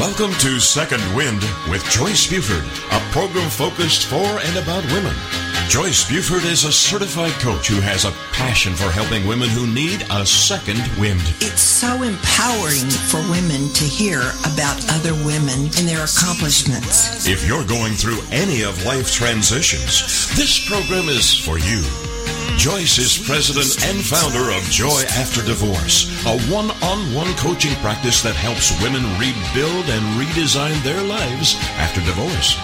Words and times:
Welcome 0.00 0.32
to 0.40 0.58
Second 0.58 1.00
Wind 1.14 1.40
with 1.70 1.84
Joyce 1.88 2.26
Buford, 2.26 2.64
a 2.90 2.98
program 3.12 3.48
focused 3.48 4.06
for 4.08 4.16
and 4.16 4.58
about 4.58 4.84
women. 4.86 5.14
Joyce 5.68 6.10
Buford 6.10 6.42
is 6.42 6.64
a 6.64 6.72
certified 6.72 7.30
coach 7.34 7.68
who 7.68 7.80
has 7.80 8.04
a 8.04 8.10
passion 8.32 8.74
for 8.74 8.90
helping 8.90 9.24
women 9.24 9.48
who 9.48 9.72
need 9.72 10.04
a 10.10 10.26
second 10.26 10.82
wind. 10.98 11.22
It's 11.40 11.62
so 11.62 12.02
empowering 12.02 12.90
for 13.06 13.20
women 13.30 13.72
to 13.72 13.84
hear 13.84 14.18
about 14.52 14.82
other 14.90 15.14
women 15.24 15.70
and 15.78 15.86
their 15.86 16.02
accomplishments. 16.02 17.28
If 17.28 17.46
you're 17.46 17.64
going 17.64 17.92
through 17.92 18.18
any 18.32 18.62
of 18.62 18.84
life 18.84 19.12
transitions, 19.12 20.34
this 20.36 20.68
program 20.68 21.08
is 21.08 21.32
for 21.32 21.56
you. 21.56 22.13
Joyce 22.56 22.98
is 22.98 23.18
president 23.18 23.76
and 23.84 24.04
founder 24.04 24.50
of 24.50 24.62
Joy 24.70 25.02
After 25.20 25.42
Divorce, 25.42 26.08
a 26.24 26.38
one 26.48 26.70
on 26.80 27.12
one 27.12 27.34
coaching 27.36 27.74
practice 27.84 28.22
that 28.22 28.36
helps 28.36 28.72
women 28.80 29.04
rebuild 29.20 29.84
and 29.92 30.04
redesign 30.16 30.80
their 30.82 31.02
lives 31.02 31.56
after 31.76 32.00
divorce. 32.00 32.56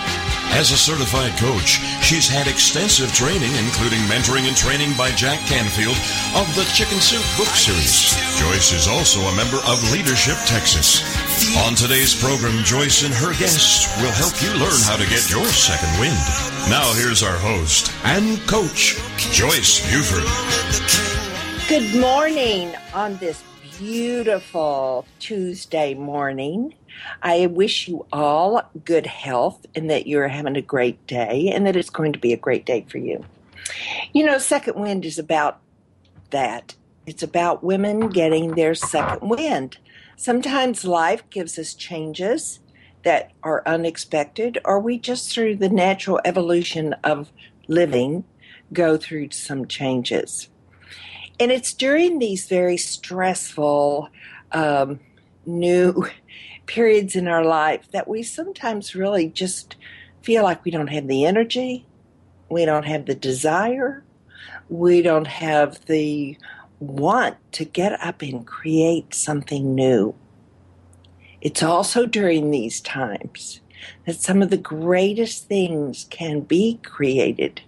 As 0.56 0.72
a 0.72 0.80
certified 0.80 1.36
coach, 1.36 1.84
she's 2.00 2.28
had 2.28 2.48
extensive 2.48 3.12
training, 3.12 3.52
including 3.60 4.00
mentoring 4.08 4.48
and 4.48 4.56
training 4.56 4.96
by 4.96 5.10
Jack 5.12 5.38
Canfield 5.44 5.98
of 6.32 6.48
the 6.56 6.64
Chicken 6.72 6.98
Soup 6.98 7.22
book 7.36 7.52
series. 7.52 8.16
Joyce 8.40 8.72
is 8.72 8.88
also 8.88 9.20
a 9.20 9.36
member 9.36 9.60
of 9.68 9.84
Leadership 9.92 10.38
Texas. 10.46 11.04
On 11.40 11.74
today's 11.74 12.20
program, 12.22 12.62
Joyce 12.64 13.02
and 13.02 13.14
her 13.14 13.32
guests 13.38 13.96
will 13.96 14.10
help 14.10 14.42
you 14.42 14.50
learn 14.60 14.78
how 14.84 14.96
to 14.96 15.08
get 15.08 15.30
your 15.30 15.46
second 15.46 15.88
wind. 15.98 16.12
Now, 16.68 16.92
here's 16.92 17.22
our 17.22 17.38
host 17.38 17.90
and 18.04 18.38
coach, 18.46 18.96
Joyce 19.32 19.80
Buford. 19.90 20.28
Good 21.66 21.98
morning 21.98 22.74
on 22.92 23.16
this 23.16 23.42
beautiful 23.78 25.06
Tuesday 25.18 25.94
morning. 25.94 26.74
I 27.22 27.46
wish 27.46 27.88
you 27.88 28.04
all 28.12 28.60
good 28.84 29.06
health 29.06 29.64
and 29.74 29.88
that 29.88 30.06
you're 30.06 30.28
having 30.28 30.56
a 30.56 30.62
great 30.62 31.06
day 31.06 31.50
and 31.54 31.66
that 31.66 31.74
it's 31.74 31.88
going 31.88 32.12
to 32.12 32.18
be 32.18 32.34
a 32.34 32.36
great 32.36 32.66
day 32.66 32.84
for 32.86 32.98
you. 32.98 33.24
You 34.12 34.26
know, 34.26 34.36
Second 34.36 34.78
Wind 34.78 35.06
is 35.06 35.18
about 35.18 35.58
that. 36.32 36.74
It's 37.06 37.22
about 37.22 37.64
women 37.64 38.10
getting 38.10 38.56
their 38.56 38.74
second 38.74 39.26
wind. 39.30 39.78
Sometimes 40.20 40.84
life 40.84 41.22
gives 41.30 41.58
us 41.58 41.72
changes 41.72 42.60
that 43.04 43.32
are 43.42 43.62
unexpected, 43.64 44.58
or 44.66 44.78
we 44.78 44.98
just, 44.98 45.32
through 45.32 45.56
the 45.56 45.70
natural 45.70 46.20
evolution 46.26 46.92
of 47.02 47.32
living, 47.68 48.24
go 48.70 48.98
through 48.98 49.30
some 49.30 49.66
changes. 49.66 50.50
And 51.40 51.50
it's 51.50 51.72
during 51.72 52.18
these 52.18 52.46
very 52.48 52.76
stressful, 52.76 54.10
um, 54.52 55.00
new 55.46 56.04
periods 56.66 57.16
in 57.16 57.26
our 57.26 57.42
life 57.42 57.90
that 57.92 58.06
we 58.06 58.22
sometimes 58.22 58.94
really 58.94 59.26
just 59.26 59.76
feel 60.20 60.42
like 60.42 60.66
we 60.66 60.70
don't 60.70 60.88
have 60.88 61.08
the 61.08 61.24
energy, 61.24 61.86
we 62.50 62.66
don't 62.66 62.84
have 62.84 63.06
the 63.06 63.14
desire, 63.14 64.04
we 64.68 65.00
don't 65.00 65.28
have 65.28 65.82
the 65.86 66.36
want 66.80 67.36
to 67.52 67.64
get 67.64 68.00
up 68.00 68.22
and 68.22 68.46
create 68.46 69.14
something 69.14 69.74
new. 69.74 70.14
It's 71.40 71.62
also 71.62 72.06
during 72.06 72.50
these 72.50 72.80
times 72.80 73.60
that 74.06 74.20
some 74.20 74.42
of 74.42 74.50
the 74.50 74.56
greatest 74.56 75.46
things 75.46 76.06
can 76.10 76.40
be 76.40 76.80
created 76.82 77.60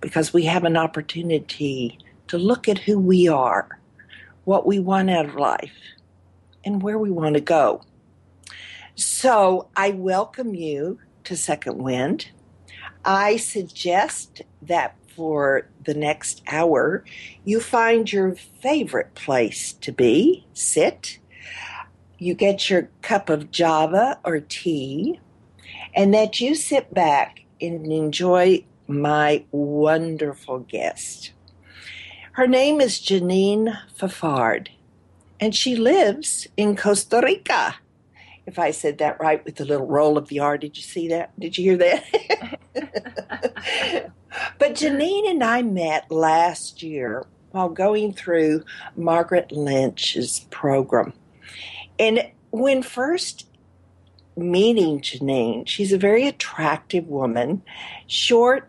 because 0.00 0.32
we 0.32 0.44
have 0.44 0.64
an 0.64 0.76
opportunity 0.76 1.98
to 2.28 2.38
look 2.38 2.68
at 2.68 2.78
who 2.78 2.98
we 2.98 3.28
are, 3.28 3.78
what 4.44 4.66
we 4.66 4.78
want 4.78 5.10
out 5.10 5.26
of 5.26 5.34
life, 5.34 5.72
and 6.64 6.82
where 6.82 6.98
we 6.98 7.10
want 7.10 7.34
to 7.34 7.40
go. 7.40 7.82
So 8.94 9.68
I 9.76 9.90
welcome 9.90 10.54
you 10.54 10.98
to 11.24 11.36
Second 11.36 11.78
Wind. 11.78 12.30
I 13.04 13.36
suggest 13.36 14.42
that 14.62 14.94
for 15.14 15.68
the 15.84 15.94
next 15.94 16.42
hour, 16.46 17.04
you 17.44 17.60
find 17.60 18.12
your 18.12 18.34
favorite 18.34 19.14
place 19.14 19.72
to 19.74 19.92
be, 19.92 20.46
sit. 20.54 21.18
You 22.18 22.34
get 22.34 22.68
your 22.68 22.88
cup 23.02 23.28
of 23.28 23.50
java 23.50 24.18
or 24.24 24.40
tea, 24.40 25.20
and 25.94 26.12
that 26.14 26.40
you 26.40 26.54
sit 26.54 26.92
back 26.92 27.40
and 27.60 27.90
enjoy 27.90 28.64
my 28.86 29.44
wonderful 29.52 30.60
guest. 30.60 31.32
Her 32.32 32.46
name 32.46 32.80
is 32.80 33.00
Janine 33.00 33.76
Fafard, 33.98 34.68
and 35.38 35.54
she 35.54 35.76
lives 35.76 36.46
in 36.56 36.76
Costa 36.76 37.20
Rica. 37.24 37.76
If 38.50 38.58
I 38.58 38.72
said 38.72 38.98
that 38.98 39.20
right 39.20 39.44
with 39.44 39.54
the 39.54 39.64
little 39.64 39.86
roll 39.86 40.18
of 40.18 40.26
the 40.26 40.40
R, 40.40 40.58
did 40.58 40.76
you 40.76 40.82
see 40.82 41.06
that? 41.06 41.38
Did 41.38 41.56
you 41.56 41.70
hear 41.70 41.76
that? 41.76 42.58
but 44.58 44.74
Janine 44.74 45.30
and 45.30 45.44
I 45.44 45.62
met 45.62 46.10
last 46.10 46.82
year 46.82 47.24
while 47.52 47.68
going 47.68 48.12
through 48.12 48.64
Margaret 48.96 49.52
Lynch's 49.52 50.40
program. 50.50 51.12
And 52.00 52.28
when 52.50 52.82
first 52.82 53.46
meeting 54.36 55.00
Janine, 55.00 55.68
she's 55.68 55.92
a 55.92 55.98
very 55.98 56.26
attractive 56.26 57.06
woman, 57.06 57.62
short 58.08 58.68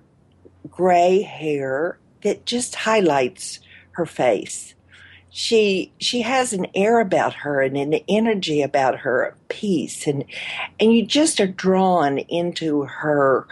gray 0.69 1.23
hair 1.23 1.97
that 2.21 2.45
just 2.45 2.75
highlights 2.75 3.59
her 3.93 4.05
face. 4.05 4.75
She 5.33 5.93
she 5.97 6.21
has 6.21 6.51
an 6.51 6.67
air 6.75 6.99
about 6.99 7.33
her 7.35 7.61
and 7.61 7.77
an 7.77 7.93
energy 8.09 8.61
about 8.61 8.99
her 8.99 9.23
of 9.23 9.47
peace 9.47 10.05
and 10.05 10.25
and 10.79 10.93
you 10.93 11.05
just 11.05 11.39
are 11.39 11.47
drawn 11.47 12.17
into 12.19 12.83
her 12.83 13.47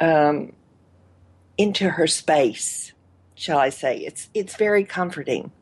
um, 0.00 0.52
into 1.58 1.88
her 1.90 2.06
space, 2.06 2.92
shall 3.34 3.58
I 3.58 3.68
say. 3.68 3.98
It's 3.98 4.28
it's 4.34 4.56
very 4.56 4.84
comforting. 4.84 5.52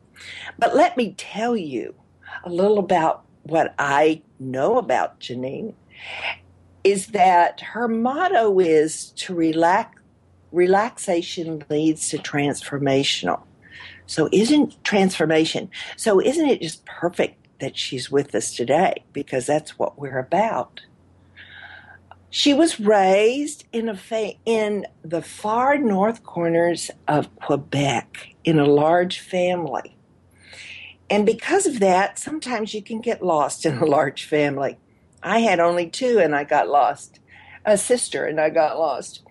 But 0.57 0.75
let 0.75 0.97
me 0.97 1.13
tell 1.17 1.55
you 1.57 1.95
a 2.43 2.49
little 2.49 2.79
about 2.79 3.23
what 3.43 3.75
I 3.77 4.21
know 4.39 4.77
about 4.77 5.19
Janine 5.19 5.73
is 6.83 7.07
that 7.07 7.61
her 7.61 7.87
motto 7.87 8.59
is 8.59 9.11
to 9.11 9.33
relax 9.33 9.99
relaxation 10.51 11.63
leads 11.69 12.09
to 12.09 12.17
transformational. 12.17 13.41
So 14.07 14.29
isn't 14.31 14.83
transformation? 14.83 15.69
So 15.97 16.21
isn't 16.21 16.47
it 16.47 16.61
just 16.61 16.85
perfect 16.85 17.45
that 17.59 17.77
she's 17.77 18.11
with 18.11 18.33
us 18.35 18.55
today 18.55 19.03
because 19.13 19.45
that's 19.45 19.79
what 19.79 19.99
we're 19.99 20.19
about. 20.19 20.81
She 22.29 22.53
was 22.53 22.79
raised 22.79 23.65
in 23.71 23.87
a 23.87 23.95
fa- 23.95 24.33
in 24.45 24.85
the 25.03 25.21
far 25.21 25.77
north 25.77 26.23
corners 26.23 26.91
of 27.07 27.33
Quebec 27.37 28.35
in 28.43 28.59
a 28.59 28.65
large 28.65 29.19
family. 29.19 29.95
And 31.09 31.25
because 31.25 31.65
of 31.65 31.79
that, 31.79 32.19
sometimes 32.19 32.73
you 32.73 32.81
can 32.81 32.99
get 32.99 33.23
lost 33.23 33.65
in 33.65 33.77
a 33.77 33.85
large 33.85 34.25
family. 34.25 34.77
I 35.23 35.39
had 35.39 35.59
only 35.59 35.89
two 35.89 36.19
and 36.19 36.35
I 36.35 36.43
got 36.43 36.67
lost. 36.67 37.19
A 37.63 37.77
sister 37.77 38.25
and 38.25 38.39
I 38.39 38.49
got 38.49 38.77
lost. 38.77 39.23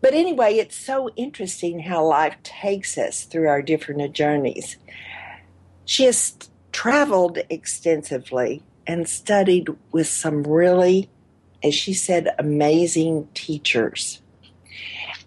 But 0.00 0.14
anyway, 0.14 0.54
it's 0.54 0.76
so 0.76 1.10
interesting 1.16 1.80
how 1.80 2.04
life 2.04 2.36
takes 2.42 2.96
us 2.96 3.24
through 3.24 3.48
our 3.48 3.60
different 3.60 4.12
journeys. 4.14 4.76
She 5.84 6.04
has 6.04 6.36
traveled 6.72 7.38
extensively 7.50 8.62
and 8.86 9.08
studied 9.08 9.68
with 9.92 10.06
some 10.06 10.42
really, 10.44 11.10
as 11.62 11.74
she 11.74 11.92
said, 11.92 12.34
amazing 12.38 13.28
teachers. 13.34 14.22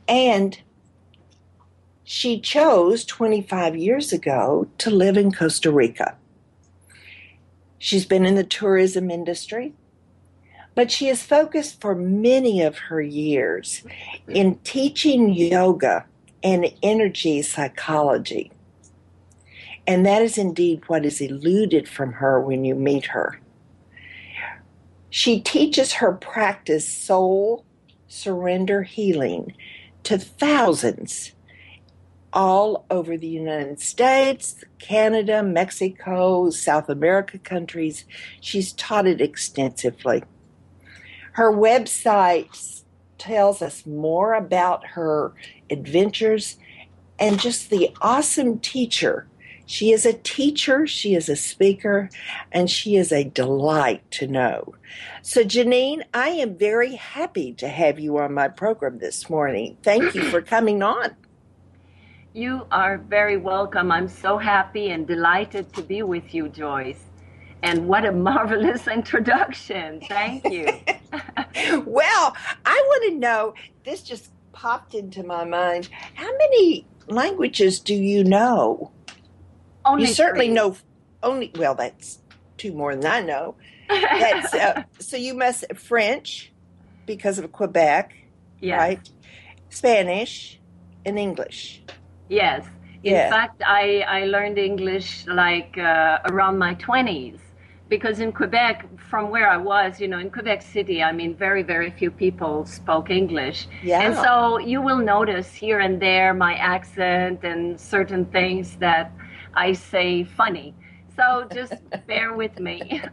And 0.08 0.60
she 2.04 2.40
chose 2.40 3.06
25 3.06 3.76
years 3.76 4.12
ago 4.12 4.68
to 4.80 4.90
live 4.90 5.18
in 5.18 5.32
Costa 5.32 5.72
Rica. 5.72 6.18
She's 7.78 8.06
been 8.06 8.26
in 8.26 8.36
the 8.36 8.44
tourism 8.44 9.12
industry, 9.12 9.74
but 10.76 10.92
she 10.92 11.08
has 11.08 11.22
focused 11.22 11.80
for 11.80 11.96
many 11.96 12.62
of 12.62 12.78
her 12.78 13.02
years 13.02 13.84
in 14.28 14.56
teaching 14.64 15.34
yoga 15.34 16.06
and 16.44 16.72
energy 16.82 17.42
psychology. 17.42 18.52
And 19.86 20.06
that 20.06 20.22
is 20.22 20.38
indeed 20.38 20.84
what 20.88 21.06
is 21.06 21.22
eluded 21.22 21.88
from 21.88 22.14
her 22.14 22.40
when 22.40 22.64
you 22.64 22.76
meet 22.76 23.08
her. 23.08 23.40
She 25.10 25.42
teaches 25.42 25.94
her 25.94 26.14
practice 26.14 26.88
soul 26.88 27.66
surrender 28.08 28.84
healing 28.84 29.54
to 30.04 30.18
thousands 30.18 31.34
all 32.32 32.86
over 32.90 33.16
the 33.16 33.28
United 33.28 33.80
States, 33.80 34.64
Canada, 34.80 35.44
Mexico, 35.44 36.50
South 36.50 36.90
America 36.90 37.38
countries. 37.38 38.06
She's 38.42 38.74
taught 38.74 39.08
it 39.08 39.22
extensively. 39.22 40.24
Her 41.34 41.52
website 41.52 42.84
tells 43.18 43.62
us 43.62 43.86
more 43.86 44.34
about 44.34 44.86
her 44.88 45.34
adventures 45.70 46.58
and 47.20 47.40
just 47.40 47.70
the 47.70 47.92
awesome 48.02 48.60
teacher 48.60 49.28
She 49.66 49.92
is 49.92 50.06
a 50.06 50.14
teacher, 50.14 50.86
she 50.88 51.16
is 51.16 51.30
a 51.30 51.36
speaker, 51.36 52.10
and 52.52 52.70
she 52.70 52.98
is 52.98 53.12
a 53.12 53.24
delight 53.24 54.04
to 54.12 54.28
know. 54.28 54.76
So, 55.22 55.44
Janine, 55.44 56.04
I 56.14 56.30
am 56.30 56.58
very 56.58 56.96
happy 56.96 57.54
to 57.54 57.68
have 57.70 58.00
you 58.00 58.18
on 58.18 58.34
my 58.34 58.50
program 58.50 59.00
this 59.00 59.30
morning. 59.30 59.78
Thank 59.84 60.16
you 60.16 60.24
for 60.30 60.42
coming 60.42 60.84
on. 60.84 61.16
You 62.34 62.68
are 62.72 62.98
very 62.98 63.38
welcome. 63.38 63.92
I'm 63.92 64.10
so 64.10 64.38
happy 64.38 64.90
and 64.90 65.08
delighted 65.08 65.72
to 65.74 65.82
be 65.82 66.04
with 66.04 66.34
you, 66.34 66.50
Joyce. 66.50 67.06
And 67.64 67.88
what 67.88 68.06
a 68.06 68.12
marvelous 68.12 68.88
introduction. 69.00 70.02
Thank 70.08 70.44
you. 70.52 70.66
well, 71.86 72.36
I 72.66 72.84
want 72.88 73.14
to 73.14 73.18
know 73.18 73.54
this 73.86 74.04
just 74.04 74.32
popped 74.52 74.94
into 74.94 75.24
my 75.24 75.46
mind. 75.46 75.90
How 76.14 76.30
many 76.38 76.86
languages 77.08 77.80
do 77.80 77.96
you 77.96 78.24
know? 78.26 78.92
Only 79.86 80.08
you 80.08 80.14
certainly 80.14 80.48
three. 80.48 80.56
know 80.56 80.76
only, 81.24 81.52
well, 81.58 81.74
that's 81.74 82.20
two 82.58 82.74
more 82.74 82.96
than 82.96 83.06
I 83.06 83.22
know. 83.22 83.56
That's, 83.90 84.54
uh, 84.54 84.84
so 85.00 85.16
you 85.16 85.34
must 85.34 85.64
French 85.76 86.52
because 87.06 87.40
of 87.40 87.52
Quebec, 87.54 88.14
yes. 88.60 88.78
right? 88.78 89.10
Spanish 89.70 90.60
and 91.06 91.18
English. 91.18 91.82
Yes. 92.30 92.66
In 93.04 93.14
Yeah. 93.14 93.30
fact, 93.30 93.62
I, 93.66 94.04
I 94.08 94.26
learned 94.26 94.58
English 94.58 95.26
like 95.28 95.78
uh, 95.78 96.20
around 96.26 96.58
my 96.58 96.76
20s 96.76 97.40
because 97.90 98.20
in 98.20 98.32
Quebec, 98.32 98.88
from 98.98 99.30
where 99.30 99.50
I 99.50 99.58
was, 99.58 100.00
you 100.00 100.08
know, 100.08 100.20
in 100.20 100.30
Quebec 100.30 100.62
City, 100.62 101.04
I 101.04 101.12
mean, 101.12 101.36
very, 101.36 101.64
very 101.64 101.92
few 101.92 102.10
people 102.10 102.66
spoke 102.66 103.10
English. 103.10 103.68
Yeah. 103.84 104.02
And 104.02 104.16
so 104.16 104.58
you 104.58 104.82
will 104.82 104.98
notice 104.98 105.54
here 105.54 105.80
and 105.80 106.02
there 106.02 106.34
my 106.34 106.56
accent 106.56 107.44
and 107.44 107.80
certain 107.80 108.26
things 108.26 108.78
that 108.78 109.12
I 109.54 109.74
say 109.74 110.24
funny. 110.24 110.74
So 111.16 111.48
just 111.54 111.74
bear 112.08 112.34
with 112.34 112.60
me. 112.60 113.02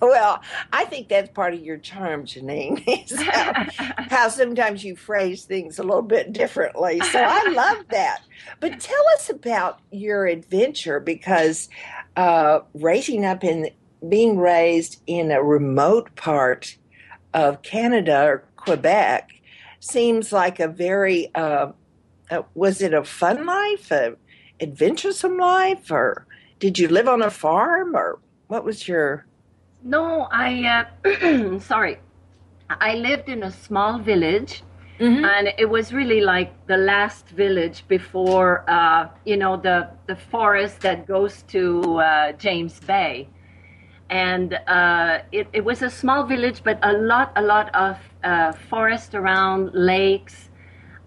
Well, 0.00 0.42
I 0.72 0.84
think 0.84 1.08
that's 1.08 1.30
part 1.30 1.54
of 1.54 1.60
your 1.60 1.78
charm, 1.78 2.24
Janine. 2.24 2.84
is 3.10 3.20
how, 3.20 3.66
how 4.08 4.28
sometimes 4.28 4.84
you 4.84 4.96
phrase 4.96 5.44
things 5.44 5.78
a 5.78 5.82
little 5.82 6.02
bit 6.02 6.32
differently. 6.32 7.00
So 7.00 7.20
I 7.20 7.48
love 7.50 7.84
that. 7.90 8.20
But 8.60 8.78
tell 8.80 9.04
us 9.14 9.30
about 9.30 9.80
your 9.90 10.26
adventure 10.26 11.00
because 11.00 11.68
uh, 12.16 12.60
raising 12.74 13.24
up 13.24 13.44
in 13.44 13.70
being 14.08 14.38
raised 14.38 15.02
in 15.06 15.30
a 15.30 15.42
remote 15.42 16.14
part 16.16 16.76
of 17.34 17.62
Canada 17.62 18.24
or 18.24 18.44
Quebec 18.56 19.30
seems 19.80 20.32
like 20.32 20.60
a 20.60 20.68
very 20.68 21.30
uh, 21.34 21.72
uh, 22.30 22.42
was 22.54 22.82
it 22.82 22.94
a 22.94 23.04
fun 23.04 23.46
life, 23.46 23.90
a 23.90 24.16
adventuresome 24.60 25.36
life, 25.36 25.90
or 25.90 26.26
did 26.58 26.78
you 26.78 26.88
live 26.88 27.08
on 27.08 27.22
a 27.22 27.30
farm, 27.30 27.94
or 27.94 28.18
what 28.48 28.64
was 28.64 28.88
your 28.88 29.26
No, 29.82 30.28
I, 30.32 30.86
uh, 31.04 31.58
sorry. 31.60 31.98
I 32.68 32.96
lived 32.96 33.28
in 33.28 33.44
a 33.44 33.52
small 33.52 34.00
village, 34.00 34.62
Mhm. 35.00 35.24
and 35.24 35.52
it 35.58 35.68
was 35.68 35.92
really 35.92 36.20
like 36.20 36.52
the 36.66 36.76
last 36.76 37.28
village 37.28 37.84
before, 37.88 38.64
uh, 38.68 39.08
you 39.24 39.36
know, 39.36 39.56
the, 39.56 39.88
the 40.06 40.16
forest 40.16 40.80
that 40.82 41.06
goes 41.06 41.42
to 41.48 41.98
uh, 41.98 42.32
James 42.32 42.80
Bay. 42.80 43.28
And 44.08 44.54
uh, 44.66 45.18
it, 45.32 45.48
it 45.52 45.64
was 45.64 45.82
a 45.82 45.90
small 45.90 46.24
village, 46.24 46.62
but 46.64 46.78
a 46.82 46.92
lot, 46.92 47.32
a 47.36 47.42
lot 47.42 47.74
of 47.74 47.98
uh, 48.22 48.52
forest 48.52 49.14
around, 49.14 49.70
lakes. 49.74 50.48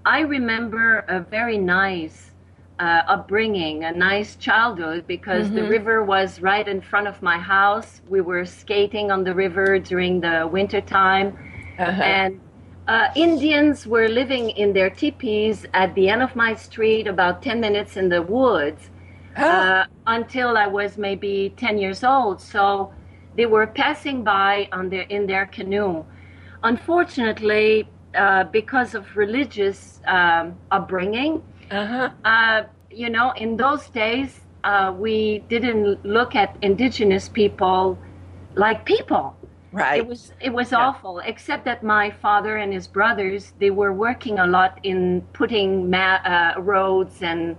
I 0.05 0.21
remember 0.21 0.99
a 1.07 1.19
very 1.21 1.57
nice 1.57 2.31
uh, 2.79 3.01
upbringing, 3.07 3.83
a 3.85 3.91
nice 3.91 4.35
childhood 4.35 5.05
because 5.07 5.51
the 5.51 5.63
river 5.63 6.03
was 6.03 6.41
right 6.41 6.67
in 6.67 6.81
front 6.81 7.07
of 7.07 7.21
my 7.21 7.37
house. 7.37 8.01
We 8.09 8.21
were 8.21 8.45
skating 8.45 9.11
on 9.11 9.23
the 9.23 9.33
river 9.33 9.79
during 9.79 10.21
the 10.21 10.47
winter 10.51 10.81
time, 10.81 11.37
Uh-huh. 11.79 12.03
and 12.03 12.39
uh, 12.89 13.11
Indians 13.15 13.85
were 13.85 14.09
living 14.09 14.49
in 14.49 14.73
their 14.73 14.89
teepees 14.89 15.65
at 15.75 15.93
the 15.93 16.09
end 16.09 16.23
of 16.23 16.35
my 16.35 16.55
street, 16.55 17.07
about 17.07 17.43
10 17.43 17.61
minutes 17.61 17.97
in 17.97 18.09
the 18.09 18.21
woods, 18.23 18.89
uh, 19.37 19.83
until 20.07 20.57
I 20.57 20.67
was 20.67 20.97
maybe 20.97 21.53
10 21.55 21.77
years 21.77 22.03
old. 22.03 22.41
So 22.41 22.91
they 23.35 23.45
were 23.45 23.67
passing 23.67 24.23
by 24.23 24.67
on 24.71 24.89
their, 24.89 25.03
in 25.03 25.27
their 25.27 25.45
canoe. 25.45 26.03
Unfortunately, 26.63 27.87
uh, 28.15 28.45
because 28.45 28.95
of 28.95 29.05
religious 29.15 30.01
um, 30.07 30.57
upbringing, 30.71 31.43
Uh-huh. 31.71 32.09
uh, 32.25 32.63
you 32.89 33.09
know, 33.11 33.31
in 33.37 33.55
those 33.55 33.87
days, 33.89 34.41
uh, 34.63 34.91
we 34.97 35.43
didn't 35.47 36.03
look 36.03 36.35
at 36.35 36.57
indigenous 36.63 37.29
people 37.29 37.97
like 38.55 38.83
people. 38.83 39.35
Right. 39.71 39.99
It 39.99 40.07
was 40.07 40.31
it 40.41 40.51
was 40.51 40.73
awful. 40.73 41.19
Except 41.19 41.63
that 41.65 41.83
my 41.83 42.09
father 42.09 42.57
and 42.57 42.73
his 42.73 42.87
brothers 42.87 43.53
they 43.59 43.69
were 43.69 43.93
working 43.93 44.39
a 44.39 44.47
lot 44.47 44.79
in 44.83 45.21
putting 45.33 45.89
ma- 45.89 46.21
uh, 46.25 46.53
roads 46.59 47.21
and 47.21 47.55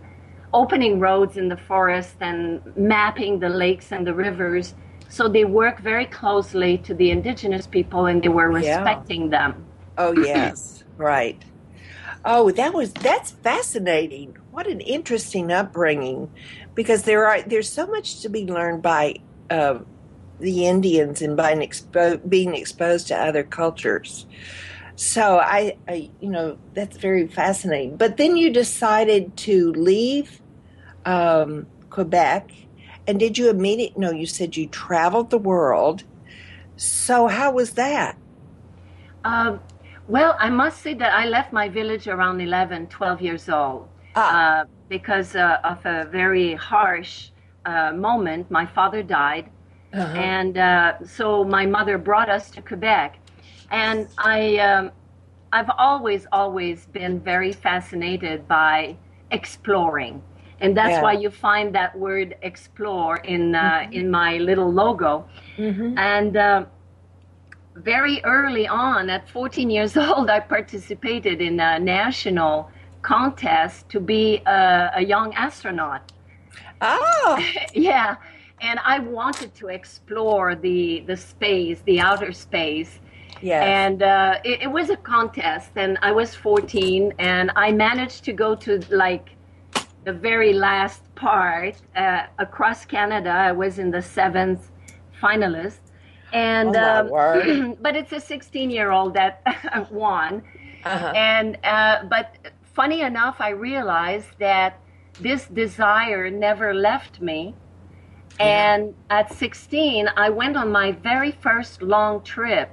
opening 0.53 0.99
roads 0.99 1.37
in 1.37 1.49
the 1.49 1.57
forest 1.57 2.17
and 2.21 2.61
mapping 2.77 3.39
the 3.39 3.49
lakes 3.49 3.93
and 3.93 4.07
the 4.07 4.15
rivers. 4.15 4.75
So 5.09 5.29
they 5.29 5.45
work 5.45 5.81
very 5.81 6.07
closely 6.07 6.79
to 6.79 6.95
the 6.95 7.11
indigenous 7.11 7.67
people 7.67 8.07
and 8.07 8.23
they 8.23 8.29
were 8.29 8.51
Yeah. 8.59 8.79
respecting 8.79 9.31
them. 9.31 9.65
Oh 9.97 10.13
yes, 10.33 10.85
right. 10.97 11.41
Oh, 12.25 12.51
that 12.53 12.75
was 12.75 12.93
that's 12.93 13.31
fascinating. 13.31 14.37
What 14.51 14.67
an 14.67 14.81
interesting 14.81 15.51
upbringing, 15.53 16.31
because 16.75 17.05
there 17.05 17.27
are 17.27 17.43
there's 17.43 17.73
so 17.73 17.87
much 17.87 18.21
to 18.23 18.29
be 18.29 18.45
learned 18.47 18.83
by 18.83 19.17
uh, 19.49 19.79
the 20.41 20.67
Indians 20.67 21.23
and 21.23 21.37
by 21.37 21.51
an 21.53 21.61
expo- 21.61 22.21
being 22.29 22.55
exposed 22.55 23.09
to 23.09 23.17
other 23.17 23.43
cultures. 23.43 24.27
So 24.97 25.39
I, 25.39 25.77
I, 25.89 26.11
you 26.21 26.29
know, 26.31 26.59
that's 26.75 26.97
very 26.99 27.27
fascinating. 27.27 27.97
But 27.97 28.17
then 28.17 28.37
you 28.37 28.53
decided 28.53 29.37
to 29.39 29.73
leave 29.73 30.41
um, 31.07 31.67
Quebec, 31.89 32.51
and 33.07 33.19
did 33.19 33.39
you 33.39 33.49
immediately? 33.49 33.99
No, 33.99 34.11
you 34.11 34.27
said 34.27 34.57
you 34.57 34.67
traveled 34.67 35.31
the 35.31 35.39
world. 35.39 36.05
So 36.77 37.27
how 37.29 37.53
was 37.53 37.73
that? 37.73 38.17
Um, 39.25 39.61
well, 40.09 40.37
I 40.39 40.51
must 40.51 40.83
say 40.83 40.95
that 40.95 41.13
I 41.13 41.27
left 41.27 41.53
my 41.53 41.69
village 41.69 42.09
around 42.09 42.41
11, 42.41 42.89
12 42.89 43.21
years 43.23 43.49
old 43.49 43.89
Ah. 44.17 44.63
uh, 44.63 44.65
because 44.89 45.37
uh, 45.37 45.59
of 45.63 45.85
a 45.87 46.05
very 46.11 46.55
harsh 46.55 47.31
uh, 47.65 47.93
moment. 47.93 48.51
My 48.51 48.67
father 48.67 49.03
died, 49.03 49.51
Uh-huh. 49.93 50.17
and 50.17 50.57
uh, 50.57 50.93
so 51.05 51.45
my 51.45 51.67
mother 51.67 51.99
brought 51.99 52.29
us 52.29 52.51
to 52.51 52.63
Quebec. 52.63 53.19
And 53.71 54.09
I, 54.19 54.59
um, 54.59 54.91
I've 55.53 55.71
always, 55.79 56.27
always 56.33 56.87
been 56.87 57.21
very 57.21 57.53
fascinated 57.53 58.47
by 58.49 58.97
exploring. 59.31 60.23
And 60.61 60.77
that's 60.77 60.91
Yeah. 60.91 61.03
why 61.03 61.13
you 61.15 61.31
find 61.31 61.75
that 61.75 61.97
word 61.99 62.37
explore 62.43 63.17
in, 63.19 63.55
uh, 63.55 63.87
in 63.93 64.11
my 64.11 64.39
little 64.39 64.71
logo. 64.73 65.27
Mhm. 65.59 65.99
And 65.99 66.37
uh, 66.37 66.65
very 67.77 68.21
early 68.25 68.67
on, 68.69 69.11
at 69.11 69.29
14 69.29 69.71
years 69.71 69.97
old, 69.97 70.31
I 70.31 70.41
participated 70.41 71.41
in 71.41 71.61
a 71.61 71.79
national 71.79 72.71
contest 73.03 73.89
to 73.91 74.01
be 74.01 74.43
a, 74.47 74.91
a 74.97 75.03
young 75.05 75.35
astronaut. 75.35 76.13
Oh, 76.81 77.45
Yeah, 77.75 78.17
and 78.61 78.79
I 78.85 78.99
wanted 79.01 79.55
to 79.57 79.69
explore 79.69 80.55
the 80.55 81.01
the 81.07 81.17
space, 81.17 81.81
the 81.83 82.01
outer 82.01 82.33
space. 82.33 83.01
yes. 83.41 83.63
And 83.65 84.03
uh, 84.03 84.41
it, 84.45 84.63
it 84.63 84.69
was 84.69 84.91
a 84.91 84.97
contest, 84.97 85.71
and 85.77 85.99
I 86.03 86.13
was 86.13 86.35
14, 86.35 87.15
and 87.19 87.51
I 87.57 87.73
managed 87.73 88.25
to 88.25 88.33
go 88.33 88.55
to 88.57 88.81
like 88.91 89.31
the 90.05 90.13
very 90.13 90.53
last 90.53 91.03
part 91.15 91.77
uh, 91.97 92.27
across 92.39 92.85
Canada. 92.85 93.31
I 93.31 93.53
was 93.53 93.79
in 93.79 93.91
the 93.91 94.03
seventh 94.03 94.71
finalist, 95.23 95.81
and 96.33 96.77
Oh, 96.77 97.11
um, 97.11 97.77
but 97.83 97.97
it's 97.97 98.13
a 98.13 98.21
16 98.21 98.71
year 98.71 98.91
old 98.91 99.15
that 99.15 99.43
won. 99.91 100.43
Uh-huh. 100.85 101.13
And 101.15 101.59
uh, 101.65 102.05
but 102.05 102.37
funny 102.75 103.03
enough, 103.03 103.37
I 103.41 103.51
realized 103.51 104.39
that 104.39 104.81
this 105.21 105.47
desire 105.47 106.31
never 106.31 106.75
left 106.75 107.21
me. 107.21 107.55
And 108.41 108.95
at 109.11 109.31
16, 109.35 110.09
I 110.17 110.31
went 110.31 110.57
on 110.57 110.73
my 110.73 110.93
very 110.93 111.31
first 111.31 111.83
long 111.83 112.23
trip, 112.23 112.71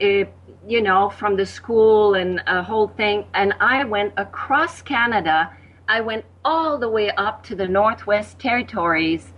eh, 0.00 0.24
you 0.66 0.80
know, 0.80 1.10
from 1.10 1.36
the 1.36 1.44
school 1.44 2.14
and 2.14 2.42
a 2.46 2.62
whole 2.62 2.88
thing. 2.88 3.26
And 3.34 3.52
I 3.60 3.84
went 3.84 4.14
across 4.16 4.80
Canada. 4.80 5.54
I 5.88 6.00
went 6.00 6.24
all 6.42 6.78
the 6.78 6.88
way 6.88 7.10
up 7.10 7.44
to 7.44 7.54
the 7.54 7.68
Northwest 7.68 8.38
Territories. 8.38 9.34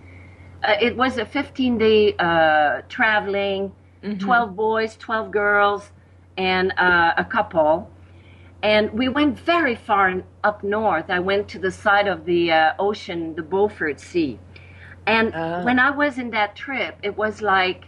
Uh, 0.62 0.76
it 0.80 0.96
was 0.96 1.18
a 1.18 1.26
15 1.26 1.78
day 1.78 2.14
uh, 2.20 2.82
traveling, 2.88 3.72
12 4.20 4.54
boys, 4.54 4.96
12 4.96 5.32
girls, 5.32 5.90
and 6.36 6.72
uh, 6.78 7.14
a 7.16 7.24
couple. 7.24 7.90
And 8.62 8.92
we 8.92 9.08
went 9.08 9.36
very 9.36 9.74
far 9.74 10.22
up 10.44 10.62
north. 10.62 11.10
I 11.10 11.18
went 11.18 11.48
to 11.48 11.58
the 11.58 11.72
side 11.72 12.06
of 12.06 12.24
the 12.24 12.52
uh, 12.52 12.72
ocean, 12.78 13.34
the 13.34 13.42
Beaufort 13.42 13.98
Sea. 13.98 14.38
And 15.06 15.34
uh. 15.34 15.62
when 15.62 15.78
I 15.78 15.90
was 15.90 16.18
in 16.18 16.30
that 16.30 16.54
trip, 16.56 16.98
it 17.02 17.16
was 17.16 17.42
like, 17.42 17.86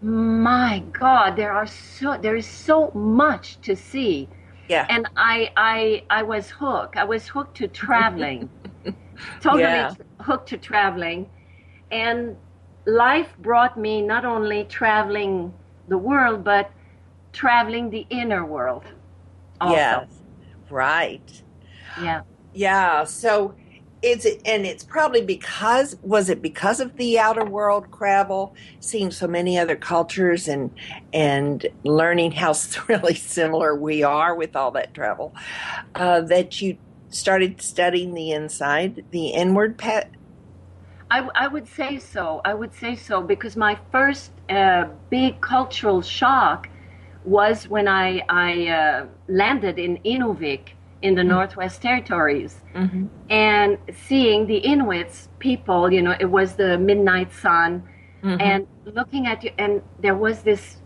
my 0.00 0.82
God, 0.92 1.36
there 1.36 1.52
are 1.52 1.66
so 1.66 2.18
there 2.20 2.36
is 2.36 2.46
so 2.46 2.90
much 2.92 3.60
to 3.62 3.76
see. 3.76 4.28
Yeah. 4.68 4.86
And 4.88 5.08
I 5.16 5.50
I 5.56 6.02
I 6.10 6.22
was 6.22 6.50
hooked. 6.50 6.96
I 6.96 7.04
was 7.04 7.28
hooked 7.28 7.56
to 7.58 7.68
traveling. 7.68 8.48
totally 9.40 9.62
yeah. 9.62 9.94
hooked 10.20 10.48
to 10.48 10.56
traveling. 10.56 11.28
And 11.90 12.36
life 12.86 13.36
brought 13.38 13.78
me 13.78 14.02
not 14.02 14.24
only 14.24 14.64
traveling 14.64 15.52
the 15.88 15.98
world, 15.98 16.42
but 16.42 16.70
traveling 17.32 17.90
the 17.90 18.06
inner 18.10 18.44
world. 18.44 18.84
Also. 19.60 19.76
Yes. 19.76 20.08
Right. 20.68 21.42
Yeah. 22.00 22.22
Yeah. 22.54 23.04
So 23.04 23.54
it's 24.02 24.26
and 24.44 24.66
it's 24.66 24.82
probably 24.82 25.22
because 25.22 25.96
was 26.02 26.28
it 26.28 26.42
because 26.42 26.80
of 26.80 26.96
the 26.96 27.18
outer 27.18 27.44
world 27.44 27.86
travel, 27.96 28.54
seeing 28.80 29.10
so 29.10 29.28
many 29.28 29.58
other 29.58 29.76
cultures 29.76 30.48
and 30.48 30.70
and 31.12 31.66
learning 31.84 32.32
how 32.32 32.54
really 32.88 33.14
similar 33.14 33.74
we 33.76 34.02
are 34.02 34.34
with 34.34 34.56
all 34.56 34.72
that 34.72 34.92
travel, 34.92 35.34
uh, 35.94 36.20
that 36.22 36.60
you 36.60 36.76
started 37.10 37.62
studying 37.62 38.14
the 38.14 38.32
inside, 38.32 39.04
the 39.10 39.28
inward 39.28 39.78
pet. 39.78 40.10
I, 41.10 41.28
I 41.34 41.46
would 41.46 41.68
say 41.68 41.98
so. 41.98 42.40
I 42.44 42.54
would 42.54 42.74
say 42.74 42.96
so 42.96 43.22
because 43.22 43.56
my 43.56 43.78
first 43.92 44.32
uh, 44.48 44.86
big 45.10 45.40
cultural 45.40 46.02
shock 46.02 46.68
was 47.24 47.68
when 47.68 47.86
I 47.86 48.24
I 48.28 48.66
uh, 48.68 49.06
landed 49.28 49.78
in 49.78 49.98
Inuvik 49.98 50.70
in 51.02 51.14
the. 51.14 51.24
Northwest 51.32 51.82
Territories 51.82 52.60
mm-hmm. 52.74 53.06
and 53.30 53.78
seeing 54.06 54.46
the 54.46 54.58
Inuits 54.58 55.28
people, 55.38 55.92
you 55.92 56.02
know, 56.02 56.14
it 56.20 56.30
was 56.30 56.54
the 56.54 56.78
midnight 56.78 57.32
sun 57.32 57.82
mm-hmm. 58.22 58.40
and 58.40 58.66
looking 58.84 59.26
at 59.26 59.42
you 59.44 59.50
and 59.58 59.82
there 60.00 60.14
was 60.14 60.42
this 60.42 60.78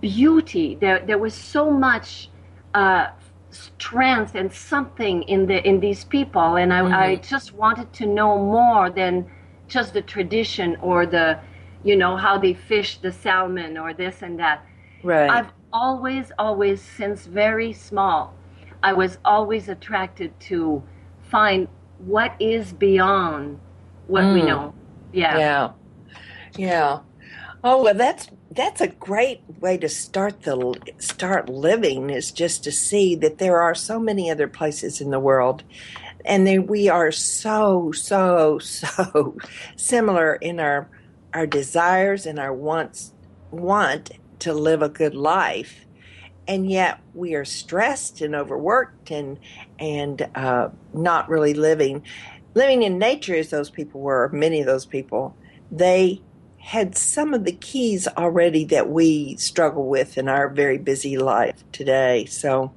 beauty. 0.00 0.76
There 0.80 1.00
there 1.00 1.18
was 1.18 1.34
so 1.34 1.70
much 1.70 2.30
uh, 2.74 3.08
strength 3.50 4.34
and 4.34 4.52
something 4.52 5.22
in 5.24 5.46
the 5.46 5.66
in 5.66 5.80
these 5.80 6.04
people 6.04 6.56
and 6.56 6.72
I, 6.72 6.80
I 6.80 7.14
mm-hmm. 7.14 7.22
just 7.22 7.52
wanted 7.54 7.92
to 7.94 8.06
know 8.06 8.38
more 8.38 8.90
than 8.90 9.30
just 9.68 9.92
the 9.92 10.02
tradition 10.02 10.76
or 10.80 11.06
the 11.06 11.38
you 11.82 11.96
know 11.96 12.16
how 12.16 12.38
they 12.38 12.54
fish 12.54 12.98
the 12.98 13.12
salmon 13.12 13.76
or 13.76 13.92
this 13.94 14.22
and 14.22 14.38
that. 14.38 14.64
Right. 15.02 15.30
I've 15.30 15.52
always 15.72 16.32
always 16.38 16.80
since 16.82 17.26
very 17.26 17.72
small 17.72 18.34
I 18.82 18.92
was 18.92 19.18
always 19.24 19.68
attracted 19.68 20.38
to 20.40 20.82
find 21.22 21.68
what 21.98 22.34
is 22.40 22.72
beyond 22.72 23.60
what 24.06 24.24
mm. 24.24 24.34
we 24.34 24.42
know. 24.42 24.74
Yeah. 25.12 25.38
Yeah. 25.38 25.70
Yeah. 26.56 26.98
Oh 27.62 27.82
well, 27.82 27.94
that's 27.94 28.28
that's 28.50 28.80
a 28.80 28.88
great 28.88 29.42
way 29.60 29.76
to 29.78 29.88
start 29.88 30.42
the 30.42 30.74
start 30.98 31.48
living 31.48 32.10
is 32.10 32.32
just 32.32 32.64
to 32.64 32.72
see 32.72 33.14
that 33.16 33.38
there 33.38 33.60
are 33.60 33.74
so 33.74 34.00
many 34.00 34.30
other 34.30 34.48
places 34.48 35.00
in 35.00 35.10
the 35.10 35.20
world, 35.20 35.62
and 36.24 36.46
they, 36.46 36.58
we 36.58 36.88
are 36.88 37.12
so 37.12 37.92
so 37.92 38.58
so 38.60 39.36
similar 39.76 40.36
in 40.36 40.58
our 40.58 40.88
our 41.34 41.46
desires 41.46 42.26
and 42.26 42.38
our 42.38 42.52
wants 42.52 43.12
want 43.50 44.10
to 44.38 44.54
live 44.54 44.80
a 44.80 44.88
good 44.88 45.14
life 45.14 45.84
and 46.48 46.70
yet 46.70 47.00
we 47.14 47.34
are 47.34 47.44
stressed 47.44 48.20
and 48.20 48.34
overworked 48.34 49.10
and 49.10 49.38
and 49.78 50.28
uh, 50.34 50.68
not 50.92 51.28
really 51.28 51.54
living. 51.54 52.04
Living 52.54 52.82
in 52.82 52.98
nature 52.98 53.36
as 53.36 53.50
those 53.50 53.70
people 53.70 54.00
were 54.00 54.28
many 54.32 54.60
of 54.60 54.66
those 54.66 54.86
people 54.86 55.36
they 55.70 56.20
had 56.58 56.96
some 56.96 57.32
of 57.32 57.44
the 57.44 57.52
keys 57.52 58.06
already 58.06 58.64
that 58.64 58.90
we 58.90 59.34
struggle 59.36 59.88
with 59.88 60.18
in 60.18 60.28
our 60.28 60.48
very 60.48 60.76
busy 60.76 61.16
life 61.16 61.64
today. 61.72 62.26
So 62.26 62.72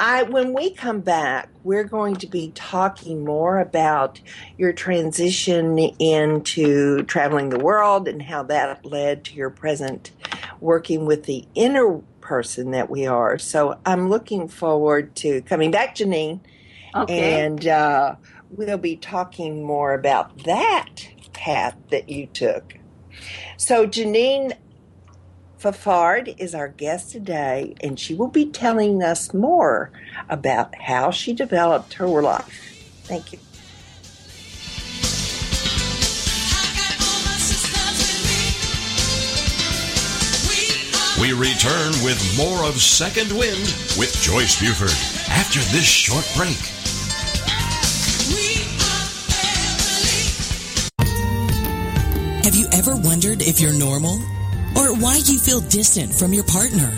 I 0.00 0.22
when 0.22 0.54
we 0.54 0.70
come 0.70 1.00
back 1.00 1.48
we're 1.64 1.84
going 1.84 2.16
to 2.16 2.26
be 2.26 2.52
talking 2.54 3.24
more 3.24 3.58
about 3.58 4.20
your 4.56 4.72
transition 4.72 5.78
into 5.78 7.02
traveling 7.04 7.50
the 7.50 7.58
world 7.58 8.08
and 8.08 8.22
how 8.22 8.44
that 8.44 8.84
led 8.84 9.24
to 9.24 9.34
your 9.34 9.50
present 9.50 10.12
working 10.60 11.04
with 11.04 11.24
the 11.24 11.44
inner 11.54 12.00
person 12.32 12.70
that 12.70 12.88
we 12.88 13.06
are. 13.06 13.36
So 13.36 13.78
I'm 13.84 14.08
looking 14.08 14.48
forward 14.48 15.14
to 15.16 15.42
coming 15.42 15.70
back, 15.70 15.94
Janine. 15.94 16.40
Okay. 16.94 17.42
And 17.42 17.68
uh, 17.68 18.14
we'll 18.48 18.78
be 18.78 18.96
talking 18.96 19.62
more 19.62 19.92
about 19.92 20.44
that 20.44 20.88
path 21.34 21.76
that 21.90 22.08
you 22.08 22.26
took. 22.28 22.78
So 23.58 23.86
Janine 23.86 24.56
Fafard 25.60 26.34
is 26.38 26.54
our 26.54 26.68
guest 26.68 27.12
today, 27.12 27.74
and 27.82 28.00
she 28.00 28.14
will 28.14 28.28
be 28.28 28.46
telling 28.46 29.02
us 29.02 29.34
more 29.34 29.90
about 30.30 30.74
how 30.74 31.10
she 31.10 31.34
developed 31.34 31.92
her 31.92 32.06
life. 32.06 33.02
Thank 33.04 33.34
you. 33.34 33.40
Return 41.34 41.92
with 42.04 42.36
more 42.36 42.64
of 42.64 42.80
Second 42.80 43.30
Wind 43.32 43.74
with 43.98 44.16
Joyce 44.20 44.60
Buford 44.60 44.90
after 45.30 45.60
this 45.74 45.84
short 45.84 46.28
break. 46.36 46.58
Have 52.44 52.54
you 52.54 52.66
ever 52.72 52.96
wondered 52.96 53.40
if 53.42 53.60
you're 53.60 53.72
normal 53.72 54.16
or 54.76 54.94
why 54.96 55.16
you 55.24 55.38
feel 55.38 55.60
distant 55.60 56.12
from 56.12 56.32
your 56.32 56.44
partner? 56.44 56.92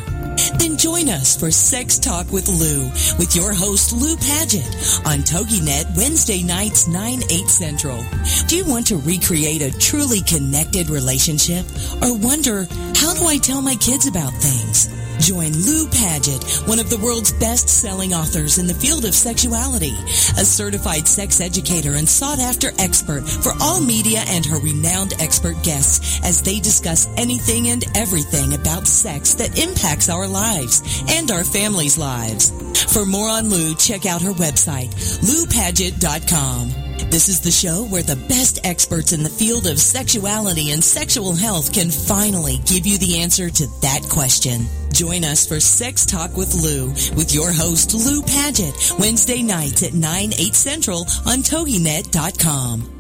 Then 0.59 0.77
join 0.77 1.09
us 1.09 1.37
for 1.37 1.51
Sex 1.51 1.99
Talk 1.99 2.31
with 2.33 2.49
Lou 2.49 2.85
with 3.19 3.37
your 3.37 3.53
host 3.53 3.93
Lou 3.93 4.17
Paget 4.17 4.67
on 5.07 5.21
TogiNet 5.21 5.97
Wednesday 5.97 6.43
nights 6.43 6.89
9, 6.89 7.23
8 7.31 7.49
central. 7.49 8.05
Do 8.47 8.57
you 8.57 8.65
want 8.65 8.87
to 8.89 8.97
recreate 8.97 9.63
a 9.63 9.77
truly 9.79 10.21
connected 10.23 10.91
relationship 10.91 11.67
or 12.03 12.17
wonder, 12.17 12.67
how 12.97 13.15
do 13.15 13.27
I 13.27 13.39
tell 13.39 13.63
my 13.63 13.77
kids 13.77 14.07
about 14.07 14.33
things? 14.35 15.04
Join 15.21 15.53
Lou 15.53 15.89
Paget, 15.89 16.45
one 16.67 16.79
of 16.79 16.91
the 16.91 16.99
world's 16.99 17.33
best-selling 17.33 18.15
authors 18.15 18.59
in 18.59 18.67
the 18.67 18.75
field 18.75 19.05
of 19.05 19.15
sexuality, 19.15 19.95
a 20.39 20.45
certified 20.45 21.07
sex 21.07 21.41
educator 21.41 21.95
and 21.95 22.09
sought-after 22.09 22.71
expert 22.79 23.23
for 23.23 23.53
all 23.61 23.81
media 23.81 24.23
and 24.29 24.45
her 24.47 24.59
renowned 24.59 25.15
expert 25.21 25.61
guests 25.63 26.21
as 26.25 26.43
they 26.43 26.61
discuss 26.61 27.09
anything 27.17 27.69
and 27.69 27.85
everything 27.97 28.55
about 28.55 28.87
sex 28.87 29.35
that 29.35 29.59
impacts 29.59 30.09
our 30.09 30.27
lives 30.27 30.83
and 31.09 31.31
our 31.31 31.45
families' 31.45 31.99
lives. 31.99 32.51
For 32.93 33.05
more 33.05 33.29
on 33.29 33.49
Lou, 33.49 33.75
check 33.75 34.07
out 34.07 34.23
her 34.23 34.33
website, 34.33 34.91
loupaget.com. 35.23 36.94
This 37.11 37.29
is 37.29 37.41
the 37.41 37.51
show 37.51 37.85
where 37.85 38.03
the 38.03 38.17
best 38.29 38.59
experts 38.65 39.13
in 39.13 39.23
the 39.23 39.31
field 39.31 39.67
of 39.67 39.79
sexuality 39.79 40.73
and 40.73 40.83
sexual 40.83 41.35
health 41.35 41.73
can 41.73 41.91
finally 41.91 42.59
give 42.67 42.87
you 42.87 42.99
the 42.99 43.21
answer 43.21 43.49
to 43.49 43.67
that 43.83 44.03
question. 44.11 44.67
Join 44.93 45.25
us 45.25 45.47
for 45.47 45.61
Sex 45.61 46.07
Talk 46.07 46.37
with 46.37 46.55
Lou 46.55 46.89
with 47.17 47.35
your 47.35 47.53
host 47.53 47.95
Lou 47.95 48.23
Paget 48.23 48.75
Wednesday 48.99 49.43
nights 49.43 49.83
at 49.83 49.95
9, 49.95 50.33
8 50.39 50.55
central 50.55 51.01
on 51.27 51.39
TogiNet.com. 51.43 52.91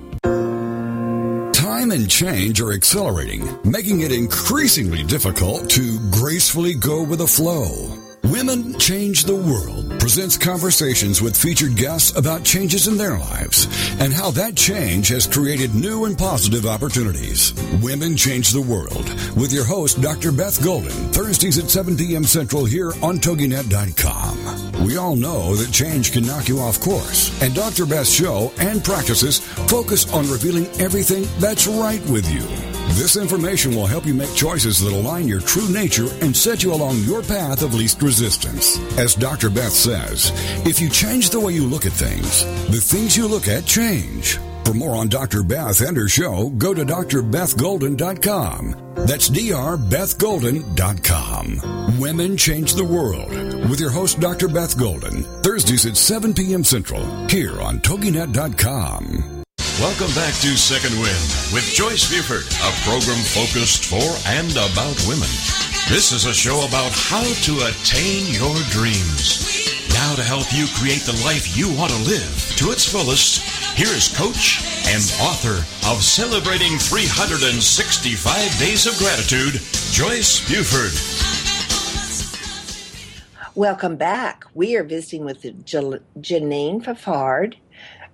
Time 1.53 1.91
and 1.91 2.09
change 2.09 2.61
are 2.61 2.73
accelerating, 2.73 3.47
making 3.65 4.01
it 4.01 4.13
increasingly 4.13 5.03
difficult 5.03 5.69
to 5.71 5.99
gracefully 6.11 6.75
go 6.75 7.03
with 7.03 7.19
the 7.19 7.27
flow. 7.27 8.04
Women 8.33 8.79
Change 8.79 9.25
the 9.25 9.37
World 9.37 10.01
presents 10.01 10.39
conversations 10.39 11.21
with 11.21 11.37
featured 11.37 11.77
guests 11.77 12.17
about 12.17 12.43
changes 12.43 12.89
in 12.89 12.97
their 12.97 13.19
lives 13.19 13.67
and 14.01 14.15
how 14.15 14.31
that 14.31 14.57
change 14.57 15.09
has 15.09 15.27
created 15.27 15.75
new 15.75 16.07
and 16.07 16.17
positive 16.17 16.65
opportunities. 16.65 17.53
Women 17.83 18.17
Change 18.17 18.51
the 18.51 18.63
World 18.63 19.07
with 19.37 19.53
your 19.53 19.65
host, 19.65 20.01
Dr. 20.01 20.33
Beth 20.33 20.65
Golden, 20.65 20.91
Thursdays 21.13 21.59
at 21.59 21.69
7 21.69 21.99
p.m. 21.99 22.25
Central 22.25 22.65
here 22.65 22.93
on 23.03 23.19
TogiNet.com. 23.19 24.85
We 24.87 24.97
all 24.97 25.17
know 25.17 25.55
that 25.57 25.71
change 25.71 26.13
can 26.13 26.27
knock 26.27 26.49
you 26.49 26.61
off 26.61 26.81
course, 26.81 27.31
and 27.43 27.55
Dr. 27.55 27.85
Beth's 27.85 28.11
show 28.11 28.53
and 28.59 28.83
practices 28.83 29.41
focus 29.69 30.11
on 30.15 30.31
revealing 30.31 30.67
everything 30.81 31.27
that's 31.39 31.67
right 31.67 32.01
with 32.07 32.31
you. 32.33 32.74
This 32.91 33.17
information 33.17 33.75
will 33.75 33.87
help 33.87 34.07
you 34.07 34.15
make 34.15 34.35
choices 34.35 34.79
that 34.81 34.93
align 34.93 35.27
your 35.27 35.41
true 35.41 35.69
nature 35.69 36.07
and 36.21 36.37
set 36.37 36.63
you 36.63 36.73
along 36.73 36.99
your 37.01 37.23
path 37.23 37.63
of 37.63 37.75
least 37.75 38.01
resistance. 38.03 38.79
As 38.99 39.15
Dr. 39.15 39.51
Beth 39.51 39.73
says, 39.73 40.31
if 40.67 40.81
you 40.81 40.89
change 40.89 41.31
the 41.31 41.41
way 41.41 41.53
you 41.53 41.67
look 41.67 41.87
at 41.87 41.93
things, 41.93 42.45
the 42.71 42.81
things 42.81 43.17
you 43.17 43.27
look 43.27 43.49
at 43.49 43.67
change. 43.67 44.39
For 44.65 44.75
more 44.75 44.97
on 44.97 45.09
Dr. 45.09 45.43
Beth 45.43 45.81
and 45.81 45.97
her 45.97 46.09
show, 46.09 46.51
go 46.51 46.73
to 46.73 46.85
drbethgolden.com. 46.85 48.77
That's 48.95 49.29
drbethgolden.com. 49.29 52.01
Women 52.01 52.37
Change 52.37 52.75
the 52.75 52.85
World 52.85 53.31
with 53.69 53.81
your 53.81 53.91
host, 53.91 54.21
Dr. 54.21 54.47
Beth 54.49 54.79
Golden, 54.79 55.25
Thursdays 55.43 55.87
at 55.87 55.97
7 55.97 56.33
p.m. 56.33 56.63
Central, 56.65 57.05
here 57.29 57.61
on 57.61 57.81
TogiNet.com. 57.81 59.34
Welcome 59.81 60.15
back 60.15 60.35
to 60.35 60.57
Second 60.57 60.95
Wind 61.03 61.27
with 61.51 61.67
Joyce 61.75 62.09
Buford, 62.09 62.47
a 62.47 62.71
program 62.87 63.19
focused 63.35 63.91
for 63.91 64.07
and 64.31 64.53
about 64.53 64.95
women. 65.11 65.27
This 65.91 66.13
is 66.13 66.27
a 66.27 66.33
show 66.33 66.65
about 66.65 66.93
how 66.95 67.27
to 67.27 67.53
attain 67.67 68.31
your 68.31 68.55
dreams. 68.71 69.43
Now 69.91 70.15
to 70.15 70.23
help 70.23 70.47
you 70.55 70.71
create 70.79 71.03
the 71.03 71.21
life 71.27 71.59
you 71.59 71.75
want 71.75 71.91
to 71.91 71.99
live 72.07 72.55
to 72.63 72.71
its 72.71 72.87
fullest, 72.87 73.43
here 73.77 73.91
is 73.91 74.17
coach 74.17 74.63
and 74.87 75.03
author 75.19 75.67
of 75.91 76.05
Celebrating 76.05 76.79
365 76.79 78.59
Days 78.61 78.87
of 78.87 78.97
Gratitude, 79.03 79.61
Joyce 79.91 80.39
Buford. 80.47 80.95
Welcome 83.57 83.97
back. 83.97 84.45
We 84.55 84.77
are 84.77 84.85
visiting 84.85 85.25
with 85.25 85.43
Janine 85.43 86.81
Fafard, 86.83 87.57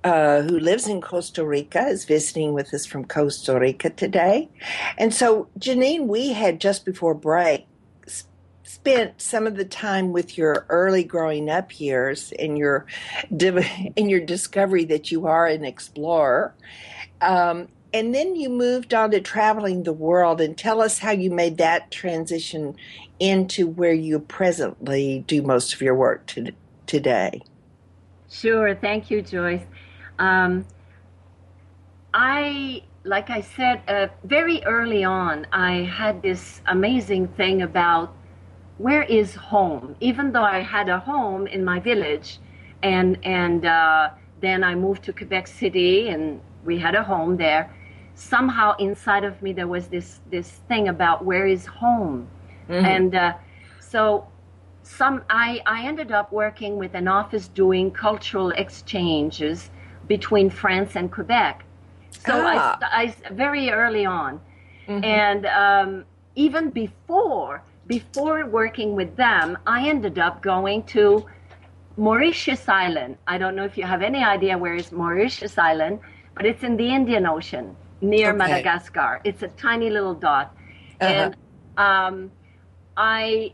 uh, 0.04 0.42
who 0.42 0.58
lives 0.58 0.88
in 0.88 1.00
Costa 1.00 1.44
Rica, 1.44 1.86
is 1.86 2.04
visiting 2.04 2.52
with 2.52 2.72
us 2.72 2.86
from 2.86 3.04
Costa 3.04 3.58
Rica 3.58 3.90
today. 3.90 4.48
And 4.96 5.12
so, 5.12 5.48
Janine, 5.58 6.06
we 6.06 6.32
had 6.32 6.60
just 6.60 6.84
before 6.84 7.14
break 7.14 7.66
spent 8.64 9.20
some 9.20 9.48
of 9.48 9.56
the 9.56 9.64
time 9.64 10.12
with 10.12 10.38
your 10.38 10.64
early 10.68 11.02
growing 11.02 11.50
up 11.50 11.80
years 11.80 12.32
and 12.38 12.56
your 12.56 12.86
in 13.30 14.08
your 14.08 14.20
discovery 14.20 14.84
that 14.84 15.10
you 15.10 15.26
are 15.26 15.46
an 15.46 15.64
explorer. 15.64 16.54
Um, 17.20 17.68
and 17.92 18.14
then 18.14 18.36
you 18.36 18.48
moved 18.48 18.94
on 18.94 19.10
to 19.10 19.20
traveling 19.20 19.82
the 19.82 19.92
world 19.92 20.40
and 20.40 20.56
tell 20.56 20.80
us 20.80 21.00
how 21.00 21.10
you 21.10 21.30
made 21.30 21.58
that 21.58 21.90
transition 21.90 22.76
into 23.18 23.66
where 23.66 23.92
you 23.92 24.20
presently 24.20 25.24
do 25.26 25.42
most 25.42 25.74
of 25.74 25.82
your 25.82 25.96
work 25.96 26.26
to, 26.28 26.52
today. 26.86 27.42
Sure. 28.30 28.76
Thank 28.76 29.10
you, 29.10 29.22
Joyce. 29.22 29.62
Um, 30.20 30.66
I, 32.12 32.82
like 33.04 33.30
I 33.30 33.40
said, 33.40 33.82
uh, 33.88 34.08
very 34.24 34.62
early 34.64 35.02
on, 35.02 35.46
I 35.52 35.72
had 35.84 36.22
this 36.22 36.60
amazing 36.66 37.28
thing 37.28 37.62
about 37.62 38.14
where 38.78 39.02
is 39.02 39.34
home? 39.34 39.96
Even 40.00 40.32
though 40.32 40.42
I 40.42 40.60
had 40.60 40.88
a 40.88 40.98
home 40.98 41.46
in 41.46 41.64
my 41.64 41.80
village, 41.80 42.38
and 42.82 43.18
and 43.22 43.64
uh, 43.66 44.10
then 44.40 44.62
I 44.62 44.74
moved 44.74 45.02
to 45.04 45.12
Quebec 45.12 45.46
City, 45.46 46.08
and 46.08 46.40
we 46.64 46.78
had 46.78 46.94
a 46.94 47.02
home 47.02 47.36
there. 47.36 47.74
Somehow 48.14 48.76
inside 48.76 49.24
of 49.24 49.40
me 49.42 49.52
there 49.52 49.68
was 49.68 49.88
this 49.88 50.20
this 50.30 50.60
thing 50.68 50.88
about 50.88 51.24
where 51.24 51.46
is 51.46 51.66
home, 51.66 52.28
mm-hmm. 52.68 52.84
and 52.84 53.14
uh, 53.14 53.34
so 53.80 54.26
some 54.82 55.22
I 55.30 55.60
I 55.66 55.86
ended 55.86 56.10
up 56.12 56.32
working 56.32 56.76
with 56.76 56.94
an 56.94 57.08
office 57.08 57.48
doing 57.48 57.90
cultural 57.90 58.50
exchanges 58.50 59.70
between 60.10 60.50
France 60.50 60.92
and 60.96 61.06
Quebec. 61.16 61.64
So 62.26 62.34
ah. 62.34 62.76
I, 62.82 63.02
I 63.02 63.32
very 63.44 63.70
early 63.70 64.04
on, 64.04 64.32
mm-hmm. 64.88 65.04
and 65.04 65.42
um, 65.64 66.04
even 66.34 66.64
before 66.82 67.62
before 67.86 68.38
working 68.60 68.90
with 69.00 69.12
them, 69.24 69.46
I 69.76 69.88
ended 69.88 70.16
up 70.26 70.34
going 70.42 70.80
to 70.96 71.02
Mauritius 71.96 72.64
Island. 72.68 73.12
I 73.32 73.36
don't 73.40 73.54
know 73.56 73.66
if 73.70 73.76
you 73.78 73.84
have 73.94 74.02
any 74.10 74.22
idea 74.36 74.52
where 74.62 74.74
is 74.82 74.90
Mauritius 74.90 75.56
Island, 75.70 76.00
but 76.34 76.44
it's 76.50 76.62
in 76.68 76.74
the 76.76 76.88
Indian 76.98 77.24
Ocean 77.26 77.66
near 78.00 78.30
okay. 78.30 78.38
Madagascar. 78.42 79.20
It's 79.24 79.42
a 79.42 79.50
tiny 79.66 79.90
little 79.96 80.16
dot. 80.28 80.46
Uh-huh. 81.00 81.12
And 81.12 81.36
um, 81.88 82.14
I 82.96 83.52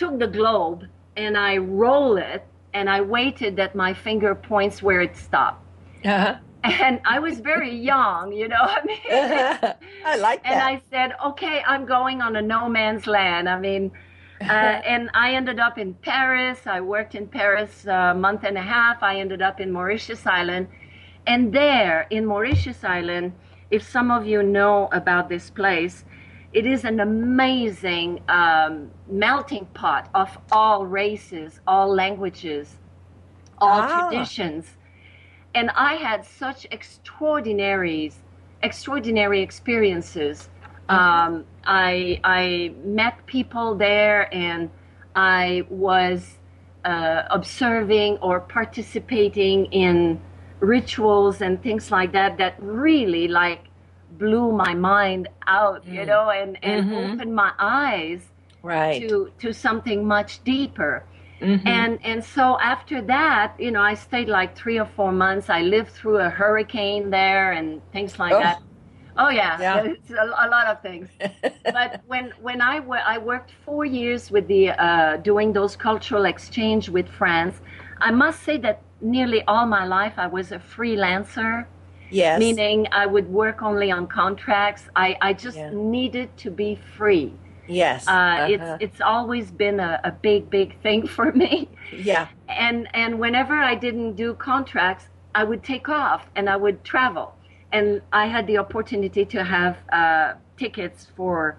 took 0.00 0.18
the 0.18 0.30
globe 0.38 0.80
and 1.16 1.32
I 1.36 1.52
roll 1.58 2.16
it 2.16 2.42
and 2.74 2.90
I 2.90 3.00
waited 3.00 3.56
that 3.56 3.74
my 3.74 3.94
finger 3.94 4.34
points 4.34 4.82
where 4.82 5.00
it 5.00 5.16
stopped. 5.16 5.64
Uh-huh 6.04 6.36
and 6.64 6.98
I 7.04 7.18
was 7.18 7.40
very 7.40 7.74
young, 7.74 8.32
you 8.32 8.48
know. 8.48 8.56
I 8.60 8.82
mean, 8.84 8.98
I 10.06 10.16
like 10.16 10.42
that. 10.44 10.52
And 10.52 10.62
I 10.62 10.80
said, 10.90 11.14
okay, 11.24 11.62
I'm 11.66 11.84
going 11.84 12.22
on 12.22 12.36
a 12.36 12.42
no 12.42 12.70
man's 12.70 13.06
land. 13.06 13.50
I 13.50 13.58
mean, 13.58 13.92
uh, 14.40 14.44
and 14.44 15.10
I 15.12 15.34
ended 15.34 15.60
up 15.60 15.76
in 15.76 15.92
Paris. 15.92 16.60
I 16.66 16.80
worked 16.80 17.14
in 17.14 17.28
Paris 17.28 17.84
a 17.86 18.14
month 18.14 18.44
and 18.44 18.56
a 18.56 18.62
half. 18.62 19.02
I 19.02 19.20
ended 19.20 19.42
up 19.42 19.60
in 19.60 19.72
Mauritius 19.72 20.26
Island, 20.26 20.68
and 21.26 21.52
there 21.52 22.06
in 22.08 22.24
Mauritius 22.24 22.82
Island, 22.82 23.32
if 23.70 23.82
some 23.82 24.10
of 24.10 24.26
you 24.26 24.42
know 24.42 24.88
about 24.92 25.28
this 25.28 25.50
place, 25.50 26.04
it 26.54 26.66
is 26.66 26.84
an 26.84 27.00
amazing 27.00 28.22
um, 28.28 28.90
melting 29.08 29.66
pot 29.74 30.08
of 30.14 30.38
all 30.52 30.86
races, 30.86 31.60
all 31.66 31.92
languages, 31.92 32.76
all 33.58 33.80
ah. 33.82 34.08
traditions 34.08 34.76
and 35.54 35.70
I 35.70 35.94
had 35.94 36.24
such 36.24 36.66
extraordinary, 36.70 38.12
extraordinary 38.62 39.40
experiences. 39.40 40.48
Mm-hmm. 40.88 40.94
Um, 40.94 41.44
I 41.64 42.20
I 42.24 42.74
met 42.84 43.24
people 43.26 43.74
there, 43.74 44.32
and 44.34 44.70
I 45.14 45.64
was 45.70 46.38
uh, 46.84 47.22
observing 47.30 48.18
or 48.18 48.40
participating 48.40 49.66
in 49.66 50.20
rituals 50.60 51.40
and 51.40 51.62
things 51.62 51.90
like 51.90 52.12
that 52.12 52.38
that 52.38 52.54
really 52.58 53.28
like 53.28 53.64
blew 54.18 54.52
my 54.52 54.74
mind 54.74 55.28
out, 55.46 55.86
mm. 55.86 55.94
you 55.94 56.04
know, 56.06 56.30
and 56.30 56.58
and 56.62 56.86
mm-hmm. 56.86 57.12
opened 57.12 57.34
my 57.34 57.52
eyes 57.58 58.20
right. 58.62 59.08
to 59.08 59.30
to 59.38 59.52
something 59.52 60.06
much 60.06 60.42
deeper. 60.44 61.04
Mm-hmm. 61.40 61.66
And 61.66 61.98
and 62.04 62.24
so 62.24 62.58
after 62.60 63.02
that, 63.02 63.54
you 63.58 63.70
know, 63.70 63.82
I 63.82 63.94
stayed 63.94 64.28
like 64.28 64.56
three 64.56 64.78
or 64.78 64.86
four 64.96 65.12
months. 65.12 65.50
I 65.50 65.62
lived 65.62 65.90
through 65.90 66.18
a 66.18 66.30
hurricane 66.30 67.10
there 67.10 67.52
and 67.52 67.80
things 67.92 68.18
like 68.18 68.32
oh. 68.32 68.40
that. 68.40 68.62
Oh 69.16 69.28
yeah, 69.28 69.60
yeah. 69.60 69.84
it's 69.84 70.10
a, 70.10 70.24
a, 70.24 70.48
lot 70.48 70.66
of 70.66 70.82
things. 70.82 71.08
but 71.64 72.00
when 72.06 72.32
when 72.40 72.60
I, 72.60 72.78
w- 72.78 73.02
I 73.04 73.18
worked 73.18 73.52
four 73.64 73.84
years 73.84 74.30
with 74.30 74.48
the 74.48 74.70
uh, 74.70 75.16
doing 75.18 75.52
those 75.52 75.76
cultural 75.76 76.24
exchange 76.24 76.88
with 76.88 77.08
France, 77.08 77.60
I 78.00 78.10
must 78.10 78.42
say 78.42 78.58
that 78.58 78.82
nearly 79.00 79.42
all 79.46 79.66
my 79.66 79.84
life 79.84 80.14
I 80.16 80.26
was 80.26 80.52
a 80.52 80.58
freelancer. 80.58 81.66
Yes. 82.10 82.38
Meaning 82.38 82.86
I 82.92 83.06
would 83.06 83.28
work 83.28 83.62
only 83.62 83.90
on 83.90 84.06
contracts. 84.06 84.84
I, 84.94 85.16
I 85.20 85.32
just 85.32 85.56
yeah. 85.56 85.70
needed 85.72 86.36
to 86.38 86.50
be 86.50 86.78
free. 86.96 87.32
Yes. 87.66 88.06
Uh, 88.06 88.10
uh-huh. 88.10 88.46
It's 88.50 88.84
it's 88.84 89.00
always 89.00 89.50
been 89.50 89.80
a, 89.80 90.00
a 90.04 90.10
big 90.10 90.50
big 90.50 90.80
thing 90.82 91.06
for 91.16 91.32
me. 91.32 91.68
Yeah. 91.92 92.28
And 92.48 92.88
and 92.94 93.18
whenever 93.18 93.54
I 93.54 93.74
didn't 93.74 94.14
do 94.14 94.34
contracts, 94.34 95.06
I 95.34 95.44
would 95.44 95.62
take 95.62 95.88
off 95.88 96.26
and 96.36 96.48
I 96.48 96.56
would 96.56 96.84
travel. 96.84 97.34
And 97.72 98.02
I 98.12 98.26
had 98.26 98.46
the 98.46 98.58
opportunity 98.58 99.24
to 99.24 99.42
have 99.42 99.78
uh, 99.90 100.34
tickets 100.56 101.08
for 101.16 101.56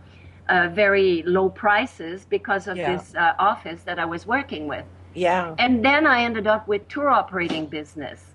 uh, 0.48 0.70
very 0.70 1.24
low 1.24 1.50
prices 1.50 2.26
because 2.30 2.68
of 2.68 2.78
yeah. 2.78 2.96
this 2.96 3.16
uh, 3.16 3.34
office 3.38 3.82
that 3.84 4.00
I 4.00 4.06
was 4.06 4.26
working 4.26 4.68
with. 4.68 4.86
Yeah. 5.14 5.56
And 5.60 5.84
then 5.84 6.06
I 6.08 6.24
ended 6.24 6.48
up 6.48 6.68
with 6.68 6.88
tour 6.88 7.10
operating 7.10 7.66
business. 7.66 8.35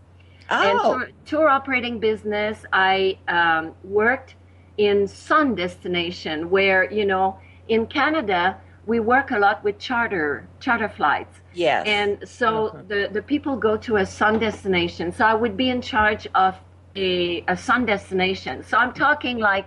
Oh. 0.50 0.70
And 0.70 0.80
tour, 0.80 1.10
tour 1.26 1.48
operating 1.48 2.00
business, 2.00 2.64
I 2.72 3.18
um, 3.28 3.74
worked 3.84 4.34
in 4.76 5.06
sun 5.06 5.54
destination 5.54 6.50
where 6.50 6.90
you 6.90 7.04
know 7.04 7.38
in 7.68 7.86
Canada, 7.86 8.58
we 8.86 8.98
work 8.98 9.30
a 9.30 9.38
lot 9.38 9.62
with 9.62 9.78
charter 9.78 10.48
charter 10.58 10.88
flights. 10.88 11.40
Yes. 11.54 11.86
And 11.86 12.28
so 12.28 12.82
the, 12.88 13.08
the 13.12 13.22
people 13.22 13.56
go 13.56 13.76
to 13.78 13.96
a 13.96 14.06
sun 14.06 14.38
destination. 14.38 15.12
So 15.12 15.24
I 15.24 15.34
would 15.34 15.56
be 15.56 15.70
in 15.70 15.80
charge 15.80 16.26
of 16.34 16.56
a, 16.96 17.44
a 17.48 17.56
sun 17.56 17.86
destination. 17.86 18.64
So 18.64 18.76
I'm 18.76 18.92
talking 18.92 19.38
like 19.38 19.66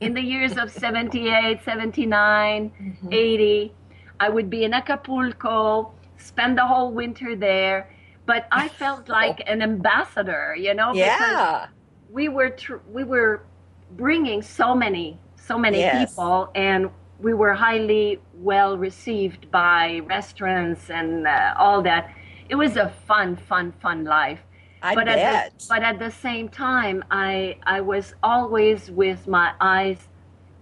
in 0.00 0.14
the 0.14 0.20
years 0.20 0.56
of 0.56 0.70
78, 0.70 1.62
79, 1.64 2.70
mm-hmm. 2.70 3.08
80, 3.12 3.72
I 4.20 4.28
would 4.28 4.50
be 4.50 4.64
in 4.64 4.74
Acapulco, 4.74 5.92
spend 6.16 6.58
the 6.58 6.66
whole 6.66 6.90
winter 6.90 7.36
there. 7.36 7.90
But 8.26 8.46
I 8.50 8.68
felt 8.68 9.08
like 9.20 9.42
an 9.46 9.62
ambassador, 9.62 10.56
you 10.58 10.74
know, 10.74 10.94
yeah. 10.94 11.18
because 11.18 11.68
we 12.10 12.28
were 12.28 12.50
tr- 12.50 12.84
we 12.92 13.04
were 13.04 13.42
bringing 13.96 14.42
so 14.42 14.74
many 14.74 15.18
so 15.36 15.58
many 15.58 15.78
yes. 15.78 16.10
people 16.10 16.50
and 16.54 16.90
we 17.20 17.34
were 17.34 17.54
highly 17.54 18.20
well 18.34 18.76
received 18.76 19.50
by 19.50 20.00
restaurants 20.06 20.90
and 20.90 21.26
uh, 21.26 21.54
all 21.58 21.82
that. 21.82 22.12
It 22.48 22.56
was 22.56 22.76
a 22.76 22.88
fun, 23.06 23.36
fun, 23.36 23.72
fun 23.80 24.04
life. 24.04 24.40
I 24.82 24.94
but 24.94 25.06
bet. 25.06 25.18
At 25.18 25.58
the, 25.58 25.66
but 25.68 25.82
at 25.82 25.98
the 25.98 26.10
same 26.10 26.48
time, 26.48 27.02
I 27.10 27.56
I 27.62 27.80
was 27.80 28.14
always 28.22 28.90
with 28.90 29.26
my 29.26 29.52
eyes 29.60 30.08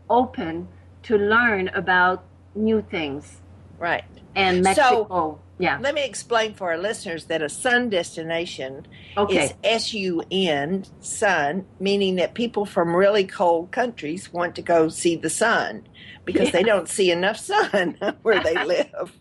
open 0.09 0.68
to 1.05 1.16
learn 1.16 1.68
about 1.68 2.22
new 2.55 2.83
things. 2.83 3.40
Right. 3.79 4.05
And 4.37 4.62
Mexico. 4.62 5.07
So, 5.09 5.40
Yeah. 5.62 5.79
Let 5.81 5.94
me 5.94 6.05
explain 6.05 6.55
for 6.55 6.72
our 6.72 6.77
listeners 6.77 7.27
that 7.27 7.40
a 7.40 7.48
sun 7.48 7.88
destination 7.88 8.85
Okay. 9.16 9.44
is 9.44 9.55
S 9.62 9.94
U 9.94 10.20
N, 10.29 10.85
sun, 10.98 11.64
meaning 11.79 12.16
that 12.16 12.35
people 12.35 12.66
from 12.66 12.96
really 12.96 13.25
cold 13.25 13.70
countries 13.70 14.33
want 14.33 14.57
to 14.57 14.62
go 14.62 14.88
see 14.88 15.14
the 15.14 15.31
sun 15.31 15.87
because 16.25 16.51
they 16.51 16.64
don't 16.64 16.88
see 16.88 17.12
enough 17.12 17.37
sun 17.37 17.96
where 18.22 18.42
they 18.42 18.64
live. 18.64 19.12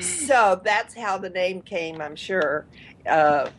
so 0.00 0.60
that's 0.64 0.94
how 0.94 1.18
the 1.18 1.30
name 1.30 1.60
came, 1.62 2.00
I'm 2.00 2.14
sure. 2.14 2.64
Uh, 3.04 3.50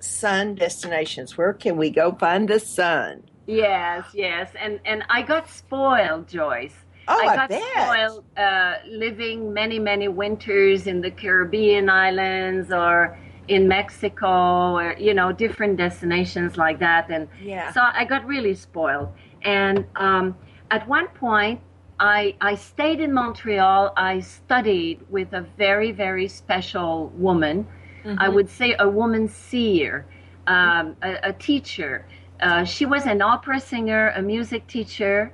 sun 0.00 0.54
destinations. 0.54 1.36
Where 1.36 1.52
can 1.52 1.76
we 1.76 1.90
go 1.90 2.12
find 2.12 2.48
the 2.48 2.60
sun? 2.60 3.24
Yes, 3.46 4.06
yes, 4.14 4.50
and 4.58 4.80
and 4.86 5.04
I 5.10 5.20
got 5.20 5.50
spoiled, 5.50 6.28
Joyce. 6.28 6.76
Oh, 7.08 7.18
I, 7.20 7.36
got 7.36 7.48
bet. 7.48 7.62
spoiled 7.72 8.24
uh, 8.36 8.74
living 8.88 9.52
many, 9.52 9.78
many 9.78 10.08
winters 10.08 10.86
in 10.86 11.00
the 11.00 11.10
Caribbean 11.10 11.88
islands 11.90 12.72
or 12.72 13.18
in 13.48 13.66
Mexico 13.66 14.76
or 14.76 14.94
you 14.98 15.14
know 15.14 15.32
different 15.32 15.76
destinations 15.76 16.56
like 16.56 16.78
that, 16.78 17.10
and 17.10 17.28
Yeah. 17.42 17.72
so 17.72 17.80
I 17.82 18.04
got 18.04 18.24
really 18.24 18.54
spoiled. 18.54 19.08
And 19.42 19.84
um, 19.96 20.36
at 20.70 20.86
one 20.88 21.08
point, 21.08 21.60
I 21.98 22.36
I 22.40 22.54
stayed 22.54 23.00
in 23.00 23.12
Montreal. 23.12 23.92
I 23.96 24.20
studied 24.20 25.00
with 25.10 25.32
a 25.32 25.42
very, 25.58 25.90
very 25.92 26.28
special 26.28 27.08
woman. 27.16 27.66
I 28.18 28.28
would 28.28 28.50
say 28.50 28.74
a 28.80 28.88
woman 28.88 29.28
seer, 29.28 30.04
um, 30.48 30.96
a, 31.02 31.18
a 31.30 31.32
teacher. 31.32 32.04
Uh, 32.40 32.64
she 32.64 32.84
was 32.84 33.06
an 33.06 33.22
opera 33.22 33.60
singer, 33.60 34.12
a 34.16 34.22
music 34.22 34.66
teacher, 34.66 35.32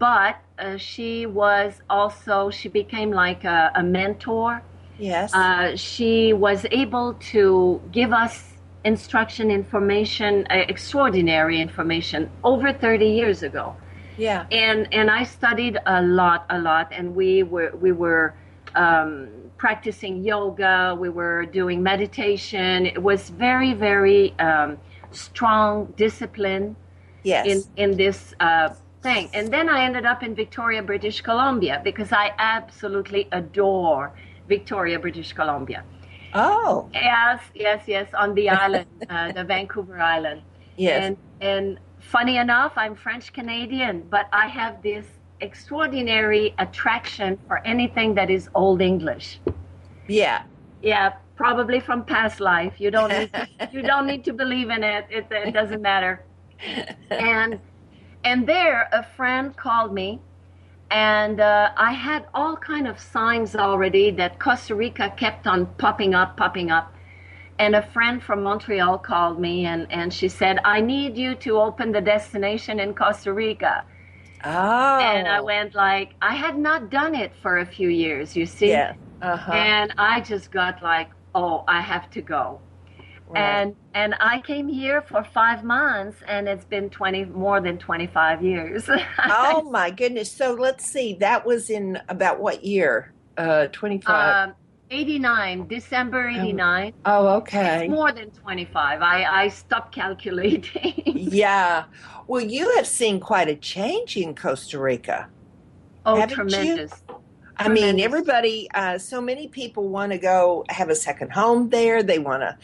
but 0.00 0.36
uh, 0.58 0.76
she 0.76 1.26
was 1.26 1.80
also 1.88 2.50
she 2.50 2.68
became 2.68 3.12
like 3.12 3.44
a, 3.44 3.70
a 3.76 3.82
mentor. 3.84 4.62
Yes. 4.98 5.32
Uh, 5.32 5.76
she 5.76 6.32
was 6.32 6.66
able 6.72 7.14
to 7.32 7.80
give 7.92 8.12
us 8.12 8.54
instruction, 8.84 9.50
information, 9.50 10.46
uh, 10.50 10.64
extraordinary 10.68 11.60
information 11.60 12.28
over 12.42 12.72
30 12.72 13.06
years 13.06 13.44
ago 13.44 13.76
yeah. 14.20 14.46
and 14.50 14.92
and 14.92 15.10
I 15.10 15.24
studied 15.24 15.78
a 15.86 16.02
lot, 16.02 16.44
a 16.50 16.58
lot, 16.58 16.92
and 16.92 17.14
we 17.14 17.42
were 17.42 17.72
we 17.76 17.92
were 17.92 18.34
um, 18.74 19.28
practicing 19.56 20.22
yoga. 20.22 20.96
We 20.98 21.08
were 21.08 21.46
doing 21.46 21.82
meditation. 21.82 22.86
It 22.86 23.02
was 23.02 23.30
very, 23.30 23.72
very 23.72 24.38
um, 24.38 24.78
strong 25.10 25.92
discipline 25.96 26.76
Yes. 27.22 27.46
in 27.46 27.62
in 27.76 27.96
this 27.96 28.34
uh, 28.40 28.70
thing. 29.02 29.28
And 29.32 29.52
then 29.52 29.68
I 29.68 29.84
ended 29.84 30.04
up 30.06 30.22
in 30.22 30.34
Victoria, 30.34 30.82
British 30.82 31.20
Columbia, 31.20 31.80
because 31.84 32.12
I 32.12 32.32
absolutely 32.38 33.28
adore 33.32 34.12
Victoria, 34.48 34.98
British 34.98 35.32
Columbia. 35.32 35.84
oh, 36.34 36.88
Yes, 36.92 37.40
yes, 37.54 37.82
yes, 37.86 38.08
on 38.14 38.34
the 38.34 38.48
island, 38.64 38.86
uh, 39.08 39.32
the 39.32 39.44
Vancouver 39.44 39.98
Island. 40.00 40.42
yes. 40.76 41.02
And 41.04 41.16
and 41.40 41.78
funny 42.00 42.36
enough, 42.36 42.72
I'm 42.76 42.94
French 42.94 43.32
Canadian, 43.32 44.02
but 44.10 44.26
I 44.32 44.46
have 44.48 44.82
this 44.82 45.06
extraordinary 45.40 46.54
attraction 46.58 47.38
for 47.48 47.58
anything 47.66 48.14
that 48.14 48.28
is 48.30 48.48
Old 48.54 48.80
English. 48.82 49.40
yeah. 50.08 50.42
Yeah, 50.82 51.12
probably 51.36 51.78
from 51.78 52.04
past 52.06 52.40
life. 52.40 52.74
You 52.78 52.90
don't 52.90 53.10
need 53.10 53.30
to, 53.34 53.48
you 53.72 53.82
don't 53.82 54.06
need 54.06 54.24
to 54.24 54.32
believe 54.32 54.70
in 54.70 54.82
it. 54.82 55.04
It, 55.10 55.26
it 55.30 55.52
doesn't 55.52 55.82
matter. 55.82 56.24
And 57.10 57.58
and 58.24 58.46
there, 58.46 58.88
a 58.92 59.02
friend 59.16 59.56
called 59.56 59.92
me, 59.92 60.20
and 60.90 61.40
uh, 61.40 61.70
I 61.76 61.92
had 61.92 62.26
all 62.34 62.56
kind 62.56 62.86
of 62.86 62.98
signs 62.98 63.54
already 63.54 64.10
that 64.12 64.38
Costa 64.38 64.74
Rica 64.74 65.12
kept 65.16 65.46
on 65.46 65.66
popping 65.78 66.14
up, 66.14 66.36
popping 66.36 66.70
up. 66.70 66.94
And 67.58 67.76
a 67.76 67.82
friend 67.82 68.22
from 68.22 68.42
Montreal 68.42 68.98
called 68.98 69.38
me, 69.38 69.66
and 69.66 69.86
and 69.92 70.12
she 70.12 70.28
said, 70.28 70.58
"I 70.64 70.80
need 70.80 71.16
you 71.18 71.34
to 71.36 71.60
open 71.60 71.92
the 71.92 72.00
destination 72.00 72.80
in 72.80 72.94
Costa 72.94 73.32
Rica." 73.32 73.84
Oh. 74.44 74.98
And 74.98 75.28
I 75.28 75.40
went 75.40 75.74
like, 75.74 76.14
I 76.22 76.34
had 76.34 76.58
not 76.58 76.90
done 76.90 77.14
it 77.14 77.32
for 77.42 77.58
a 77.58 77.66
few 77.66 77.88
years, 77.88 78.36
you 78.36 78.46
see. 78.46 78.70
Yeah. 78.70 78.94
Uh-huh. 79.20 79.52
And 79.52 79.92
I 79.98 80.20
just 80.22 80.50
got 80.50 80.82
like, 80.82 81.10
oh, 81.34 81.64
I 81.68 81.80
have 81.82 82.10
to 82.12 82.22
go. 82.22 82.60
Right. 83.30 83.40
And 83.40 83.76
and 83.94 84.14
I 84.18 84.40
came 84.40 84.66
here 84.66 85.02
for 85.02 85.22
five 85.22 85.62
months, 85.62 86.18
and 86.26 86.48
it's 86.48 86.64
been 86.64 86.90
twenty 86.90 87.24
more 87.24 87.60
than 87.60 87.78
twenty 87.78 88.08
five 88.08 88.42
years. 88.42 88.88
oh 89.24 89.62
my 89.70 89.90
goodness. 89.90 90.30
So 90.32 90.54
let's 90.54 90.84
see. 90.84 91.14
That 91.14 91.46
was 91.46 91.70
in 91.70 92.00
about 92.08 92.40
what 92.40 92.64
year? 92.64 93.12
Uh 93.36 93.68
25. 93.68 94.48
um, 94.48 94.54
eighty 94.90 95.18
nine, 95.20 95.68
December 95.68 96.28
eighty 96.28 96.52
nine. 96.52 96.92
oh, 97.04 97.28
okay. 97.36 97.86
More 97.86 98.10
than 98.10 98.30
twenty 98.30 98.64
five. 98.64 99.00
I 99.00 99.24
I 99.24 99.48
stopped 99.48 99.94
calculating. 99.94 101.02
Yeah. 101.30 101.84
Well, 102.26 102.40
you 102.42 102.74
have 102.76 102.86
seen 102.86 103.20
quite 103.20 103.48
a 103.48 103.54
change 103.54 104.16
in 104.16 104.34
Costa 104.34 104.78
Rica. 104.80 105.28
oh, 106.06 106.16
Haven't 106.16 106.30
you? 106.30 106.50
tremendous. 106.50 106.92
I 107.56 107.68
mean, 107.68 108.00
everybody, 108.00 108.68
uh, 108.74 108.96
so 108.98 109.20
many 109.20 109.46
people 109.48 109.88
want 109.88 110.12
to 110.12 110.18
go 110.18 110.64
have 110.70 110.88
a 110.88 110.94
second 110.94 111.30
home 111.30 111.68
there. 111.68 112.02
They 112.02 112.18
want 112.18 112.40
to 112.42 112.56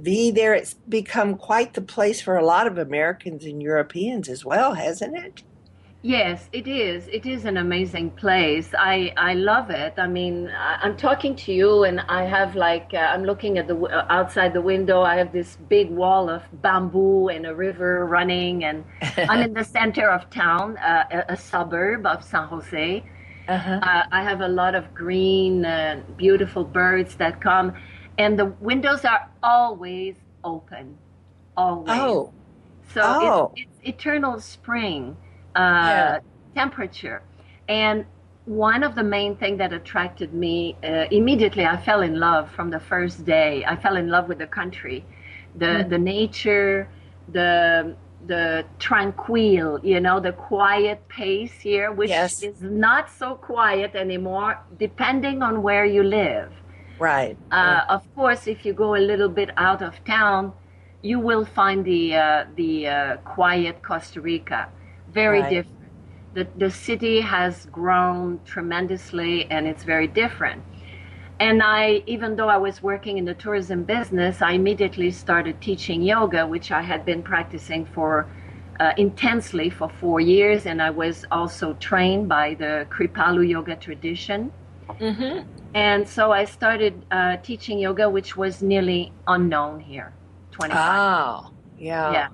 be 0.00 0.30
there. 0.30 0.54
It's 0.54 0.74
become 0.74 1.36
quite 1.36 1.74
the 1.74 1.80
place 1.80 2.20
for 2.20 2.36
a 2.36 2.44
lot 2.44 2.66
of 2.66 2.78
Americans 2.78 3.44
and 3.44 3.62
Europeans 3.62 4.28
as 4.28 4.44
well, 4.44 4.74
hasn't 4.74 5.16
it? 5.16 5.42
Yes, 6.02 6.48
it 6.52 6.68
is. 6.68 7.08
It 7.08 7.26
is 7.26 7.46
an 7.46 7.56
amazing 7.56 8.10
place. 8.10 8.72
I, 8.78 9.12
I 9.16 9.34
love 9.34 9.70
it. 9.70 9.94
I 9.98 10.06
mean, 10.06 10.52
I'm 10.56 10.96
talking 10.96 11.34
to 11.34 11.52
you, 11.52 11.82
and 11.82 12.00
I 12.00 12.22
have 12.24 12.54
like 12.54 12.90
uh, 12.94 12.98
I'm 12.98 13.24
looking 13.24 13.58
at 13.58 13.66
the 13.66 13.76
uh, 13.76 14.06
outside 14.08 14.52
the 14.52 14.60
window. 14.60 15.02
I 15.02 15.16
have 15.16 15.32
this 15.32 15.56
big 15.68 15.90
wall 15.90 16.30
of 16.30 16.42
bamboo 16.62 17.28
and 17.28 17.44
a 17.44 17.56
river 17.56 18.06
running, 18.06 18.62
and 18.62 18.84
I'm 19.16 19.40
in 19.40 19.54
the 19.54 19.64
center 19.64 20.08
of 20.08 20.30
town, 20.30 20.76
uh, 20.76 21.04
a, 21.10 21.32
a 21.32 21.36
suburb 21.36 22.06
of 22.06 22.22
San 22.22 22.46
Jose. 22.48 23.02
Uh-huh. 23.48 23.80
Uh, 23.82 24.02
I 24.12 24.22
have 24.22 24.42
a 24.42 24.48
lot 24.48 24.76
of 24.76 24.94
green, 24.94 25.66
beautiful 26.16 26.62
birds 26.62 27.16
that 27.16 27.40
come, 27.40 27.74
and 28.18 28.38
the 28.38 28.46
windows 28.60 29.04
are 29.04 29.28
always 29.42 30.16
open, 30.44 30.98
always. 31.56 32.00
Oh, 32.00 32.32
So 32.94 33.16
Oh. 33.20 33.20
it's, 33.20 33.42
it's 33.54 33.78
eternal 33.82 34.40
spring 34.40 35.16
uh, 35.54 35.60
Yeah. 35.88 36.18
temperature. 36.54 37.22
And 37.68 38.06
one 38.44 38.82
of 38.84 38.94
the 38.94 39.02
main 39.02 39.36
things 39.36 39.58
that 39.58 39.72
attracted 39.72 40.32
me 40.34 40.76
uh, 40.84 41.06
immediately, 41.10 41.64
I 41.66 41.76
fell 41.76 42.02
in 42.02 42.18
love 42.20 42.50
from 42.50 42.70
the 42.70 42.80
first 42.80 43.24
day. 43.24 43.64
I 43.66 43.76
fell 43.76 43.96
in 43.96 44.08
love 44.08 44.28
with 44.28 44.38
the 44.38 44.46
country, 44.46 45.04
the 45.56 45.84
Hmm. 45.84 45.88
the 45.88 45.98
nature, 45.98 46.88
the 47.28 47.96
the 48.26 48.64
tranquil, 48.78 49.80
you 49.84 50.00
know, 50.00 50.20
the 50.20 50.32
quiet 50.32 51.06
pace 51.08 51.60
here, 51.60 51.92
which 51.92 52.16
Yes. 52.16 52.40
is 52.40 52.62
not 52.62 53.10
so 53.10 53.34
quiet 53.34 53.94
anymore, 53.94 54.58
depending 54.78 55.42
on 55.42 55.62
where 55.62 55.84
you 55.84 56.02
live. 56.02 56.52
Right. 56.98 57.38
Uh, 57.50 57.82
of 57.88 58.02
course, 58.14 58.46
if 58.46 58.64
you 58.64 58.72
go 58.72 58.96
a 58.96 58.98
little 59.10 59.28
bit 59.28 59.50
out 59.56 59.82
of 59.82 60.02
town, 60.04 60.52
you 61.02 61.18
will 61.20 61.44
find 61.44 61.84
the 61.84 62.14
uh, 62.16 62.44
the 62.56 62.86
uh, 62.88 63.16
quiet 63.18 63.82
Costa 63.82 64.20
Rica. 64.20 64.68
Very 65.08 65.42
Right. 65.42 65.44
different. 65.44 65.92
The 66.34 66.48
the 66.56 66.70
city 66.70 67.20
has 67.20 67.66
grown 67.66 68.40
tremendously, 68.44 69.50
and 69.50 69.66
it's 69.66 69.84
very 69.84 70.08
different. 70.08 70.64
And 71.40 71.62
I, 71.62 72.02
even 72.06 72.36
though 72.36 72.48
I 72.48 72.56
was 72.58 72.82
working 72.82 73.18
in 73.18 73.24
the 73.26 73.34
tourism 73.34 73.84
business, 73.84 74.42
I 74.42 74.52
immediately 74.52 75.10
started 75.10 75.60
teaching 75.60 76.02
yoga, 76.02 76.46
which 76.46 76.70
I 76.72 76.82
had 76.82 77.04
been 77.04 77.22
practicing 77.22 77.84
for 77.86 78.28
uh, 78.80 78.92
intensely 78.96 79.70
for 79.70 79.88
four 79.90 80.20
years, 80.20 80.66
and 80.66 80.80
I 80.82 80.90
was 80.90 81.24
also 81.30 81.74
trained 81.74 82.28
by 82.28 82.54
the 82.54 82.86
Kripalu 82.90 83.48
yoga 83.48 83.76
tradition. 83.76 84.52
mm-hmm. 85.00 85.40
And 85.76 86.08
so 86.08 86.32
I 86.32 86.46
started 86.46 87.04
uh, 87.10 87.36
teaching 87.42 87.78
yoga, 87.78 88.08
which 88.08 88.34
was 88.34 88.62
nearly 88.62 89.12
unknown 89.26 89.78
here. 89.78 90.14
25. 90.52 90.78
Oh, 90.80 91.50
yeah. 91.78 92.12
Yeah. 92.12 92.28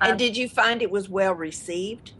And 0.00 0.12
Um, 0.12 0.18
did 0.18 0.36
you 0.36 0.48
find 0.48 0.82
it 0.82 0.90
was 0.90 1.08
well 1.08 1.32
received? 1.32 2.12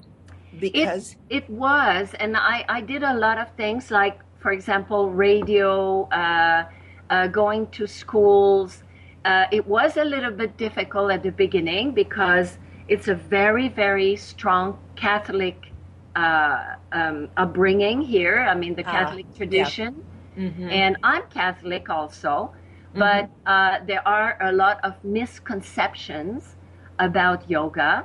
Because 0.61 1.17
It 1.29 1.51
was, 1.51 2.15
and 2.21 2.37
I, 2.37 2.65
I 2.69 2.81
did 2.81 3.03
a 3.03 3.13
lot 3.15 3.39
of 3.39 3.51
things 3.57 3.91
like, 3.91 4.21
for 4.39 4.53
example, 4.53 5.11
radio, 5.11 6.05
uh, 6.13 6.65
uh, 7.11 7.27
going 7.27 7.67
to 7.79 7.89
schools. 7.89 8.85
Uh, 9.25 9.47
it 9.51 9.67
was 9.67 9.97
a 9.97 10.05
little 10.05 10.31
bit 10.31 10.57
difficult 10.57 11.11
at 11.11 11.25
the 11.25 11.33
beginning 11.33 11.91
because 11.91 12.59
it's 12.87 13.09
a 13.09 13.17
very, 13.17 13.69
very 13.69 14.15
strong 14.15 14.79
Catholic 14.95 15.73
uh, 16.15 16.77
um, 16.93 17.29
upbringing 17.37 18.01
here. 18.01 18.47
I 18.49 18.55
mean, 18.55 18.77
the 18.77 18.87
Ah, 18.87 18.93
Catholic 18.93 19.27
tradition. 19.35 20.05
Mhm. 20.37 20.71
and 20.71 20.97
I'm 21.03 21.23
Catholic 21.31 21.89
also, 21.91 22.51
but 22.95 23.29
uh, 23.47 23.79
there 23.87 24.07
are 24.07 24.37
a 24.41 24.53
lot 24.53 24.81
of 24.85 24.95
misconceptions 25.05 26.57
about 26.99 27.49
yoga, 27.51 28.05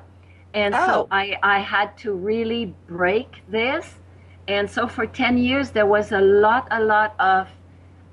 and 0.53 0.73
Oh. 0.75 0.85
so 0.85 1.07
I 1.11 1.37
I 1.43 1.59
had 1.59 1.97
to 2.03 2.13
really 2.13 2.75
break 2.87 3.43
this, 3.47 3.99
and 4.47 4.69
so 4.69 4.87
for 4.87 5.05
ten 5.05 5.37
years 5.37 5.71
there 5.71 5.85
was 5.87 6.11
a 6.11 6.21
lot 6.21 6.67
a 6.71 6.81
lot 6.81 7.15
of 7.19 7.47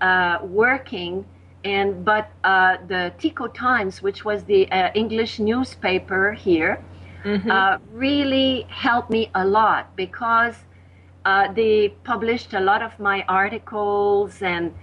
uh, 0.00 0.38
working, 0.42 1.24
and 1.64 2.04
but 2.04 2.30
uh, 2.44 2.76
the 2.86 3.12
Tico 3.18 3.46
Times, 3.48 4.02
which 4.02 4.24
was 4.24 4.44
the 4.44 4.70
uh, 4.70 4.90
English 4.94 5.38
newspaper 5.38 6.32
here, 6.32 6.82
uh, 7.50 7.78
really 7.92 8.66
helped 8.68 9.10
me 9.10 9.30
a 9.34 9.44
lot 9.44 9.94
because 9.96 10.64
uh, 11.28 11.52
they 11.52 11.90
published 12.04 12.54
a 12.54 12.60
lot 12.60 12.80
of 12.80 12.98
my 12.98 13.22
articles 13.28 14.40
and 14.40 14.74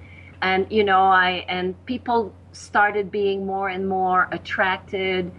and 0.44 0.68
you 0.70 0.84
know 0.84 1.02
I 1.02 1.44
and 1.50 1.74
people 1.88 2.36
started 2.52 3.10
being 3.10 3.48
more 3.48 3.70
and 3.70 3.90
more 3.90 4.28
attracted, 4.32 5.32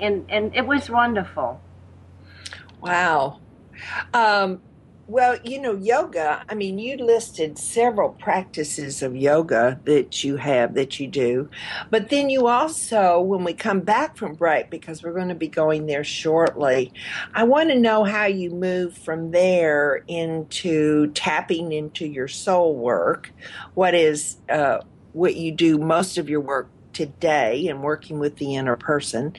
and 0.00 0.24
and 0.30 0.56
it 0.56 0.66
was 0.66 0.88
wonderful. 0.88 1.60
Wow. 2.80 3.40
Um, 4.14 4.62
well, 5.08 5.38
you 5.42 5.58
know, 5.58 5.74
yoga, 5.74 6.44
I 6.50 6.54
mean, 6.54 6.78
you 6.78 6.98
listed 6.98 7.58
several 7.58 8.10
practices 8.10 9.02
of 9.02 9.16
yoga 9.16 9.80
that 9.84 10.22
you 10.22 10.36
have, 10.36 10.74
that 10.74 11.00
you 11.00 11.08
do. 11.08 11.48
But 11.90 12.10
then 12.10 12.28
you 12.28 12.46
also, 12.46 13.18
when 13.18 13.42
we 13.42 13.54
come 13.54 13.80
back 13.80 14.18
from 14.18 14.34
break, 14.34 14.68
because 14.68 15.02
we're 15.02 15.14
going 15.14 15.30
to 15.30 15.34
be 15.34 15.48
going 15.48 15.86
there 15.86 16.04
shortly, 16.04 16.92
I 17.34 17.44
want 17.44 17.70
to 17.70 17.74
know 17.74 18.04
how 18.04 18.26
you 18.26 18.50
move 18.50 18.98
from 18.98 19.30
there 19.30 20.04
into 20.08 21.06
tapping 21.12 21.72
into 21.72 22.06
your 22.06 22.28
soul 22.28 22.74
work. 22.74 23.32
What 23.72 23.94
is 23.94 24.36
uh, 24.50 24.80
what 25.14 25.36
you 25.36 25.52
do 25.52 25.78
most 25.78 26.18
of 26.18 26.28
your 26.28 26.42
work 26.42 26.68
today 26.92 27.68
and 27.68 27.82
working 27.82 28.18
with 28.18 28.36
the 28.36 28.54
inner 28.56 28.76
person. 28.76 29.32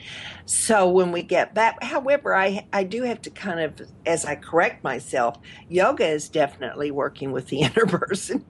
So 0.46 0.90
when 0.90 1.12
we 1.12 1.24
get 1.24 1.54
back, 1.56 1.76
however, 1.84 2.36
I 2.36 2.68
I 2.74 2.84
do 2.84 3.04
have 3.04 3.22
to 3.24 3.32
kind 3.32 3.60
of, 3.60 3.80
as 4.06 4.26
I 4.26 4.36
correct 4.36 4.84
myself, 4.84 5.38
yoga 5.68 6.08
is 6.08 6.30
definitely 6.30 6.92
working 6.92 7.32
with 7.32 7.48
the 7.48 7.62
inner 7.62 7.86
person, 7.88 8.46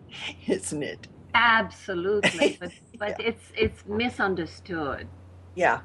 isn't 0.47 0.83
it? 0.83 1.07
Absolutely, 1.33 2.51
but 2.59 2.71
but 2.99 3.15
Yeah. 3.15 3.19
it's 3.19 3.51
it's 3.55 3.83
misunderstood. 3.87 5.09
Yeah, 5.55 5.81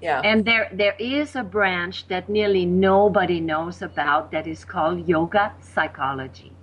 yeah. 0.00 0.24
And 0.24 0.44
there 0.44 0.68
there 0.72 0.96
is 0.98 1.36
a 1.36 1.44
branch 1.44 2.08
that 2.08 2.28
nearly 2.28 2.66
nobody 2.66 3.40
knows 3.40 3.80
about 3.80 4.32
that 4.32 4.44
is 4.44 4.64
called 4.64 5.06
yoga 5.06 5.54
psychology. 5.60 6.53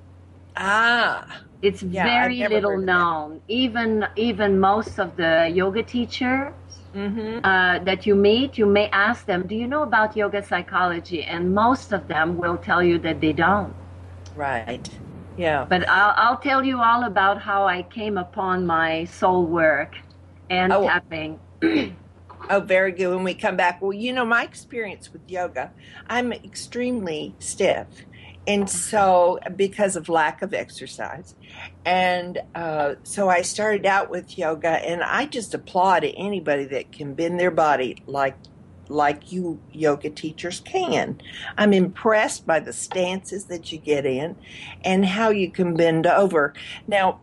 Ah, 0.55 1.25
It's 1.61 1.83
Yeah, 1.89 2.03
very 2.03 2.43
little 2.45 2.77
known. 2.77 3.41
Even 3.47 4.07
even 4.15 4.59
most 4.59 4.99
of 4.99 5.15
the 5.17 5.49
yoga 5.53 5.83
teachers 5.83 6.53
mm-hmm. 6.93 7.39
uh, 7.43 7.79
that 7.79 8.05
you 8.05 8.15
meet, 8.15 8.57
you 8.57 8.65
may 8.65 8.89
ask 8.89 9.25
them, 9.25 9.47
"Do 9.47 9.55
you 9.55 9.67
know 9.67 9.83
about 9.83 10.15
yoga 10.15 10.41
psychology?" 10.43 11.23
And 11.23 11.53
most 11.53 11.91
of 11.93 12.07
them 12.07 12.37
will 12.37 12.57
tell 12.57 12.83
you 12.83 12.97
that 12.99 13.21
they 13.21 13.33
don't. 13.33 13.75
right. 14.35 14.89
Yeah. 15.37 15.67
But 15.69 15.87
I'll, 15.89 16.13
I'll 16.17 16.37
tell 16.37 16.63
you 16.63 16.81
all 16.81 17.03
about 17.05 17.41
how 17.41 17.65
I 17.67 17.83
came 17.83 18.17
upon 18.17 18.65
my 18.65 19.05
soul 19.05 19.45
work 19.47 19.95
and 20.49 20.71
Oh. 20.71 20.83
tapping. 20.83 21.39
Oh, 22.49 22.59
very 22.59 22.91
good. 22.91 23.13
When 23.15 23.23
we 23.23 23.33
come 23.35 23.55
back, 23.55 23.81
well, 23.81 23.93
you 23.93 24.13
know, 24.13 24.25
my 24.25 24.43
experience 24.43 25.11
with 25.13 25.23
yoga, 25.29 25.71
I'm 26.07 26.33
extremely 26.33 27.35
stiff. 27.39 27.87
And 28.47 28.69
so, 28.69 29.39
because 29.55 29.95
of 29.95 30.09
lack 30.09 30.41
of 30.41 30.53
exercise. 30.53 31.35
And 31.85 32.39
uh, 32.55 32.95
so 33.03 33.29
I 33.29 33.43
started 33.43 33.85
out 33.85 34.09
with 34.09 34.37
yoga, 34.37 34.69
and 34.69 35.03
I 35.03 35.25
just 35.27 35.53
applaud 35.53 36.03
anybody 36.03 36.65
that 36.65 36.91
can 36.91 37.13
bend 37.13 37.39
their 37.39 37.51
body 37.51 38.01
like 38.07 38.35
like 38.91 39.31
you 39.31 39.59
yoga 39.71 40.09
teachers 40.09 40.59
can. 40.59 41.21
I'm 41.57 41.73
impressed 41.73 42.45
by 42.45 42.59
the 42.59 42.73
stances 42.73 43.45
that 43.45 43.71
you 43.71 43.77
get 43.77 44.05
in 44.05 44.35
and 44.83 45.05
how 45.05 45.29
you 45.29 45.49
can 45.49 45.75
bend 45.75 46.05
over. 46.05 46.53
Now, 46.87 47.21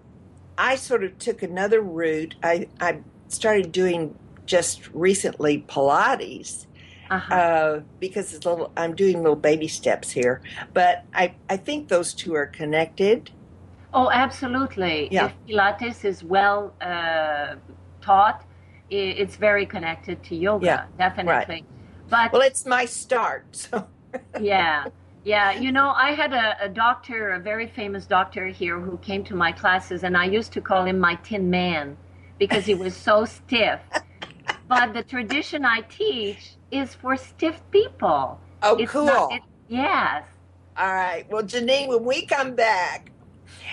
I 0.57 0.76
sort 0.76 1.04
of 1.04 1.18
took 1.18 1.42
another 1.42 1.81
route. 1.81 2.35
I, 2.42 2.68
I 2.81 3.00
started 3.28 3.70
doing 3.70 4.16
just 4.46 4.88
recently 4.94 5.64
Pilates 5.68 6.66
Uh-huh. 7.11 7.35
uh, 7.35 7.81
because 8.01 8.35
it's 8.35 8.44
a 8.44 8.51
little, 8.51 8.73
I'm 8.77 8.94
doing 8.94 9.18
little 9.18 9.37
baby 9.37 9.68
steps 9.68 10.11
here. 10.11 10.42
But 10.75 11.05
I, 11.14 11.35
I 11.49 11.57
think 11.57 11.88
those 11.88 12.12
two 12.12 12.35
are 12.35 12.47
connected. 12.47 13.31
Oh, 13.94 14.11
absolutely. 14.11 15.09
Yeah. 15.11 15.27
If 15.27 15.35
Pilates 15.47 16.05
is 16.05 16.23
well 16.23 16.75
uh, 16.81 17.57
taught, 18.01 18.44
it's 18.90 19.37
very 19.37 19.66
connected 19.66 20.23
to 20.25 20.37
yoga, 20.37 20.66
Yeah, 20.66 20.85
definitely. 20.99 21.64
But 22.09 22.33
Well, 22.33 22.42
it's 22.42 22.66
my 22.66 22.85
start. 22.85 23.44
So 23.53 23.87
yeah, 24.40 24.87
yeah. 25.25 25.53
You 25.53 25.71
know, 25.71 25.90
I 25.90 26.12
had 26.12 26.33
a, 26.33 26.57
a 26.62 26.68
doctor, 26.71 27.33
a 27.33 27.38
very 27.38 27.66
famous 27.66 28.07
doctor 28.07 28.47
here 28.47 28.81
who 28.81 28.97
came 28.99 29.23
to 29.25 29.35
my 29.35 29.53
classes, 29.53 30.03
and 30.03 30.16
I 30.16 30.25
used 30.25 30.53
to 30.53 30.62
call 30.62 30.87
him 30.87 30.99
my 30.99 31.16
tin 31.16 31.51
man 31.51 31.99
because 32.38 32.64
he 32.64 32.75
was 32.75 32.97
so 32.97 33.25
stiff. 33.25 33.81
But 34.66 34.92
the 34.92 35.03
tradition 35.03 35.64
I 35.64 35.81
teach 35.81 36.58
is 36.70 36.94
for 36.94 37.16
stiff 37.16 37.61
people. 37.70 38.40
oh, 38.62 38.76
It's 38.76 38.90
cool. 38.92 39.04
not- 39.07 39.33
it- 39.33 39.42
yes. 39.68 40.24
All 40.76 40.92
right. 40.92 41.24
Well, 41.31 41.42
Janine, 41.42 41.88
when 41.88 42.04
we 42.04 42.24
come 42.26 42.54
back, 42.54 43.11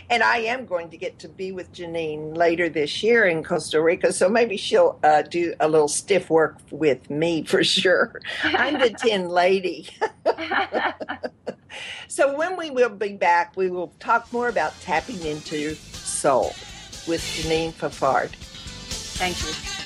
and 0.10 0.24
I 0.24 0.38
am 0.38 0.66
going 0.66 0.90
to 0.90 0.98
get 0.98 1.20
to 1.20 1.30
be 1.30 1.52
with 1.52 1.72
Janine 1.74 2.36
later 2.36 2.70
this 2.70 3.04
year 3.04 3.26
in 3.26 3.44
Costa 3.44 3.82
Rica, 3.82 4.12
so 4.14 4.28
maybe 4.30 4.58
she'll 4.58 5.00
uh, 5.04 5.22
do 5.24 5.54
a 5.60 5.68
little 5.68 5.88
stiff 5.88 6.30
work 6.30 6.58
with 6.72 7.10
me 7.10 7.44
for 7.48 7.64
sure. 7.64 8.22
I'm 8.44 8.80
the 8.80 8.90
tin 8.92 9.30
lady. 9.44 9.90
So 12.08 12.38
when 12.38 12.56
we 12.56 12.70
will 12.70 12.90
be 12.90 13.14
back, 13.18 13.58
we 13.58 13.70
will 13.70 13.92
talk 14.00 14.32
more 14.32 14.48
about 14.48 14.80
tapping 14.80 15.22
into 15.26 15.76
soul 15.76 16.54
with 17.08 17.20
Janine 17.22 17.74
Fafard. 17.74 18.30
Thank 18.30 19.42
you. 19.44 19.85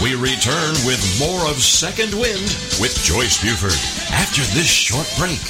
We 0.00 0.14
return 0.14 0.74
with 0.86 1.18
more 1.18 1.50
of 1.50 1.56
Second 1.56 2.14
Wind 2.14 2.54
with 2.80 2.96
Joyce 3.02 3.42
Buford 3.42 3.72
after 4.14 4.42
this 4.54 4.68
short 4.68 5.12
break. 5.18 5.40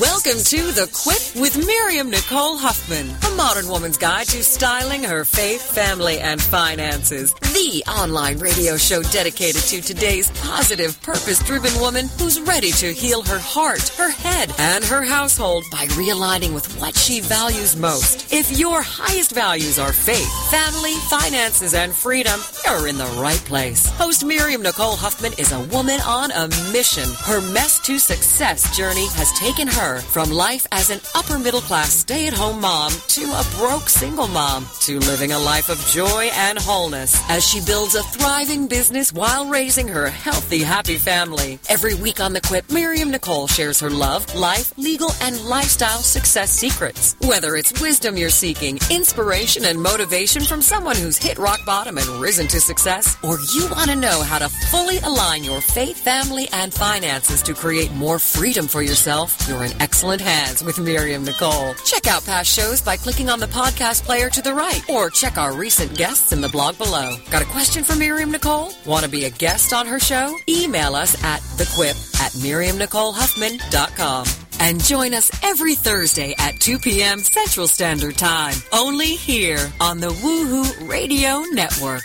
Welcome 0.00 0.42
to 0.42 0.72
The 0.72 0.88
Quip 0.92 1.40
with 1.40 1.66
Miriam 1.66 2.08
Nicole 2.08 2.56
Huffman, 2.56 3.10
a 3.10 3.36
modern 3.36 3.68
woman's 3.68 3.98
guide 3.98 4.26
to 4.28 4.42
styling 4.42 5.04
her 5.04 5.26
faith, 5.26 5.60
family, 5.60 6.18
and 6.18 6.40
finances. 6.40 7.34
The 7.54 7.84
online 7.86 8.38
radio 8.40 8.76
show 8.76 9.00
dedicated 9.04 9.62
to 9.62 9.80
today's 9.80 10.28
positive, 10.40 11.00
purpose 11.02 11.38
driven 11.38 11.72
woman 11.80 12.08
who's 12.18 12.40
ready 12.40 12.72
to 12.72 12.92
heal 12.92 13.22
her 13.22 13.38
heart, 13.38 13.90
her 13.90 14.10
head, 14.10 14.52
and 14.58 14.82
her 14.82 15.04
household 15.04 15.62
by 15.70 15.86
realigning 15.94 16.52
with 16.52 16.66
what 16.80 16.96
she 16.96 17.20
values 17.20 17.76
most. 17.76 18.32
If 18.32 18.58
your 18.58 18.82
highest 18.82 19.30
values 19.30 19.78
are 19.78 19.92
faith, 19.92 20.50
family, 20.50 20.94
finances, 21.08 21.74
and 21.74 21.94
freedom, 21.94 22.40
you're 22.64 22.88
in 22.88 22.98
the 22.98 23.16
right 23.22 23.42
place. 23.44 23.88
Host 23.90 24.24
Miriam 24.24 24.62
Nicole 24.62 24.96
Huffman 24.96 25.32
is 25.38 25.52
a 25.52 25.60
woman 25.60 26.00
on 26.00 26.32
a 26.32 26.48
mission. 26.72 27.08
Her 27.20 27.40
mess 27.52 27.78
to 27.86 28.00
success 28.00 28.76
journey 28.76 29.06
has 29.10 29.30
taken 29.38 29.68
her 29.68 30.00
from 30.00 30.28
life 30.32 30.66
as 30.72 30.90
an 30.90 30.98
upper 31.14 31.38
middle 31.38 31.60
class 31.60 31.90
stay 31.90 32.26
at 32.26 32.32
home 32.32 32.60
mom 32.60 32.90
to 33.08 33.22
a 33.22 33.44
broke 33.58 33.88
single 33.88 34.26
mom 34.26 34.66
to 34.80 34.98
living 34.98 35.30
a 35.30 35.38
life 35.38 35.68
of 35.68 35.78
joy 35.86 36.30
and 36.34 36.58
wholeness 36.58 37.14
as 37.30 37.43
she 37.44 37.60
builds 37.60 37.94
a 37.94 38.02
thriving 38.02 38.66
business 38.66 39.12
while 39.12 39.48
raising 39.48 39.86
her 39.86 40.08
healthy, 40.08 40.60
happy 40.62 40.96
family. 40.96 41.58
Every 41.68 41.94
week 41.94 42.20
on 42.20 42.32
The 42.32 42.40
Quip, 42.40 42.70
Miriam 42.70 43.10
Nicole 43.10 43.46
shares 43.46 43.80
her 43.80 43.90
love, 43.90 44.34
life, 44.34 44.72
legal, 44.78 45.10
and 45.20 45.40
lifestyle 45.44 45.98
success 45.98 46.50
secrets. 46.50 47.16
Whether 47.20 47.56
it's 47.56 47.80
wisdom 47.80 48.16
you're 48.16 48.30
seeking, 48.30 48.78
inspiration 48.90 49.66
and 49.66 49.80
motivation 49.80 50.42
from 50.42 50.62
someone 50.62 50.96
who's 50.96 51.18
hit 51.18 51.38
rock 51.38 51.60
bottom 51.66 51.98
and 51.98 52.08
risen 52.20 52.48
to 52.48 52.60
success, 52.60 53.16
or 53.22 53.38
you 53.54 53.68
want 53.70 53.90
to 53.90 53.96
know 53.96 54.22
how 54.22 54.38
to 54.38 54.48
fully 54.48 54.98
align 54.98 55.44
your 55.44 55.60
faith, 55.60 55.98
family, 55.98 56.48
and 56.52 56.72
finances 56.72 57.42
to 57.42 57.54
create 57.54 57.92
more 57.92 58.18
freedom 58.18 58.66
for 58.66 58.80
yourself, 58.82 59.36
you're 59.48 59.64
in 59.64 59.82
excellent 59.82 60.22
hands 60.22 60.64
with 60.64 60.78
Miriam 60.78 61.24
Nicole. 61.24 61.74
Check 61.84 62.06
out 62.06 62.24
past 62.24 62.50
shows 62.50 62.80
by 62.80 62.96
clicking 62.96 63.28
on 63.28 63.38
the 63.38 63.46
podcast 63.46 64.02
player 64.04 64.30
to 64.30 64.40
the 64.40 64.54
right, 64.54 64.82
or 64.88 65.10
check 65.10 65.36
our 65.36 65.52
recent 65.52 65.94
guests 65.96 66.32
in 66.32 66.40
the 66.40 66.48
blog 66.48 66.78
below. 66.78 67.16
Got 67.34 67.42
a 67.42 67.46
question 67.46 67.82
for 67.82 67.96
Miriam 67.96 68.30
Nicole? 68.30 68.70
Want 68.86 69.04
to 69.04 69.10
be 69.10 69.24
a 69.24 69.30
guest 69.30 69.72
on 69.72 69.88
her 69.88 69.98
show? 69.98 70.38
Email 70.48 70.94
us 70.94 71.20
at 71.24 71.40
thequip 71.40 71.96
at 72.20 72.30
miriamnicolehuffman.com. 72.30 74.26
And 74.60 74.80
join 74.80 75.12
us 75.12 75.32
every 75.42 75.74
Thursday 75.74 76.36
at 76.38 76.60
2 76.60 76.78
p.m. 76.78 77.18
Central 77.18 77.66
Standard 77.66 78.16
Time, 78.16 78.54
only 78.72 79.16
here 79.16 79.72
on 79.80 79.98
the 79.98 80.10
Woohoo 80.10 80.88
Radio 80.88 81.40
Network. 81.50 82.04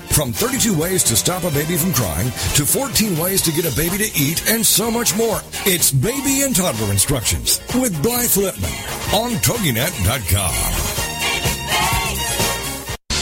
From 0.11 0.33
32 0.33 0.77
ways 0.77 1.03
to 1.05 1.15
stop 1.15 1.45
a 1.45 1.51
baby 1.51 1.77
from 1.77 1.93
crying 1.93 2.27
to 2.55 2.65
14 2.65 3.17
ways 3.17 3.41
to 3.43 3.51
get 3.51 3.65
a 3.65 3.75
baby 3.77 3.97
to 3.97 4.11
eat 4.19 4.49
and 4.49 4.65
so 4.65 4.91
much 4.91 5.15
more. 5.15 5.39
It's 5.65 5.91
Baby 5.91 6.41
and 6.43 6.53
Toddler 6.53 6.91
Instructions 6.91 7.61
with 7.75 7.95
Blythe 8.03 8.35
Lipman 8.35 8.75
on 9.13 9.31
TogiNet.com. 9.39 10.51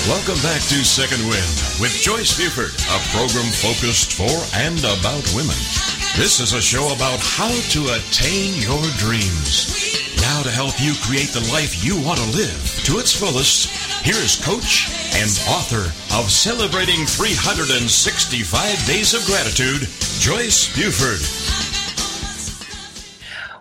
Welcome 0.10 0.42
back 0.42 0.62
to 0.74 0.82
Second 0.82 1.22
Wind 1.30 1.54
with 1.78 1.94
Joyce 1.94 2.36
Buford, 2.36 2.74
a 2.74 3.00
program 3.14 3.46
focused 3.62 4.18
for 4.18 4.34
and 4.58 4.80
about 4.80 5.22
women. 5.38 5.56
This 6.18 6.40
is 6.42 6.54
a 6.54 6.62
show 6.62 6.92
about 6.92 7.20
how 7.22 7.54
to 7.54 7.94
attain 7.94 8.58
your 8.58 8.82
dreams. 8.98 10.18
Now 10.22 10.42
to 10.42 10.50
help 10.50 10.82
you 10.82 10.94
create 11.06 11.30
the 11.30 11.48
life 11.54 11.86
you 11.86 12.02
want 12.02 12.20
to 12.20 12.26
live 12.36 12.82
to 12.86 12.98
its 12.98 13.14
fullest, 13.14 13.70
here 14.04 14.16
is 14.16 14.42
coach 14.44 14.88
and 15.16 15.30
author 15.50 15.92
of 16.16 16.32
Celebrating 16.32 17.06
365 17.06 18.88
Days 18.88 19.14
of 19.14 19.26
Gratitude, 19.26 19.88
Joyce 20.20 20.74
Buford. 20.76 21.20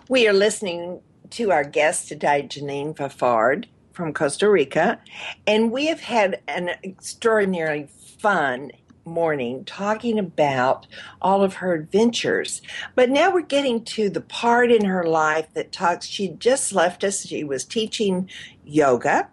We 0.07 0.27
are 0.27 0.33
listening 0.33 1.01
to 1.31 1.51
our 1.51 1.63
guest 1.63 2.07
today, 2.07 2.47
Janine 2.49 2.95
Fafard 2.95 3.65
from 3.91 4.13
Costa 4.13 4.49
Rica, 4.49 4.99
and 5.45 5.71
we 5.71 5.87
have 5.87 5.99
had 5.99 6.41
an 6.47 6.69
extraordinarily 6.83 7.89
fun 8.19 8.71
morning 9.03 9.65
talking 9.65 10.17
about 10.17 10.87
all 11.21 11.43
of 11.43 11.55
her 11.55 11.73
adventures. 11.73 12.61
But 12.95 13.09
now 13.09 13.33
we're 13.33 13.41
getting 13.41 13.83
to 13.85 14.09
the 14.09 14.21
part 14.21 14.71
in 14.71 14.85
her 14.85 15.03
life 15.03 15.47
that 15.53 15.71
talks. 15.71 16.05
She 16.05 16.29
just 16.29 16.71
left 16.73 17.03
us. 17.03 17.25
She 17.25 17.43
was 17.43 17.65
teaching 17.65 18.29
yoga 18.63 19.27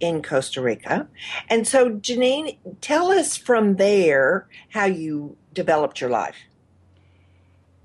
in 0.00 0.22
Costa 0.22 0.60
Rica. 0.60 1.08
And 1.48 1.66
so, 1.66 1.90
Janine, 1.90 2.58
tell 2.80 3.10
us 3.10 3.36
from 3.36 3.76
there 3.76 4.46
how 4.70 4.84
you 4.84 5.36
developed 5.52 6.00
your 6.00 6.10
life. 6.10 6.36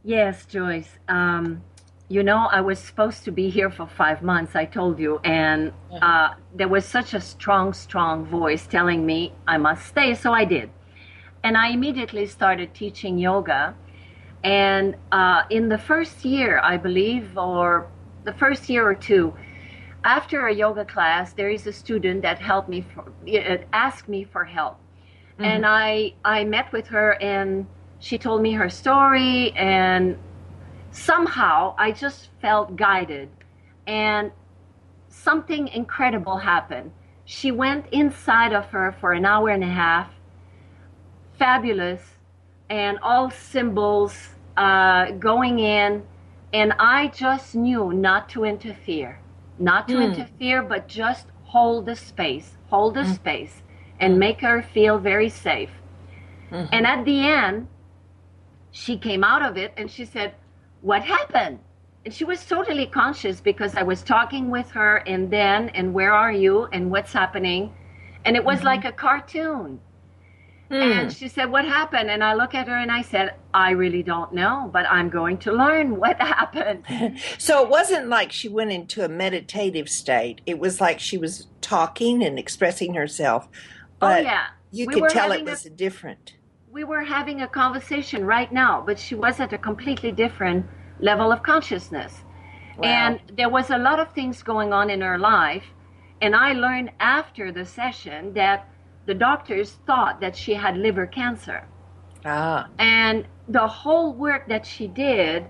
Yes, 0.03 0.45
Joyce. 0.45 0.89
Um, 1.07 1.61
you 2.09 2.23
know, 2.23 2.49
I 2.51 2.59
was 2.59 2.77
supposed 2.79 3.23
to 3.23 3.31
be 3.31 3.49
here 3.49 3.69
for 3.69 3.87
five 3.87 4.21
months, 4.21 4.53
I 4.55 4.65
told 4.65 4.99
you, 4.99 5.19
and 5.23 5.71
uh, 6.01 6.33
there 6.53 6.67
was 6.67 6.83
such 6.85 7.13
a 7.13 7.21
strong, 7.21 7.71
strong 7.71 8.25
voice 8.25 8.67
telling 8.67 9.05
me 9.05 9.33
I 9.47 9.57
must 9.57 9.85
stay, 9.85 10.13
so 10.15 10.33
I 10.33 10.43
did. 10.43 10.69
And 11.43 11.55
I 11.55 11.69
immediately 11.69 12.25
started 12.25 12.73
teaching 12.73 13.17
yoga. 13.17 13.75
And 14.43 14.97
uh, 15.13 15.43
in 15.49 15.69
the 15.69 15.77
first 15.77 16.25
year, 16.25 16.59
I 16.61 16.75
believe, 16.75 17.37
or 17.37 17.87
the 18.25 18.33
first 18.33 18.67
year 18.69 18.85
or 18.85 18.95
two, 18.95 19.33
after 20.03 20.47
a 20.47 20.53
yoga 20.53 20.85
class, 20.85 21.33
there 21.33 21.49
is 21.49 21.67
a 21.67 21.73
student 21.73 22.21
that 22.23 22.39
helped 22.39 22.69
me, 22.69 22.85
for, 22.93 23.11
uh, 23.27 23.57
asked 23.73 24.07
me 24.07 24.23
for 24.23 24.43
help. 24.43 24.77
Mm-hmm. 25.33 25.43
And 25.43 25.65
I, 25.65 26.13
I 26.25 26.43
met 26.43 26.71
with 26.71 26.87
her 26.87 27.21
and 27.21 27.67
she 27.99 28.17
told 28.17 28.41
me 28.41 28.53
her 28.53 28.69
story 28.69 29.51
and 29.51 30.17
somehow 30.91 31.75
I 31.77 31.91
just 31.91 32.29
felt 32.41 32.75
guided 32.75 33.29
and 33.87 34.31
something 35.07 35.67
incredible 35.67 36.37
happened. 36.37 36.91
She 37.25 37.51
went 37.51 37.85
inside 37.91 38.53
of 38.53 38.65
her 38.67 38.95
for 38.99 39.13
an 39.13 39.25
hour 39.25 39.49
and 39.49 39.63
a 39.63 39.67
half, 39.67 40.11
fabulous, 41.37 42.01
and 42.69 42.97
all 43.01 43.29
symbols 43.29 44.15
uh, 44.57 45.11
going 45.11 45.59
in, 45.59 46.03
and 46.53 46.73
I 46.79 47.07
just 47.07 47.55
knew 47.55 47.93
not 47.93 48.29
to 48.29 48.43
interfere, 48.43 49.19
not 49.61 49.87
to 49.87 49.95
mm. 49.95 50.03
interfere, 50.03 50.61
but 50.63 50.87
just 50.87 51.27
hold 51.43 51.85
the 51.85 51.95
space, 51.95 52.57
hold 52.67 52.95
the 52.95 53.01
mm. 53.01 53.15
space, 53.15 53.61
and 53.99 54.17
make 54.17 54.41
her 54.41 54.61
feel 54.61 54.97
very 54.97 55.29
safe. 55.29 55.69
Mm-hmm. 56.51 56.73
And 56.73 56.87
at 56.87 57.05
the 57.05 57.19
end, 57.19 57.67
she 58.71 58.97
came 58.97 59.23
out 59.23 59.41
of 59.41 59.57
it 59.57 59.73
and 59.77 59.89
she 59.89 60.05
said, 60.05 60.33
what 60.81 61.03
happened? 61.03 61.59
And 62.03 62.13
she 62.13 62.23
was 62.23 62.45
totally 62.45 62.87
conscious 62.87 63.39
because 63.39 63.75
I 63.75 63.83
was 63.83 64.01
talking 64.01 64.49
with 64.49 64.71
her 64.71 64.97
and 64.97 65.29
then, 65.29 65.69
and 65.69 65.93
where 65.93 66.13
are 66.13 66.31
you 66.31 66.65
and 66.73 66.89
what's 66.89 67.13
happening? 67.13 67.73
And 68.25 68.35
it 68.35 68.43
was 68.43 68.57
mm-hmm. 68.57 68.67
like 68.67 68.85
a 68.85 68.91
cartoon. 68.91 69.79
Mm. 70.71 71.01
And 71.01 71.13
she 71.13 71.27
said, 71.27 71.51
What 71.51 71.65
happened? 71.65 72.09
And 72.09 72.23
I 72.23 72.33
look 72.33 72.55
at 72.55 72.67
her 72.67 72.75
and 72.77 72.91
I 72.91 73.01
said, 73.01 73.35
I 73.53 73.71
really 73.71 74.03
don't 74.03 74.33
know, 74.33 74.69
but 74.71 74.85
I'm 74.89 75.09
going 75.09 75.37
to 75.39 75.51
learn 75.51 75.97
what 75.99 76.19
happened. 76.19 76.85
so 77.37 77.63
it 77.63 77.69
wasn't 77.69 78.07
like 78.07 78.31
she 78.31 78.47
went 78.47 78.71
into 78.71 79.03
a 79.03 79.09
meditative 79.09 79.89
state. 79.89 80.41
It 80.45 80.59
was 80.59 80.79
like 80.79 80.99
she 80.99 81.17
was 81.17 81.47
talking 81.59 82.23
and 82.23 82.39
expressing 82.39 82.93
herself. 82.93 83.47
Oh, 83.51 83.57
but 83.99 84.21
oh, 84.21 84.23
yeah. 84.23 84.47
You 84.71 84.87
we 84.87 84.93
could 84.93 85.09
tell 85.09 85.33
it 85.33 85.43
was 85.43 85.65
a, 85.65 85.69
different 85.69 86.35
we 86.71 86.83
were 86.85 87.03
having 87.03 87.41
a 87.41 87.47
conversation 87.47 88.25
right 88.25 88.51
now, 88.51 88.81
but 88.85 88.97
she 88.97 89.13
was 89.13 89.39
at 89.39 89.51
a 89.51 89.57
completely 89.57 90.11
different 90.11 90.65
level 90.99 91.31
of 91.31 91.43
consciousness. 91.43 92.23
Wow. 92.77 92.85
And 92.85 93.19
there 93.35 93.49
was 93.49 93.69
a 93.69 93.77
lot 93.77 93.99
of 93.99 94.13
things 94.13 94.41
going 94.41 94.71
on 94.71 94.89
in 94.89 95.01
her 95.01 95.17
life. 95.17 95.65
And 96.21 96.35
I 96.35 96.53
learned 96.53 96.91
after 96.99 97.51
the 97.51 97.65
session 97.65 98.33
that 98.33 98.69
the 99.05 99.13
doctors 99.13 99.77
thought 99.87 100.21
that 100.21 100.35
she 100.35 100.53
had 100.53 100.77
liver 100.77 101.07
cancer. 101.07 101.67
Ah. 102.25 102.67
And 102.77 103.25
the 103.47 103.67
whole 103.67 104.13
work 104.13 104.47
that 104.47 104.65
she 104.65 104.87
did 104.87 105.45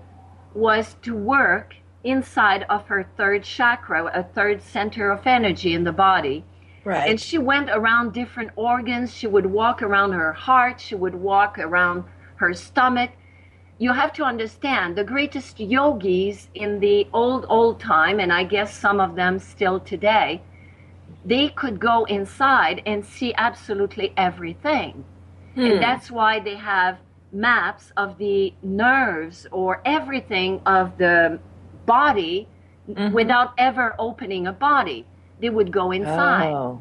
was 0.54 0.96
to 1.02 1.14
work 1.14 1.74
inside 2.04 2.64
of 2.68 2.86
her 2.86 3.06
third 3.16 3.44
chakra, 3.44 4.10
a 4.12 4.22
third 4.22 4.62
center 4.62 5.10
of 5.10 5.26
energy 5.26 5.74
in 5.74 5.84
the 5.84 5.92
body 5.92 6.44
Right. 6.84 7.08
And 7.08 7.20
she 7.20 7.38
went 7.38 7.70
around 7.70 8.12
different 8.12 8.50
organs. 8.56 9.14
She 9.14 9.26
would 9.26 9.46
walk 9.46 9.82
around 9.82 10.12
her 10.12 10.32
heart. 10.32 10.80
She 10.80 10.94
would 10.94 11.14
walk 11.14 11.58
around 11.58 12.04
her 12.36 12.52
stomach. 12.54 13.10
You 13.78 13.92
have 13.92 14.12
to 14.14 14.24
understand 14.24 14.96
the 14.96 15.04
greatest 15.04 15.60
yogis 15.60 16.48
in 16.54 16.80
the 16.80 17.06
old, 17.12 17.46
old 17.48 17.80
time, 17.80 18.20
and 18.20 18.32
I 18.32 18.44
guess 18.44 18.76
some 18.76 19.00
of 19.00 19.16
them 19.16 19.38
still 19.38 19.80
today, 19.80 20.42
they 21.24 21.48
could 21.48 21.78
go 21.78 22.04
inside 22.04 22.82
and 22.86 23.04
see 23.04 23.32
absolutely 23.36 24.12
everything. 24.16 25.04
Hmm. 25.54 25.60
And 25.60 25.82
that's 25.82 26.10
why 26.10 26.40
they 26.40 26.56
have 26.56 26.98
maps 27.32 27.92
of 27.96 28.18
the 28.18 28.52
nerves 28.62 29.46
or 29.50 29.80
everything 29.84 30.60
of 30.66 30.98
the 30.98 31.38
body 31.86 32.48
mm-hmm. 32.88 33.12
without 33.12 33.54
ever 33.58 33.94
opening 33.98 34.46
a 34.46 34.52
body 34.52 35.06
they 35.42 35.50
would 35.50 35.70
go 35.72 35.90
inside. 35.90 36.52
Oh. 36.52 36.80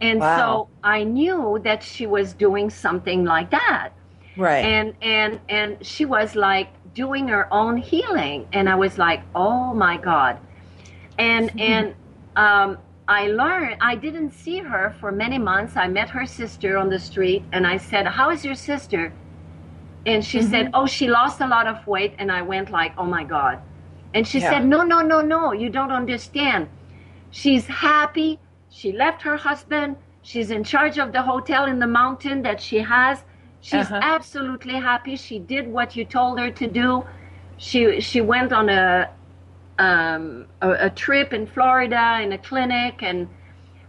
And 0.00 0.20
wow. 0.20 0.38
so 0.38 0.68
I 0.82 1.04
knew 1.04 1.60
that 1.64 1.82
she 1.82 2.06
was 2.06 2.32
doing 2.32 2.70
something 2.70 3.24
like 3.24 3.50
that. 3.50 3.90
Right. 4.36 4.64
And 4.64 4.94
and 5.02 5.40
and 5.48 5.84
she 5.84 6.04
was 6.04 6.36
like 6.36 6.68
doing 6.94 7.28
her 7.28 7.52
own 7.52 7.76
healing 7.76 8.46
and 8.52 8.68
I 8.68 8.76
was 8.76 8.96
like, 8.96 9.22
"Oh 9.34 9.74
my 9.74 9.96
god." 9.96 10.38
And 11.18 11.50
and 11.60 11.94
um 12.36 12.78
I 13.08 13.28
learned 13.28 13.76
I 13.80 13.94
didn't 13.94 14.32
see 14.32 14.58
her 14.58 14.94
for 15.00 15.12
many 15.12 15.38
months. 15.38 15.76
I 15.76 15.86
met 15.86 16.08
her 16.10 16.26
sister 16.26 16.76
on 16.76 16.88
the 16.88 16.98
street 16.98 17.44
and 17.52 17.66
I 17.66 17.76
said, 17.76 18.06
"How 18.06 18.30
is 18.30 18.44
your 18.44 18.56
sister?" 18.56 19.12
And 20.04 20.24
she 20.24 20.38
mm-hmm. 20.38 20.50
said, 20.50 20.70
"Oh, 20.74 20.86
she 20.86 21.08
lost 21.08 21.40
a 21.40 21.46
lot 21.46 21.66
of 21.66 21.86
weight." 21.86 22.14
And 22.18 22.32
I 22.32 22.42
went 22.42 22.70
like, 22.70 22.92
"Oh 22.98 23.06
my 23.06 23.22
god." 23.22 23.60
And 24.14 24.26
she 24.26 24.40
yeah. 24.40 24.50
said, 24.50 24.66
"No, 24.66 24.82
no, 24.82 25.00
no, 25.02 25.20
no. 25.20 25.52
You 25.52 25.70
don't 25.70 25.92
understand. 25.92 26.68
She's 27.30 27.66
happy. 27.66 28.40
She 28.70 28.92
left 28.92 29.22
her 29.22 29.36
husband. 29.36 29.96
She's 30.22 30.50
in 30.50 30.64
charge 30.64 30.98
of 30.98 31.12
the 31.12 31.22
hotel 31.22 31.66
in 31.66 31.78
the 31.78 31.86
mountain 31.86 32.42
that 32.42 32.60
she 32.60 32.78
has. 32.78 33.22
She's 33.60 33.86
uh-huh. 33.86 34.00
absolutely 34.02 34.74
happy. 34.74 35.16
She 35.16 35.38
did 35.38 35.68
what 35.68 35.94
you 35.96 36.04
told 36.04 36.40
her 36.40 36.50
to 36.50 36.66
do. 36.66 37.04
She 37.56 38.00
she 38.00 38.20
went 38.20 38.52
on 38.52 38.68
a 38.68 39.10
um, 39.78 40.46
a, 40.62 40.86
a, 40.86 40.90
trip 40.90 41.32
in 41.32 41.46
Florida 41.46 42.20
in 42.22 42.32
a 42.32 42.38
clinic 42.38 43.02
and 43.02 43.28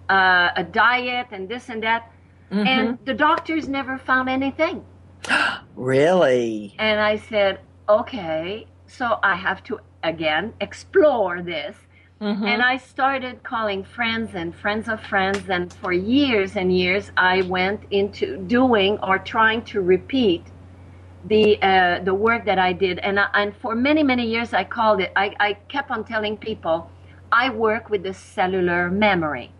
uh, 0.10 0.50
a 0.56 0.64
diet 0.64 1.28
and 1.32 1.48
this 1.48 1.70
and 1.70 1.84
that. 1.84 2.12
Mm-hmm. 2.52 2.68
And 2.68 2.98
the 3.06 3.14
doctors 3.14 3.68
never 3.68 3.98
found 3.98 4.30
anything. 4.30 4.86
really? 5.76 6.76
And 6.80 7.00
I 7.00 7.18
said, 7.18 7.60
okay, 7.90 8.68
so 8.88 9.20
I 9.24 9.36
have 9.36 9.64
to 9.66 9.80
again 10.04 10.54
explore 10.62 11.42
this. 11.42 11.76
Mm-hmm. 12.22 12.46
And 12.46 12.62
I 12.64 12.78
started 12.78 13.44
calling 13.44 13.84
friends 13.84 14.32
and 14.34 14.56
friends 14.56 14.90
of 14.90 15.02
friends. 15.04 15.50
And 15.50 15.72
for 15.72 15.94
years 15.94 16.56
and 16.56 16.76
years, 16.76 17.12
I 17.16 17.44
went 17.44 17.84
into 17.92 18.38
doing 18.38 18.98
or 19.04 19.20
trying 19.20 19.64
to 19.66 19.82
repeat 19.82 20.44
the 21.28 21.62
uh, 21.62 22.04
the 22.04 22.14
work 22.14 22.46
that 22.46 22.60
I 22.60 22.74
did. 22.74 23.00
And 23.00 23.20
I, 23.20 23.28
and 23.34 23.56
for 23.58 23.76
many 23.76 24.04
many 24.04 24.26
years, 24.26 24.54
I 24.54 24.64
called 24.64 25.02
it. 25.02 25.12
I, 25.16 25.36
I 25.40 25.54
kept 25.70 25.92
on 25.92 26.04
telling 26.04 26.38
people, 26.38 26.90
I 27.32 27.50
work 27.50 27.90
with 27.90 28.04
the 28.04 28.14
cellular 28.14 28.90
memory. 28.90 29.52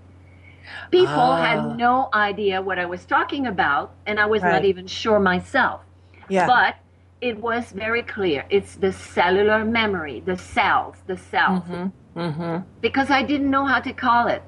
People 0.92 1.14
ah. 1.14 1.42
had 1.42 1.78
no 1.78 2.10
idea 2.14 2.62
what 2.62 2.78
I 2.80 2.86
was 2.86 3.06
talking 3.06 3.48
about, 3.48 3.94
and 4.06 4.20
I 4.20 4.26
was 4.26 4.42
right. 4.42 4.52
not 4.52 4.66
even 4.66 4.88
sure 4.88 5.20
myself. 5.20 5.82
Yeah. 6.30 6.46
But 6.46 6.76
it 7.22 7.40
was 7.40 7.72
very 7.72 8.04
clear. 8.04 8.46
It's 8.50 8.76
the 8.76 8.92
cellular 8.92 9.64
memory, 9.66 10.22
the 10.26 10.38
cells, 10.38 10.96
the 11.08 11.18
cells. 11.18 11.64
Mm-hmm. 11.64 12.20
Mm-hmm. 12.20 12.70
Because 12.82 13.10
I 13.10 13.24
didn't 13.24 13.50
know 13.50 13.66
how 13.66 13.80
to 13.80 13.94
call 13.94 14.28
it. 14.28 14.44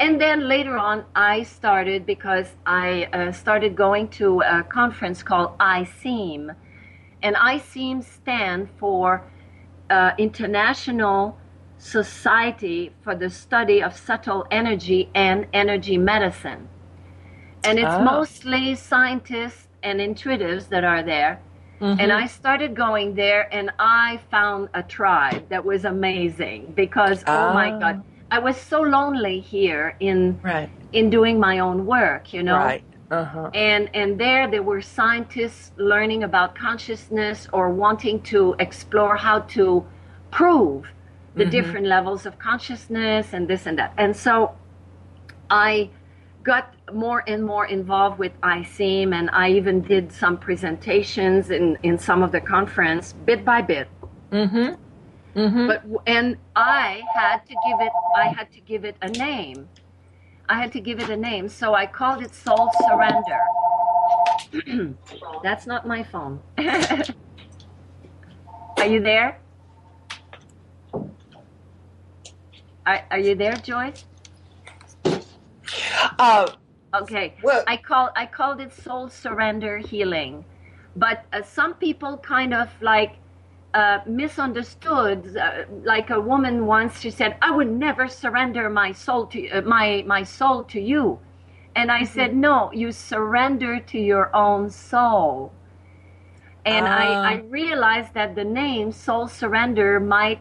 And 0.00 0.20
then 0.20 0.48
later 0.48 0.76
on, 0.76 1.04
I 1.14 1.44
started 1.44 2.06
because 2.06 2.48
I 2.66 3.04
uh, 3.12 3.32
started 3.32 3.76
going 3.76 4.08
to 4.20 4.40
a 4.40 4.62
conference 4.62 5.22
called 5.22 5.56
ISSSEEM. 5.58 6.54
And 7.22 7.36
ISSSEEM 7.36 8.02
stand 8.02 8.68
for 8.78 9.22
uh, 9.90 10.12
International 10.18 11.38
Society 11.78 12.92
for 13.02 13.14
the 13.14 13.28
Study 13.28 13.82
of 13.82 13.96
Subtle 13.96 14.46
Energy 14.50 15.10
and 15.14 15.46
Energy 15.52 15.98
Medicine. 15.98 16.68
And 17.64 17.78
it's 17.78 17.88
oh. 17.90 18.02
mostly 18.02 18.74
scientists 18.74 19.68
and 19.82 20.00
intuitives 20.00 20.68
that 20.68 20.84
are 20.84 21.02
there. 21.02 21.40
Mm-hmm. 21.80 22.00
And 22.00 22.12
I 22.12 22.26
started 22.26 22.76
going 22.76 23.14
there 23.14 23.52
and 23.52 23.70
I 23.78 24.20
found 24.30 24.68
a 24.74 24.82
tribe 24.82 25.48
that 25.48 25.64
was 25.64 25.84
amazing 25.84 26.72
because, 26.76 27.24
oh, 27.26 27.48
oh 27.48 27.54
my 27.54 27.70
God, 27.70 28.02
I 28.32 28.38
was 28.38 28.56
so 28.56 28.80
lonely 28.80 29.40
here 29.40 29.94
in, 30.00 30.40
right. 30.42 30.70
in 30.94 31.10
doing 31.10 31.38
my 31.38 31.58
own 31.58 31.84
work, 31.84 32.32
you 32.32 32.42
know? 32.42 32.56
Right. 32.56 32.82
Uh-huh. 33.10 33.50
And 33.52 33.90
and 33.92 34.18
there 34.18 34.50
there 34.50 34.62
were 34.62 34.80
scientists 34.80 35.70
learning 35.76 36.22
about 36.24 36.54
consciousness 36.54 37.46
or 37.52 37.68
wanting 37.68 38.22
to 38.32 38.56
explore 38.58 39.16
how 39.16 39.40
to 39.56 39.84
prove 40.30 40.86
the 41.34 41.44
mm-hmm. 41.44 41.50
different 41.50 41.86
levels 41.86 42.24
of 42.24 42.38
consciousness 42.38 43.34
and 43.34 43.46
this 43.46 43.66
and 43.66 43.78
that. 43.78 43.92
And 43.98 44.16
so 44.16 44.56
I 45.50 45.90
got 46.42 46.72
more 46.90 47.22
and 47.26 47.44
more 47.44 47.66
involved 47.66 48.18
with 48.18 48.32
ISSSEEM, 48.42 49.12
and 49.12 49.28
I 49.30 49.50
even 49.50 49.82
did 49.82 50.10
some 50.10 50.38
presentations 50.38 51.50
in, 51.50 51.76
in 51.82 51.98
some 51.98 52.22
of 52.22 52.32
the 52.32 52.40
conference, 52.40 53.12
bit 53.12 53.44
by 53.44 53.60
bit. 53.60 53.88
Mm-hmm. 54.30 54.74
Mm-hmm. 55.34 55.66
But 55.66 55.84
and 56.06 56.36
I 56.54 57.02
had 57.14 57.46
to 57.46 57.54
give 57.66 57.80
it 57.80 57.92
I 58.16 58.28
had 58.28 58.52
to 58.52 58.60
give 58.60 58.84
it 58.84 58.96
a 59.02 59.08
name. 59.08 59.68
I 60.48 60.60
had 60.60 60.72
to 60.72 60.80
give 60.80 61.00
it 61.00 61.08
a 61.08 61.16
name, 61.16 61.48
so 61.48 61.74
I 61.74 61.86
called 61.86 62.22
it 62.22 62.34
Soul 62.34 62.70
Surrender. 62.86 63.40
That's 65.42 65.66
not 65.66 65.86
my 65.86 66.02
phone. 66.02 66.40
Are 68.78 68.86
you 68.86 69.00
there? 69.00 69.38
Are, 72.84 73.00
are 73.12 73.18
you 73.18 73.34
there, 73.36 73.54
Joyce? 73.54 74.04
Uh, 76.18 76.50
okay. 76.94 77.36
Well, 77.42 77.62
I 77.66 77.76
call 77.76 78.10
I 78.16 78.26
called 78.26 78.60
it 78.60 78.72
soul 78.72 79.08
surrender 79.08 79.78
healing, 79.78 80.44
but 80.96 81.24
uh, 81.32 81.42
some 81.42 81.74
people 81.74 82.18
kind 82.18 82.52
of 82.52 82.68
like 82.82 83.21
uh, 83.74 83.98
misunderstood. 84.06 85.36
Uh, 85.36 85.64
like 85.84 86.10
a 86.10 86.20
woman 86.20 86.66
once, 86.66 87.00
she 87.00 87.10
said, 87.10 87.36
"I 87.42 87.50
would 87.50 87.70
never 87.70 88.08
surrender 88.08 88.68
my 88.68 88.92
soul 88.92 89.26
to 89.26 89.48
uh, 89.50 89.62
my 89.62 90.04
my 90.06 90.22
soul 90.22 90.64
to 90.64 90.80
you," 90.80 91.18
and 91.74 91.90
I 91.90 92.02
mm-hmm. 92.02 92.14
said, 92.14 92.36
"No, 92.36 92.70
you 92.72 92.92
surrender 92.92 93.80
to 93.80 93.98
your 93.98 94.34
own 94.34 94.70
soul." 94.70 95.52
And 96.64 96.86
I, 96.86 97.06
ah. 97.08 97.22
I 97.22 97.34
realized 97.48 98.14
that 98.14 98.36
the 98.36 98.44
name 98.44 98.92
soul 98.92 99.26
surrender 99.26 99.98
might 99.98 100.40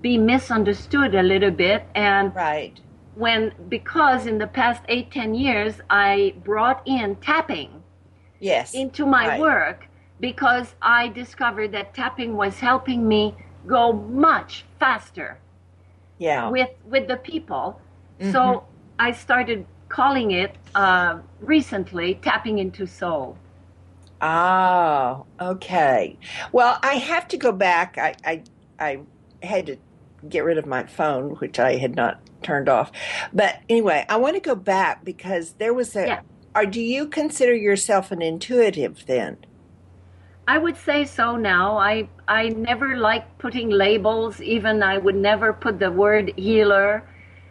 be 0.00 0.18
misunderstood 0.18 1.14
a 1.14 1.22
little 1.22 1.50
bit 1.50 1.84
and 1.94 2.34
right 2.34 2.80
when 3.14 3.52
because 3.68 4.26
in 4.26 4.38
the 4.38 4.46
past 4.46 4.82
eight 4.88 5.10
ten 5.10 5.34
years 5.34 5.80
i 5.90 6.34
brought 6.44 6.80
in 6.86 7.16
tapping 7.16 7.82
yes 8.38 8.74
into 8.74 9.04
my 9.04 9.28
right. 9.28 9.40
work 9.40 9.87
because 10.20 10.74
i 10.82 11.08
discovered 11.08 11.72
that 11.72 11.94
tapping 11.94 12.36
was 12.36 12.58
helping 12.58 13.06
me 13.06 13.34
go 13.66 13.92
much 13.92 14.64
faster 14.78 15.38
yeah 16.18 16.48
with 16.48 16.70
with 16.84 17.08
the 17.08 17.16
people 17.16 17.80
mm-hmm. 18.20 18.32
so 18.32 18.64
i 18.98 19.12
started 19.12 19.66
calling 19.88 20.32
it 20.32 20.54
uh, 20.74 21.18
recently 21.40 22.14
tapping 22.16 22.58
into 22.58 22.86
soul 22.86 23.36
oh 24.20 25.24
okay 25.40 26.18
well 26.52 26.78
i 26.82 26.94
have 26.94 27.26
to 27.28 27.36
go 27.36 27.52
back 27.52 27.96
i 27.98 28.14
i, 28.24 28.42
I 28.78 29.00
had 29.42 29.66
to 29.66 29.76
get 30.26 30.44
rid 30.44 30.58
of 30.58 30.66
my 30.66 30.84
phone, 30.84 31.30
which 31.36 31.58
I 31.58 31.76
had 31.76 31.94
not 31.94 32.20
turned 32.42 32.68
off. 32.68 32.90
But 33.32 33.60
anyway, 33.68 34.04
I 34.08 34.16
want 34.16 34.34
to 34.34 34.40
go 34.40 34.54
back 34.54 35.04
because 35.04 35.52
there 35.54 35.74
was 35.74 35.94
a. 35.96 36.06
Yeah. 36.06 36.20
Or 36.54 36.66
do 36.66 36.80
you 36.80 37.06
consider 37.06 37.54
yourself 37.54 38.10
an 38.10 38.22
intuitive 38.22 39.04
then? 39.06 39.36
I 40.48 40.56
would 40.56 40.78
say 40.78 41.04
so 41.04 41.36
now. 41.36 41.76
I 41.76 42.08
I 42.26 42.48
never 42.48 42.96
like 42.96 43.36
putting 43.36 43.68
labels. 43.68 44.40
Even 44.40 44.82
I 44.82 44.96
would 44.96 45.14
never 45.14 45.52
put 45.52 45.78
the 45.78 45.92
word 45.92 46.32
healer. 46.36 47.04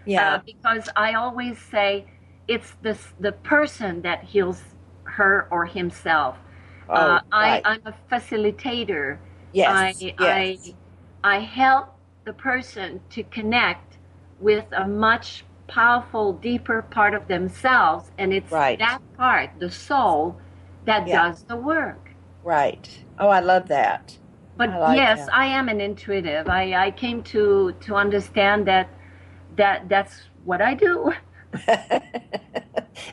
Yeah. 0.06 0.36
Uh, 0.36 0.40
because 0.44 0.90
I 0.96 1.14
always 1.14 1.60
say 1.60 2.06
it's 2.48 2.74
the 2.82 2.98
the 3.20 3.34
person 3.34 4.02
that 4.02 4.24
heals 4.24 4.64
her 5.04 5.48
or 5.52 5.68
himself. 5.68 6.38
Oh, 6.90 6.96
uh, 6.96 7.22
right. 7.32 7.62
I 7.66 7.72
I'm 7.72 7.84
a 7.86 7.94
facilitator. 8.12 9.20
Yes. 9.54 9.70
I 9.70 10.16
yes. 10.20 10.74
I 11.24 11.36
I 11.36 11.40
help 11.40 11.94
the 12.26 12.34
person 12.34 13.00
to 13.12 13.22
connect 13.24 13.98
with 14.40 14.66
a 14.72 14.88
much 14.88 15.46
powerful, 15.68 16.34
deeper 16.34 16.82
part 16.82 17.14
of 17.14 17.28
themselves. 17.28 18.10
And 18.18 18.34
it's 18.34 18.52
right. 18.52 18.80
that 18.80 19.02
part, 19.18 19.52
the 19.60 19.70
soul, 19.70 20.36
that 20.86 21.08
yeah. 21.08 21.30
does 21.30 21.44
the 21.44 21.58
work. 21.58 22.07
Right. 22.48 22.88
Oh, 23.20 23.28
I 23.28 23.42
love 23.42 23.68
that. 23.68 24.18
But 24.56 24.70
I 24.70 24.78
like 24.78 24.96
yes, 24.96 25.26
that. 25.26 25.36
I 25.36 25.48
am 25.48 25.68
an 25.68 25.82
intuitive. 25.82 26.48
I, 26.48 26.86
I 26.86 26.92
came 26.92 27.22
to 27.24 27.74
to 27.82 27.96
understand 27.96 28.66
that 28.68 28.90
that 29.58 29.90
that's 29.90 30.22
what 30.46 30.62
I 30.62 30.74
do. 30.74 31.12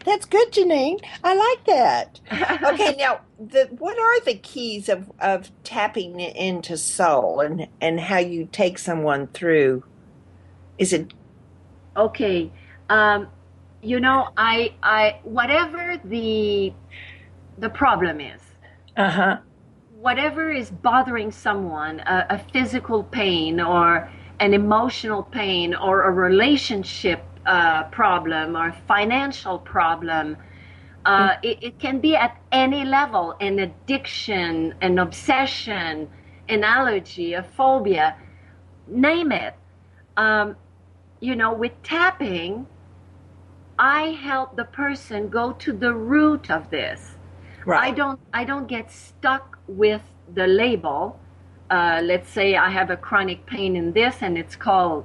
That's 0.05 0.25
good, 0.27 0.53
Janine. 0.53 1.01
I 1.25 1.35
like 1.35 1.67
that. 1.67 2.21
Okay, 2.73 2.95
now, 2.97 3.21
the, 3.39 3.69
what 3.79 3.99
are 3.99 4.21
the 4.21 4.35
keys 4.35 4.89
of, 4.89 5.11
of 5.21 5.51
tapping 5.63 6.21
into 6.21 6.77
soul 6.77 7.41
and, 7.41 7.69
and 7.81 8.01
how 8.01 8.19
you 8.19 8.49
take 8.51 8.79
someone 8.79 9.27
through? 9.29 9.85
Is 10.79 10.93
it 10.93 11.13
okay? 11.97 12.53
Um, 12.89 13.29
you 13.83 13.99
know, 14.01 14.29
I 14.37 14.75
I 14.83 15.21
whatever 15.25 16.01
the 16.05 16.73
the 17.59 17.69
problem 17.69 18.21
is, 18.21 18.41
uh 18.97 19.11
huh. 19.11 19.39
Whatever 19.99 20.51
is 20.51 20.71
bothering 20.71 21.33
someone, 21.33 22.01
a, 22.01 22.27
a 22.31 22.39
physical 22.53 23.05
pain 23.05 23.61
or 23.61 24.11
an 24.41 24.53
emotional 24.53 25.23
pain 25.23 25.75
or 25.75 26.03
a 26.03 26.11
relationship 26.11 27.23
uh, 27.47 27.85
problem 27.85 28.57
or 28.57 28.73
financial 28.87 29.59
problem. 29.59 30.37
Uh, 31.05 31.31
mm. 31.31 31.39
it, 31.43 31.59
it, 31.63 31.79
can 31.79 32.01
be 32.01 32.17
at 32.17 32.41
any 32.51 32.85
level 32.85 33.35
an 33.41 33.59
addiction, 33.59 34.75
an 34.81 34.99
obsession, 34.99 36.09
an 36.49 36.65
allergy, 36.65 37.35
a 37.35 37.43
phobia, 37.43 38.17
name 38.87 39.33
it. 39.33 39.55
Um, 40.17 40.57
you 41.21 41.37
know, 41.37 41.53
with 41.53 41.73
tapping, 41.83 42.67
I 43.79 44.11
help 44.13 44.57
the 44.57 44.65
person 44.65 45.29
go 45.29 45.53
to 45.53 45.73
the 45.73 45.93
root 45.93 46.51
of 46.51 46.71
this. 46.71 47.14
Right. 47.67 47.85
I 47.85 47.91
don't. 47.91 48.21
I 48.33 48.45
don't 48.45 48.67
get 48.67 48.91
stuck 48.91 49.59
with 49.67 50.03
the 50.35 50.47
label. 50.47 51.19
Uh, 51.71 52.01
let's 52.05 52.29
say 52.29 52.57
I 52.57 52.71
have 52.71 52.91
a 52.91 52.97
chronic 52.97 53.47
pain 53.47 53.75
in 53.77 53.93
this, 53.93 54.17
and 54.21 54.37
it's 54.37 54.55
called 54.55 55.05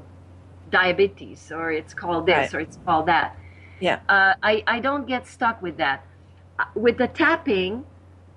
diabetes 0.70 1.51
or 1.51 1.72
it's 1.72 1.93
called 1.93 2.26
this 2.26 2.36
right. 2.36 2.53
or 2.53 2.60
it's 2.60 2.78
called 2.86 3.07
that. 3.07 3.38
Yeah. 3.80 3.99
Uh, 4.10 4.34
I, 4.43 4.64
I 4.68 4.80
don't 4.80 5.07
get 5.07 5.28
stuck 5.28 5.62
with 5.62 5.78
that. 5.78 6.05
Uh, 6.57 6.66
with 6.76 6.97
the 6.97 7.07
tapping, 7.07 7.86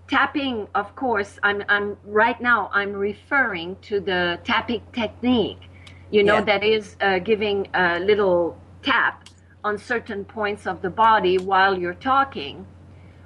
tapping, 0.08 0.68
of 0.74 0.94
course, 0.94 1.38
I'm, 1.42 1.64
I'm 1.68 1.96
right 2.04 2.40
now, 2.40 2.70
I'm 2.72 2.92
referring 2.92 3.76
to 3.82 4.00
the 4.00 4.38
tapping 4.44 4.82
technique, 4.92 5.68
you 6.10 6.22
know, 6.22 6.36
yeah. 6.36 6.44
that 6.44 6.64
is 6.64 6.96
uh, 7.00 7.18
giving 7.18 7.68
a 7.74 7.98
little 7.98 8.56
tap 8.82 9.28
on 9.64 9.78
certain 9.78 10.24
points 10.24 10.66
of 10.66 10.82
the 10.82 10.90
body 10.90 11.38
while 11.38 11.78
you're 11.78 11.94
talking. 11.94 12.66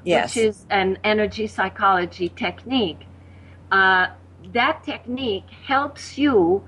Yes. 0.06 0.36
which 0.36 0.44
is 0.44 0.66
an 0.70 0.98
energy 1.04 1.46
psychology 1.46 2.28
technique. 2.30 3.06
Uh, 3.70 4.06
that 4.52 4.84
technique 4.84 5.48
helps 5.66 6.16
you 6.16 6.62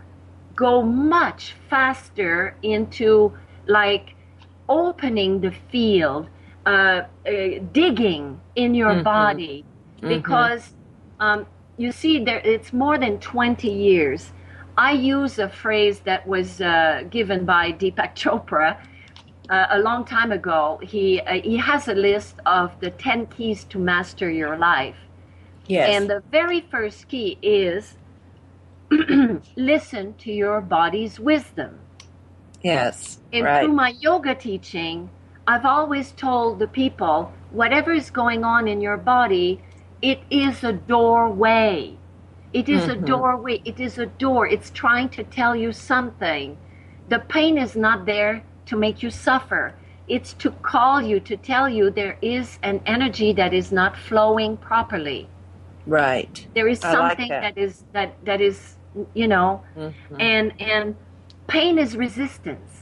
go 0.56 0.82
much 0.82 1.54
faster 1.70 2.56
into 2.62 3.32
like 3.66 4.14
opening 4.68 5.40
the 5.40 5.52
field, 5.70 6.28
uh, 6.66 6.70
uh, 6.70 7.02
digging 7.72 8.40
in 8.56 8.74
your 8.74 8.94
Mhm. 8.96 9.04
body, 9.04 9.64
Mhm. 10.02 10.08
because 10.08 10.74
um, 11.20 11.46
you 11.76 11.90
see, 11.90 12.22
there 12.22 12.40
it's 12.44 12.72
more 12.72 12.96
than 12.98 13.18
20 13.18 13.70
years. 13.70 14.32
I 14.76 14.92
use 14.92 15.38
a 15.40 15.48
phrase 15.48 16.00
that 16.00 16.26
was 16.28 16.60
uh, 16.60 17.02
given 17.10 17.44
by 17.44 17.72
Deepak 17.72 18.14
Chopra 18.14 18.76
uh, 19.50 19.66
a 19.70 19.78
long 19.80 20.04
time 20.04 20.32
ago. 20.32 20.80
He 20.82 21.20
uh, 21.20 21.40
he 21.42 21.56
has 21.58 21.88
a 21.88 21.94
list 21.94 22.36
of 22.46 22.78
the 22.80 22.90
10 22.90 23.26
keys 23.28 23.64
to 23.66 23.78
master 23.78 24.30
your 24.30 24.56
life. 24.58 24.96
yes. 25.66 25.88
And 25.94 26.10
the 26.10 26.22
very 26.30 26.60
first 26.62 27.08
key 27.08 27.38
is 27.42 27.96
listen 29.56 30.14
to 30.14 30.32
your 30.32 30.60
body's 30.60 31.20
wisdom. 31.20 31.78
yes. 32.62 33.20
And 33.32 33.44
right. 33.44 33.64
through 33.64 33.74
my 33.74 33.94
yoga 34.00 34.34
teaching, 34.34 35.10
I've 35.46 35.66
always 35.66 36.12
told 36.12 36.58
the 36.58 36.68
people 36.68 37.32
whatever 37.50 37.92
is 37.92 38.10
going 38.10 38.44
on 38.44 38.68
in 38.68 38.80
your 38.80 38.96
body, 38.96 39.62
it 40.02 40.20
is 40.30 40.64
a 40.64 40.72
doorway. 40.72 41.96
It 42.52 42.68
is 42.68 42.86
Mhm. 42.86 42.92
a 42.92 42.96
doorway. 42.96 43.60
It 43.64 43.80
is 43.80 43.98
a 43.98 44.06
door. 44.06 44.46
It's 44.46 44.70
trying 44.70 45.08
to 45.10 45.24
tell 45.24 45.54
you 45.56 45.72
something. 45.72 46.56
The 47.08 47.20
pain 47.20 47.58
is 47.58 47.76
not 47.76 48.06
there 48.06 48.42
to 48.68 48.76
make 48.76 49.02
you 49.02 49.10
suffer. 49.10 49.74
It's 50.08 50.32
to 50.34 50.50
call 50.72 51.02
you, 51.02 51.20
to 51.20 51.36
tell 51.36 51.68
you 51.68 51.90
there 51.90 52.16
is 52.22 52.58
an 52.62 52.80
energy 52.86 53.32
that 53.34 53.52
is 53.52 53.72
not 53.72 53.96
flowing 53.96 54.56
properly. 54.56 55.28
right. 55.86 56.46
There 56.54 56.68
is 56.68 56.84
I 56.84 56.92
like 56.92 56.96
something 57.18 57.28
that. 57.28 57.42
that 57.54 57.58
is 57.58 57.84
that 57.92 58.10
that 58.24 58.40
is 58.42 58.76
you 59.14 59.26
know 59.28 59.62
Mhm. 59.76 59.92
and 60.20 60.52
and 60.60 60.96
pain 61.46 61.78
is 61.78 61.96
resistance 61.96 62.72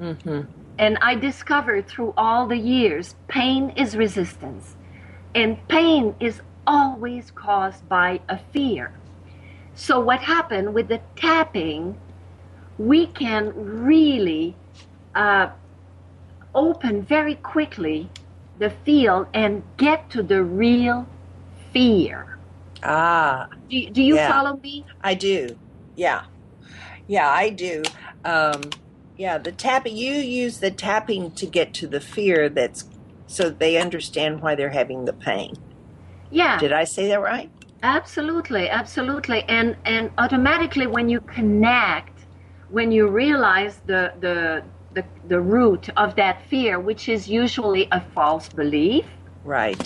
Mhm. 0.00 0.46
and 0.78 0.98
i 1.10 1.14
discovered 1.14 1.86
through 1.86 2.12
all 2.16 2.46
the 2.54 2.56
years 2.76 3.14
pain 3.28 3.70
is 3.82 3.96
resistance 3.96 4.74
and 5.34 5.50
pain 5.68 6.14
is 6.18 6.40
always 6.66 7.30
caused 7.30 7.88
by 7.88 8.20
a 8.28 8.38
fear 8.52 8.90
so 9.74 10.00
what 10.08 10.20
happened 10.20 10.74
with 10.74 10.88
the 10.88 11.00
tapping 11.14 11.96
we 12.78 13.06
can 13.06 13.52
really 13.92 14.54
uh, 15.16 15.50
open 16.54 17.02
very 17.02 17.34
quickly 17.36 18.08
the 18.58 18.70
field 18.70 19.26
and 19.34 19.62
get 19.76 20.08
to 20.10 20.22
the 20.22 20.42
real 20.42 21.06
fear 21.72 22.38
Ah, 22.82 23.48
do, 23.68 23.76
you- 23.78 23.90
do 23.90 24.02
you 24.02 24.16
Yeah. 24.16 24.32
follow 24.32 24.58
me 24.62 24.84
I 25.02 25.14
do. 25.14 25.58
Yeah. 25.96 26.22
Yeah, 27.06 27.28
I 27.28 27.50
do. 27.50 27.82
Um, 28.24 28.62
yeah, 29.16 29.38
the 29.38 29.52
tapping, 29.52 29.96
you 29.96 30.14
use 30.14 30.58
the 30.60 30.70
tapping 30.70 31.32
to 31.32 31.46
get 31.46 31.72
to 31.74 31.86
the 31.88 32.00
fear 32.00 32.48
that's 32.48 32.84
so 33.28 33.50
they 33.50 33.76
understand 33.76 34.40
why 34.42 34.54
they're 34.54 34.70
having 34.70 35.04
the 35.04 35.12
pain. 35.12 35.54
yeah 36.30 36.58
Did 36.58 36.72
I 36.72 36.84
say 36.84 37.08
that 37.08 37.20
right? 37.20 37.50
Absolutely, 37.82 38.68
absolutely, 38.68 39.44
and 39.48 39.76
and 39.84 40.10
automatically 40.18 40.86
when 40.86 41.08
you 41.08 41.20
connect, 41.20 42.26
when 42.70 42.90
you 42.92 43.08
realize 43.08 43.80
the 43.86 44.12
the 44.20 44.64
the, 44.96 45.04
the 45.28 45.40
root 45.40 45.90
of 45.96 46.16
that 46.16 46.42
fear, 46.50 46.80
which 46.80 47.08
is 47.08 47.28
usually 47.28 47.88
a 47.92 48.00
false 48.16 48.48
belief, 48.50 49.06
Right. 49.44 49.80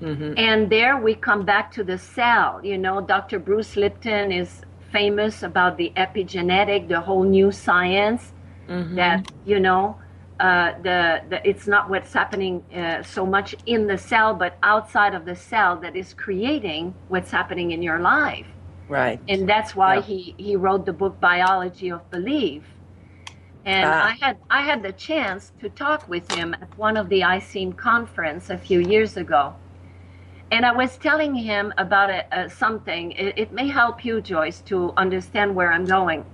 hmm 0.00 0.34
and 0.36 0.70
there 0.70 0.96
we 0.98 1.14
come 1.14 1.44
back 1.44 1.72
to 1.72 1.84
the 1.84 1.98
cell. 1.98 2.60
You 2.64 2.78
know, 2.78 3.00
Dr. 3.00 3.38
Bruce 3.40 3.76
Lipton 3.76 4.32
is 4.32 4.62
famous 4.92 5.42
about 5.42 5.78
the 5.78 5.92
epigenetic, 5.96 6.88
the 6.88 7.00
whole 7.00 7.24
new 7.24 7.52
science 7.52 8.32
Mm-hmm. 8.68 8.96
that 8.96 9.26
you 9.44 9.60
know 9.60 9.98
uh, 10.40 10.72
the, 10.82 11.22
the 11.30 11.48
it's 11.48 11.66
not 11.68 11.90
what's 11.90 12.12
happening 12.12 12.62
uh, 12.74 13.02
so 13.02 13.26
much 13.26 13.54
in 13.66 13.86
the 13.86 13.98
cell 13.98 14.34
but 14.34 14.58
outside 14.62 15.14
of 15.14 15.24
the 15.26 15.36
cell 15.36 15.76
that 15.80 15.96
is 15.96 16.14
creating 16.14 16.94
what's 17.08 17.30
happening 17.30 17.72
in 17.72 17.82
your 17.82 18.00
life 18.00 18.46
Right. 18.88 19.20
and 19.28 19.48
that's 19.48 19.74
why 19.76 19.96
Yeah. 19.96 20.02
he 20.10 20.34
he 20.38 20.56
wrote 20.56 20.86
the 20.86 20.92
book 20.92 21.20
biology 21.20 21.90
of 21.90 22.08
belief 22.10 22.64
and 23.64 23.86
Ah. 23.86 24.08
i 24.08 24.12
had 24.24 24.36
i 24.50 24.62
had 24.62 24.82
the 24.82 24.92
chance 24.92 25.52
to 25.60 25.68
talk 25.70 26.08
with 26.08 26.30
him 26.32 26.54
at 26.54 26.76
one 26.78 26.96
of 26.96 27.08
the 27.08 27.20
ISSSEEM 27.22 27.72
conference 27.76 28.50
a 28.50 28.58
few 28.58 28.80
years 28.80 29.16
ago 29.16 29.54
and 30.50 30.64
i 30.66 30.72
was 30.72 30.96
telling 30.98 31.34
him 31.34 31.72
about 31.78 32.10
a, 32.10 32.24
a, 32.38 32.50
something 32.50 33.12
it, 33.12 33.38
it 33.38 33.52
may 33.52 33.68
help 33.68 34.04
you 34.04 34.20
joyce 34.20 34.60
to 34.62 34.92
understand 34.96 35.54
where 35.54 35.72
i'm 35.72 35.84
going 35.84 36.24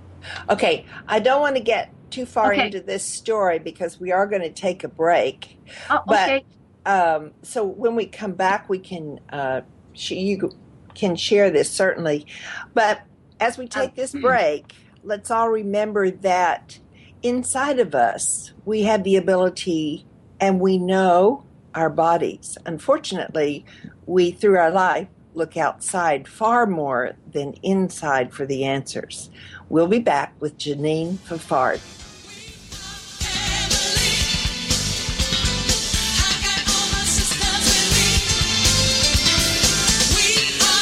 Okay, 0.51 0.85
I 1.07 1.19
don't 1.19 1.41
want 1.41 1.55
to 1.55 1.63
get 1.63 1.91
too 2.11 2.27
far 2.27 2.53
Okay. 2.53 2.67
into 2.67 2.79
this 2.79 3.03
story 3.03 3.57
because 3.57 3.99
we 3.99 4.11
are 4.11 4.27
going 4.27 4.43
to 4.43 4.51
take 4.51 4.83
a 4.83 4.87
break. 4.87 5.57
oh, 5.89 6.03
But- 6.05 6.29
okay 6.29 6.45
Um, 6.85 7.31
so 7.41 7.65
when 7.65 7.95
we 7.95 8.05
come 8.05 8.33
back, 8.33 8.69
we 8.69 8.77
can 8.77 9.19
uh, 9.31 9.61
sh- 9.93 10.11
you 10.11 10.51
can 10.93 11.15
share 11.15 11.49
this 11.49 11.71
certainly. 11.71 12.27
But 12.75 13.01
as 13.39 13.57
we 13.57 13.67
take 13.67 13.95
this 13.95 14.11
break, 14.13 14.73
let's 15.03 15.31
all 15.31 15.49
remember 15.49 16.11
that 16.11 16.77
inside 17.23 17.79
of 17.79 17.95
us 17.95 18.51
we 18.65 18.83
have 18.83 19.03
the 19.03 19.15
ability, 19.15 20.05
and 20.39 20.59
we 20.59 20.77
know 20.77 21.43
our 21.73 21.89
bodies. 21.89 22.57
Unfortunately, 22.65 23.65
we 24.05 24.31
through 24.31 24.57
our 24.57 24.71
life 24.71 25.07
look 25.33 25.55
outside 25.55 26.27
far 26.27 26.65
more 26.65 27.13
than 27.31 27.53
inside 27.63 28.33
for 28.33 28.45
the 28.45 28.65
answers. 28.65 29.29
We'll 29.69 29.87
be 29.87 29.99
back 29.99 30.33
with 30.39 30.57
Janine 30.57 31.15
Fafard. 31.17 31.79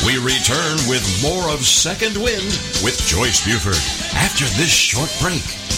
We 0.05 0.17
return 0.17 0.77
with 0.89 1.05
more 1.21 1.53
of 1.53 1.59
Second 1.59 2.17
Wind 2.17 2.57
with 2.83 2.99
Joyce 3.05 3.45
Buford 3.45 3.75
after 4.15 4.45
this 4.57 4.71
short 4.71 5.15
break. 5.21 5.68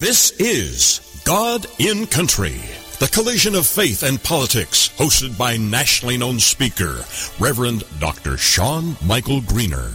This 0.00 0.30
is 0.40 1.20
God 1.26 1.66
in 1.78 2.06
Country, 2.06 2.58
the 3.00 3.10
collision 3.12 3.54
of 3.54 3.66
faith 3.66 4.02
and 4.02 4.22
politics, 4.22 4.88
hosted 4.96 5.36
by 5.36 5.58
nationally 5.58 6.16
known 6.16 6.40
speaker, 6.40 7.04
Reverend 7.38 7.84
Dr. 7.98 8.38
Sean 8.38 8.96
Michael 9.04 9.42
Greener. 9.42 9.92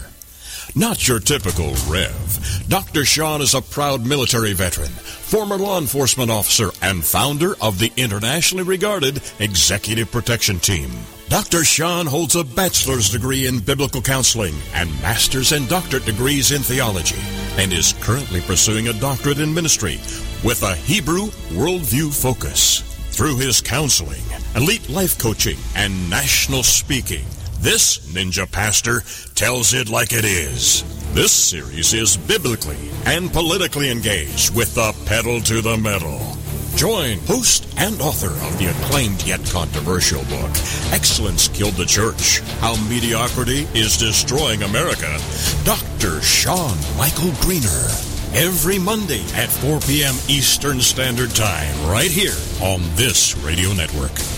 Not 0.77 1.07
your 1.07 1.21
typical 1.21 1.73
Rev. 1.87 2.65
Dr. 2.67 3.05
Sean 3.05 3.41
is 3.41 3.53
a 3.53 3.61
proud 3.61 4.05
military 4.05 4.51
veteran, 4.51 4.89
former 4.89 5.55
law 5.55 5.79
enforcement 5.79 6.29
officer, 6.29 6.71
and 6.81 7.01
founder 7.01 7.55
of 7.61 7.79
the 7.79 7.93
internationally 7.95 8.65
regarded 8.65 9.21
Executive 9.39 10.11
Protection 10.11 10.59
Team. 10.59 10.91
Dr. 11.29 11.63
Sean 11.63 12.05
holds 12.05 12.35
a 12.35 12.43
bachelor's 12.43 13.09
degree 13.09 13.47
in 13.47 13.59
biblical 13.59 14.01
counseling 14.01 14.53
and 14.73 14.91
master's 15.01 15.53
and 15.53 15.69
doctorate 15.69 16.05
degrees 16.05 16.51
in 16.51 16.61
theology, 16.61 17.21
and 17.57 17.71
is 17.71 17.93
currently 18.01 18.41
pursuing 18.41 18.89
a 18.89 18.99
doctorate 18.99 19.39
in 19.39 19.53
ministry 19.53 19.95
with 20.43 20.61
a 20.63 20.75
Hebrew 20.75 21.27
worldview 21.55 22.13
focus. 22.13 22.81
Through 23.11 23.37
his 23.37 23.61
counseling, 23.61 24.23
elite 24.57 24.89
life 24.89 25.17
coaching, 25.17 25.57
and 25.77 26.09
national 26.09 26.63
speaking, 26.63 27.23
this 27.65 27.97
ninja 28.13 28.49
pastor 28.49 29.01
tells 29.33 29.73
it 29.73 29.89
like 29.89 30.13
it 30.13 30.23
is. 30.23 30.83
This 31.15 31.31
series 31.31 31.95
is 31.95 32.15
biblically 32.15 32.77
and 33.07 33.33
politically 33.33 33.89
engaged 33.89 34.55
with 34.55 34.75
the 34.75 34.95
pedal 35.07 35.41
to 35.41 35.63
the 35.63 35.75
metal. 35.75 36.37
Join 36.75 37.17
host 37.25 37.67
and 37.77 37.99
author 38.01 38.29
of 38.45 38.59
the 38.59 38.67
acclaimed 38.67 39.23
yet 39.23 39.43
controversial 39.49 40.23
book, 40.25 40.51
Excellence 40.93 41.47
Killed 41.47 41.73
the 41.73 41.85
Church 41.85 42.41
How 42.59 42.75
Mediocrity 42.87 43.67
is 43.73 43.97
Destroying 43.97 44.61
America, 44.61 45.17
Dr. 45.63 46.21
Sean 46.21 46.77
Michael 46.99 47.33
Greener. 47.41 47.89
Every 48.35 48.77
Monday 48.77 49.23
at 49.33 49.49
4 49.49 49.79
p.m. 49.79 50.13
Eastern 50.27 50.81
Standard 50.81 51.31
Time, 51.31 51.89
right 51.89 52.11
here 52.11 52.37
on 52.61 52.81
this 52.95 53.35
radio 53.37 53.73
network. 53.73 54.34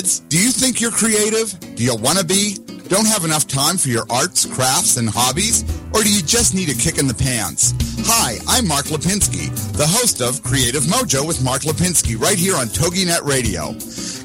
Kids, 0.00 0.20
do 0.20 0.38
you 0.38 0.50
think 0.50 0.80
you're 0.80 0.90
creative? 0.90 1.58
Do 1.74 1.84
you 1.84 1.94
want 1.96 2.18
to 2.18 2.24
be? 2.24 2.56
Don't 2.88 3.06
have 3.06 3.24
enough 3.24 3.46
time 3.46 3.76
for 3.76 3.88
your 3.88 4.04
arts, 4.10 4.46
crafts, 4.46 4.96
and 4.96 5.08
hobbies? 5.08 5.62
Or 5.94 6.02
do 6.02 6.10
you 6.12 6.22
just 6.22 6.54
need 6.54 6.70
a 6.70 6.74
kick 6.74 6.98
in 6.98 7.06
the 7.06 7.14
pants? 7.14 7.74
Hi, 8.06 8.38
I'm 8.48 8.66
Mark 8.66 8.86
Lipinski, 8.86 9.52
the 9.76 9.86
host 9.86 10.22
of 10.22 10.42
Creative 10.42 10.82
Mojo 10.84 11.26
with 11.26 11.44
Mark 11.44 11.62
Lipinski 11.62 12.18
right 12.18 12.38
here 12.38 12.56
on 12.56 12.66
TogiNet 12.66 13.24
Radio. 13.24 13.76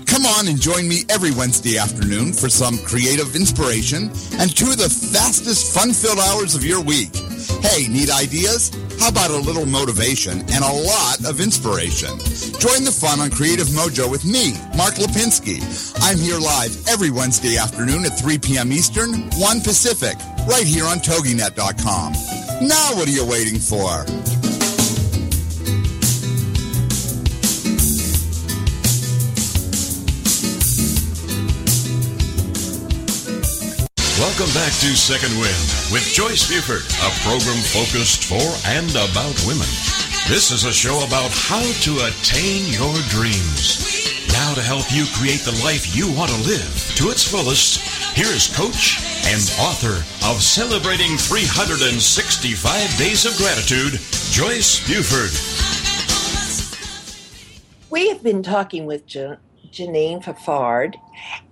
Come 0.06 0.26
on 0.26 0.48
and 0.48 0.62
join 0.62 0.88
me 0.88 1.04
every 1.10 1.32
Wednesday 1.32 1.78
afternoon 1.78 2.32
for 2.32 2.48
some 2.48 2.78
creative 2.80 3.36
inspiration 3.36 4.10
and 4.40 4.56
two 4.56 4.72
of 4.72 4.78
the 4.78 4.90
fastest 4.90 5.76
fun-filled 5.76 6.20
hours 6.20 6.56
of 6.56 6.64
your 6.64 6.82
week. 6.82 7.12
Hey, 7.62 7.88
need 7.88 8.10
ideas? 8.10 8.72
How 9.00 9.10
about 9.10 9.32
a 9.32 9.38
little 9.38 9.66
motivation 9.66 10.40
and 10.40 10.64
a 10.64 10.74
lot 10.74 11.26
of 11.26 11.40
inspiration? 11.40 12.18
Join 12.60 12.84
the 12.84 12.96
fun 12.96 13.20
on 13.20 13.30
Creative 13.30 13.68
Mojo 13.68 14.10
with 14.10 14.26
me, 14.26 14.54
Mark 14.76 14.96
Lipinski. 14.96 15.62
I'm 16.02 16.18
here 16.18 16.40
live 16.40 16.76
every 16.88 17.12
Wednesday 17.12 17.58
afternoon 17.58 18.06
at 18.06 18.18
3 18.18 18.38
p.m. 18.40 18.72
Eastern, 18.72 19.30
1 19.32 19.62
Pacific, 19.62 20.18
right 20.48 20.66
here 20.66 20.86
on 20.86 20.98
TogiNet.com. 20.98 22.14
Now 22.68 22.96
what 22.96 23.08
are 23.08 23.12
you 23.12 23.26
waiting 23.26 23.60
for? 23.60 24.35
Welcome 34.26 34.58
back 34.58 34.74
to 34.82 34.98
Second 34.98 35.38
Wind 35.38 35.70
with 35.94 36.02
Joyce 36.02 36.50
Buford, 36.50 36.82
a 36.82 37.12
program 37.22 37.62
focused 37.62 38.26
for 38.26 38.42
and 38.66 38.90
about 38.90 39.38
women. 39.46 39.70
This 40.26 40.50
is 40.50 40.66
a 40.66 40.74
show 40.74 40.98
about 41.06 41.30
how 41.30 41.62
to 41.62 42.10
attain 42.10 42.66
your 42.74 42.98
dreams. 43.14 43.86
Now 44.34 44.56
to 44.56 44.64
help 44.66 44.90
you 44.90 45.06
create 45.14 45.46
the 45.46 45.54
life 45.64 45.96
you 45.96 46.12
want 46.12 46.32
to 46.32 46.42
live 46.42 46.74
to 46.98 47.12
its 47.14 47.22
fullest, 47.22 47.78
here 48.18 48.26
is 48.34 48.50
coach 48.50 48.98
and 49.30 49.46
author 49.62 50.02
of 50.26 50.42
Celebrating 50.42 51.22
365 51.22 52.98
Days 52.98 53.30
of 53.30 53.38
Gratitude, 53.38 54.02
Joyce 54.34 54.82
Buford. 54.90 55.38
We 57.92 58.10
have 58.10 58.24
been 58.24 58.42
talking 58.42 58.88
with 58.88 59.06
Janine 59.06 60.24
Fafard, 60.24 60.96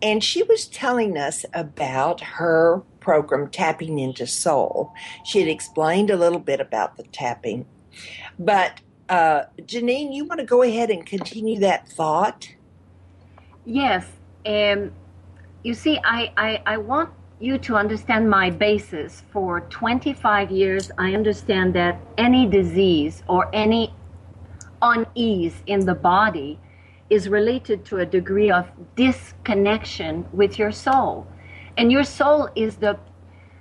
and 0.02 0.24
she 0.24 0.44
was 0.44 0.66
telling 0.66 1.18
us 1.18 1.46
about 1.54 2.22
her 2.22 2.84
program, 3.00 3.50
Tapping 3.50 4.00
into 4.00 4.26
Soul. 4.26 4.94
She 5.26 5.40
had 5.40 5.48
explained 5.48 6.10
a 6.10 6.18
little 6.18 6.40
bit 6.40 6.60
about 6.60 6.98
the 6.98 7.04
tapping. 7.04 7.66
But, 8.40 8.82
uh, 9.10 9.44
Janine, 9.62 10.14
you 10.14 10.26
want 10.26 10.40
to 10.40 10.46
go 10.46 10.62
ahead 10.62 10.90
and 10.90 11.06
continue 11.06 11.60
that 11.60 11.88
thought? 11.90 12.50
Yes. 13.66 14.06
Um, 14.46 14.92
you 15.64 15.74
see, 15.74 16.00
I, 16.04 16.32
I, 16.38 16.62
I 16.66 16.78
want 16.78 17.10
you 17.40 17.58
to 17.58 17.76
understand 17.76 18.30
my 18.30 18.50
basis. 18.50 19.24
For 19.32 19.62
25 19.62 20.52
years, 20.52 20.92
I 20.98 21.14
understand 21.14 21.74
that 21.76 22.00
any 22.18 22.46
disease 22.46 23.24
or 23.28 23.50
any 23.54 23.94
unease 24.82 25.62
in 25.68 25.86
the 25.86 25.96
body 25.96 26.60
is 27.14 27.30
related 27.30 27.86
to 27.86 27.98
a 28.00 28.06
degree 28.06 28.52
of 28.52 28.66
disconnection 28.96 30.26
with 30.34 30.58
your 30.58 30.72
soul. 30.72 31.28
And 31.78 31.92
your 31.92 32.04
soul 32.04 32.50
is 32.56 32.78
the, 32.78 32.98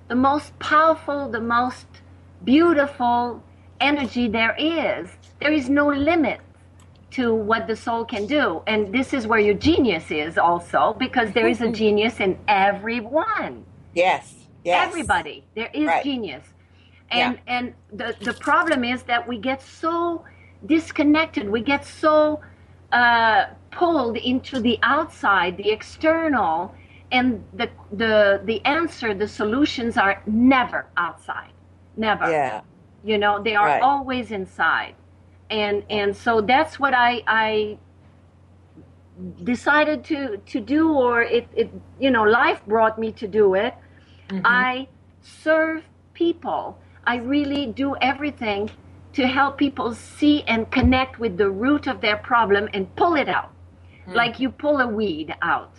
the 0.08 0.14
most 0.14 0.58
powerful, 0.58 1.28
the 1.28 1.40
most 1.40 1.86
beautiful 2.44 3.42
energy 3.80 4.28
there 4.28 4.56
is. 4.58 5.08
There 5.40 5.52
is 5.52 5.68
no 5.68 5.88
limit 5.88 6.40
to 7.12 7.34
what 7.34 7.66
the 7.66 7.76
soul 7.76 8.04
can 8.04 8.26
do. 8.26 8.62
And 8.66 8.92
this 8.92 9.12
is 9.12 9.26
where 9.26 9.40
your 9.40 9.54
genius 9.54 10.10
is 10.10 10.38
also, 10.38 10.96
because 10.98 11.32
there 11.32 11.48
is 11.48 11.60
a 11.60 11.70
genius 11.82 12.20
in 12.20 12.38
everyone. 12.48 13.64
Yes. 13.94 14.34
Yes. 14.64 14.88
Everybody. 14.88 15.44
There 15.54 15.70
is 15.74 15.86
Right. 15.86 16.04
genius. 16.04 16.44
And 17.10 17.38
and 17.46 17.74
the, 17.92 18.16
the 18.22 18.32
problem 18.32 18.84
is 18.84 19.02
that 19.02 19.28
we 19.28 19.36
get 19.36 19.60
so 19.60 20.24
disconnected, 20.64 21.50
we 21.50 21.60
get 21.60 21.84
so 21.84 22.40
uh, 22.92 23.46
pulled 23.72 24.16
into 24.18 24.60
the 24.60 24.78
outside, 24.82 25.56
the 25.56 25.70
external, 25.70 26.74
and 27.12 27.44
the 27.54 27.70
the 27.92 28.40
the 28.44 28.64
answer, 28.64 29.14
the 29.14 29.28
solutions 29.28 29.96
are 29.96 30.22
never 30.26 30.86
outside. 30.96 31.52
Never 31.96 32.24
Yeah. 32.30 32.60
you 33.04 33.18
know 33.18 33.42
they 33.42 33.54
are 33.54 33.68
Right. 33.68 33.82
always 33.82 34.30
inside 34.30 34.94
and 35.50 35.84
and 35.90 36.16
so 36.16 36.40
that's 36.40 36.78
what 36.80 36.94
i 36.94 37.22
i 37.26 37.78
decided 39.44 40.04
to 40.04 40.38
to 40.46 40.60
do 40.60 40.92
or 40.92 41.22
it 41.22 41.48
it 41.54 41.70
you 42.00 42.10
know 42.10 42.22
life 42.22 42.62
brought 42.66 42.98
me 42.98 43.12
to 43.12 43.28
do 43.28 43.54
it 43.54 43.74
i 44.44 44.86
serve 45.22 45.84
people 46.14 46.78
i 47.04 47.16
really 47.16 47.66
do 47.66 47.96
everything 48.00 48.70
to 49.14 49.26
help 49.26 49.58
people 49.58 49.94
see 49.94 50.42
and 50.44 50.70
connect 50.70 51.18
with 51.18 51.36
the 51.36 51.50
root 51.50 51.86
of 51.86 52.00
their 52.00 52.16
problem 52.16 52.68
and 52.72 52.94
pull 52.96 53.14
it 53.14 53.28
out. 53.28 53.52
Like 54.06 54.40
you 54.40 54.50
pull 54.50 54.80
a 54.80 54.86
weed 54.88 55.34
out. 55.42 55.72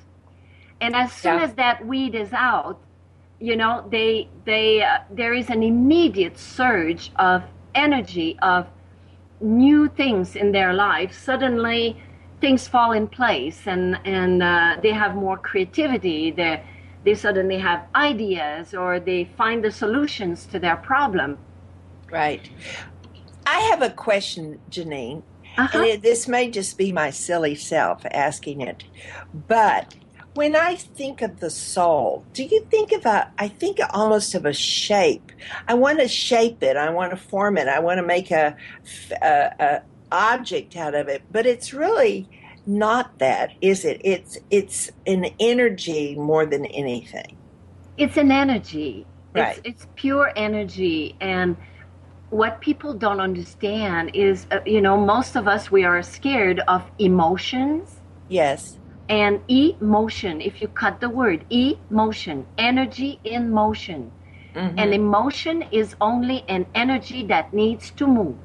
And 0.82 0.96
as 0.96 1.12
soon 1.12 1.40
Yeah. 1.40 1.44
as 1.46 1.54
that 1.56 1.86
weed 1.86 2.16
is 2.16 2.34
out 2.34 2.80
you 3.40 3.58
know 3.58 3.86
they 3.92 4.30
they 4.46 4.82
uh, 4.82 5.00
there 5.12 5.34
is 5.34 5.50
an 5.50 5.64
immediate 5.64 6.38
surge 6.38 7.12
of 7.18 7.44
energy 7.76 8.38
of 8.42 8.68
new 9.42 9.90
things 9.90 10.36
in 10.36 10.52
their 10.54 10.74
life. 10.74 11.12
Suddenly 11.14 12.02
things 12.40 12.68
fall 12.68 12.94
in 12.94 13.08
place 13.08 13.68
and 13.68 14.00
and 14.06 14.42
uh, 14.42 14.78
they 14.82 14.92
have 14.92 15.16
more 15.16 15.38
creativity. 15.38 16.32
They 16.32 16.64
they 17.04 17.16
suddenly 17.16 17.60
have 17.60 17.84
ideas 17.96 18.74
or 18.74 19.00
they 19.00 19.26
find 19.38 19.64
the 19.64 19.72
solutions 19.72 20.46
to 20.48 20.60
their 20.60 20.78
problem. 20.78 21.38
Right. 22.10 22.50
I 23.54 23.60
have 23.72 23.82
a 23.82 23.90
question, 23.90 24.60
Janine. 24.70 25.22
Uh-huh. 25.58 25.78
And 25.78 25.88
it, 25.88 26.02
this 26.02 26.28
may 26.28 26.50
just 26.50 26.78
be 26.78 26.92
my 26.92 27.12
silly 27.12 27.56
self 27.56 28.04
asking 28.12 28.62
it, 28.62 28.84
but 29.48 29.96
when 30.34 30.56
I 30.56 30.74
think 30.76 31.22
of 31.22 31.40
the 31.40 31.52
soul, 31.52 32.26
do 32.34 32.44
you 32.44 32.66
think 32.72 32.92
of 32.92 33.06
a? 33.06 33.32
I 33.38 33.48
think 33.50 33.78
almost 33.92 34.34
of 34.34 34.46
a 34.48 34.54
shape. 34.54 35.32
I 35.68 35.76
want 35.76 36.00
to 36.00 36.08
shape 36.08 36.64
it. 36.64 36.76
I 36.76 36.90
want 36.90 37.12
to 37.12 37.18
form 37.18 37.58
it. 37.60 37.68
I 37.68 37.80
want 37.80 38.00
to 38.00 38.04
make 38.06 38.32
a, 38.32 38.56
a, 39.22 39.52
a 39.60 39.82
object 40.12 40.76
out 40.76 40.96
of 40.96 41.08
it. 41.08 41.22
But 41.32 41.46
it's 41.46 41.72
really 41.72 42.28
not 42.66 43.20
that, 43.20 43.52
is 43.62 43.86
it? 43.86 44.02
It's 44.04 44.40
it's 44.50 44.90
an 45.06 45.28
energy 45.40 46.16
more 46.16 46.48
than 46.48 46.66
anything. 46.66 47.38
it's 47.98 48.18
an 48.18 48.32
energy 48.32 49.06
Right. 49.36 49.58
it's, 49.66 49.84
it's 49.84 49.88
pure 49.96 50.32
energy 50.36 51.16
and 51.22 51.58
what 52.34 52.60
people 52.62 52.96
don't 52.96 53.20
understand 53.20 54.12
is 54.16 54.48
uh, 54.50 54.60
you 54.66 54.82
know 54.82 54.98
most 54.98 55.36
of 55.36 55.48
us 55.48 55.70
we 55.72 55.84
are 55.84 56.02
scared 56.02 56.60
of 56.68 56.82
emotions. 57.00 58.00
Yes. 58.30 58.80
and 59.10 59.42
emotion 59.50 60.40
if 60.42 60.62
you 60.62 60.68
cut 60.68 61.00
the 61.02 61.10
word 61.10 61.46
emotion 61.50 62.46
energy 62.58 63.20
in 63.24 63.52
motion. 63.52 64.12
An 64.78 64.94
emotion 64.94 65.64
is 65.72 65.96
only 66.00 66.46
an 66.48 66.66
energy 66.74 67.26
that 67.28 67.54
needs 67.54 67.92
to 68.00 68.08
move. 68.08 68.38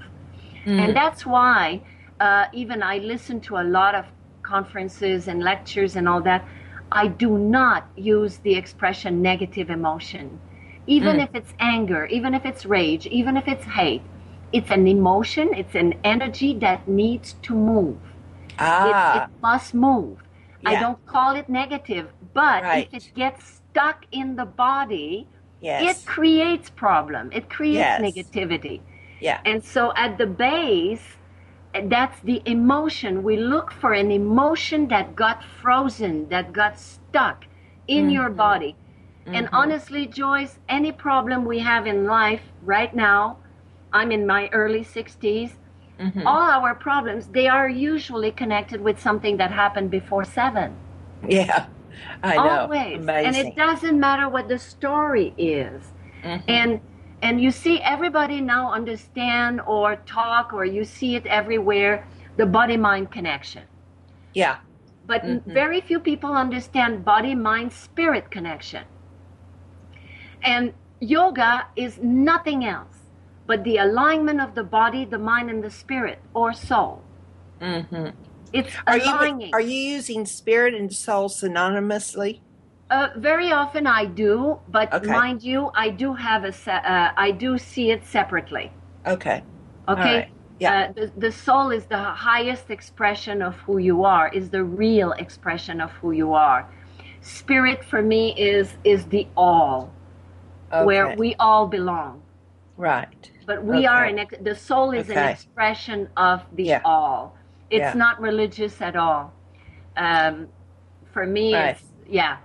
And 0.66 0.96
that's 0.96 1.24
why 1.24 1.80
uh, 2.20 2.46
even 2.52 2.82
i 2.82 2.98
listen 2.98 3.40
to 3.48 3.56
a 3.58 3.66
lot 3.78 3.94
of 3.94 4.04
conferences 4.42 5.28
and 5.28 5.42
lectures 5.42 5.96
and 5.96 6.08
all 6.08 6.22
that. 6.22 6.44
I 6.90 7.06
do 7.06 7.38
not 7.38 7.88
use 7.96 8.38
the 8.38 8.54
expression 8.54 9.22
negative 9.22 9.70
emotion 9.70 10.40
even 10.96 11.20
if 11.20 11.30
it's 11.34 11.52
anger 11.60 12.02
even 12.06 12.32
if 12.38 12.44
it's 12.50 12.64
rage 12.76 13.06
even 13.20 13.36
if 13.36 13.46
it's 13.54 13.64
hate 13.80 14.02
it's 14.52 14.70
an 14.70 14.86
emotion 14.88 15.46
it's 15.54 15.74
an 15.84 15.90
energy 16.04 16.50
that 16.66 16.80
needs 16.88 17.34
to 17.46 17.52
move 17.54 17.98
it, 18.60 18.60
Ah. 18.60 19.24
it 19.24 19.30
must 19.40 19.74
move. 19.74 20.16
I 20.66 20.74
don't 20.80 20.98
call 21.06 21.36
it 21.36 21.48
negative, 21.48 22.06
but 22.34 22.62
Right. 22.64 22.88
if 22.92 22.94
it 23.00 23.06
gets 23.14 23.42
stuck 23.62 24.04
in 24.10 24.34
the 24.40 24.44
body, 24.46 25.28
yes. 25.60 25.80
it 25.90 26.06
creates 26.06 26.68
problem. 26.70 27.30
It 27.32 27.48
creates 27.48 27.78
Yes. 27.78 28.00
negativity. 28.08 28.80
yeah. 29.20 29.38
And 29.50 29.62
so 29.62 29.92
at 29.96 30.18
the 30.18 30.26
base, 30.26 31.06
that's 31.94 32.18
the 32.30 32.42
emotion. 32.46 33.22
We 33.22 33.36
look 33.36 33.70
for 33.72 33.92
an 33.92 34.10
emotion 34.10 34.88
that 34.88 35.14
got 35.14 35.38
frozen, 35.62 36.28
that 36.30 36.52
got 36.52 36.78
stuck 36.78 37.46
in 37.86 38.10
your 38.10 38.30
body. 38.30 38.74
And 39.34 39.46
mm-hmm. 39.46 39.54
honestly, 39.54 40.06
Joyce, 40.06 40.58
any 40.68 40.92
problem 40.92 41.44
we 41.44 41.58
have 41.58 41.86
in 41.86 42.06
life 42.06 42.42
right 42.62 42.94
now, 42.94 43.38
I'm 43.92 44.10
in 44.12 44.26
my 44.26 44.48
early 44.52 44.84
60s, 44.84 45.52
mm-hmm. 45.98 46.26
all 46.26 46.40
our 46.40 46.74
problems, 46.74 47.26
they 47.28 47.48
are 47.48 47.68
usually 47.68 48.30
connected 48.32 48.80
with 48.80 49.00
something 49.00 49.36
that 49.36 49.50
happened 49.50 49.90
before 49.90 50.24
seven. 50.24 50.74
Yeah, 51.26 51.66
I 52.22 52.36
know. 52.36 52.60
Always. 52.60 52.98
Amazing. 53.02 53.26
And 53.26 53.36
it 53.36 53.56
doesn't 53.56 53.98
matter 53.98 54.28
what 54.28 54.48
the 54.48 54.58
story 54.58 55.34
is. 55.36 55.82
Mm-hmm. 56.22 56.50
And 56.50 56.80
and 57.20 57.40
you 57.40 57.50
see 57.50 57.80
everybody 57.80 58.40
now 58.40 58.72
understand 58.72 59.60
or 59.62 59.96
talk 60.06 60.52
or 60.52 60.64
you 60.64 60.84
see 60.84 61.16
it 61.16 61.26
everywhere, 61.26 62.06
the 62.36 62.46
body 62.46 62.76
mind 62.76 63.10
connection. 63.10 63.64
yeah, 64.34 64.58
But 65.06 65.24
very 65.46 65.80
few 65.80 65.98
people 65.98 66.32
understand 66.32 67.04
body 67.04 67.34
mind 67.34 67.72
spirit 67.72 68.30
connection. 68.30 68.84
And 70.42 70.72
yoga 71.00 71.66
is 71.76 71.98
nothing 71.98 72.64
else 72.64 72.96
but 73.46 73.64
the 73.64 73.78
alignment 73.78 74.40
of 74.40 74.54
the 74.54 74.62
body, 74.62 75.04
the 75.06 75.18
mind, 75.18 75.48
and 75.50 75.64
the 75.64 75.70
spirit 75.70 76.18
or 76.34 76.52
soul. 76.52 77.02
Mhm. 77.60 78.12
It's 78.52 78.76
Are 78.86 78.96
aligning. 78.96 79.48
you 79.48 79.52
are 79.54 79.60
you 79.60 79.80
using 79.96 80.26
spirit 80.26 80.74
and 80.74 80.92
soul 80.92 81.28
synonymously? 81.28 82.40
Uh, 82.90 83.08
very 83.16 83.52
often 83.52 83.86
I 83.86 84.06
do, 84.06 84.58
but 84.68 84.92
Okay. 84.94 85.06
mind 85.10 85.42
you, 85.42 85.70
I 85.74 85.90
do 85.90 86.14
have 86.14 86.44
a 86.44 86.52
se- 86.52 86.82
uh, 86.84 87.10
I 87.16 87.30
do 87.32 87.58
see 87.58 87.90
it 87.90 88.04
separately. 88.04 88.72
Okay. 89.06 89.42
Okay. 89.88 90.14
right. 90.16 90.28
Yeah. 90.58 90.88
Uh, 90.88 90.92
the, 90.92 91.12
the 91.16 91.32
soul 91.32 91.70
is 91.70 91.84
the 91.86 91.98
highest 91.98 92.70
expression 92.70 93.42
of 93.42 93.56
who 93.56 93.78
you 93.78 94.04
are, 94.04 94.28
is 94.28 94.50
the 94.50 94.64
real 94.64 95.12
expression 95.12 95.80
of 95.80 95.90
who 95.92 96.12
you 96.12 96.32
are. 96.34 96.66
Spirit 97.20 97.84
for 97.84 98.02
me 98.02 98.34
is 98.36 98.76
is 98.84 99.04
the 99.06 99.26
all, 99.36 99.92
where 100.70 101.14
we 101.16 101.34
all 101.38 101.66
belong. 101.66 102.22
Right. 102.76 103.30
But 103.46 103.64
we 103.64 103.86
are 103.86 104.04
an 104.04 104.18
ex- 104.18 104.34
the 104.40 104.54
soul 104.54 104.92
is 104.92 105.08
an 105.10 105.18
expression 105.18 106.08
of 106.16 106.42
the 106.52 106.64
Yeah. 106.64 106.80
all. 106.84 107.36
It's 107.70 107.94
Yeah. 107.94 107.94
not 107.94 108.20
religious 108.20 108.80
at 108.80 108.94
all. 108.96 109.32
Um, 109.96 110.48
for 111.12 111.26
me, 111.26 111.54
Right. 111.54 111.70
it's 111.70 111.84
yeah, 112.08 112.36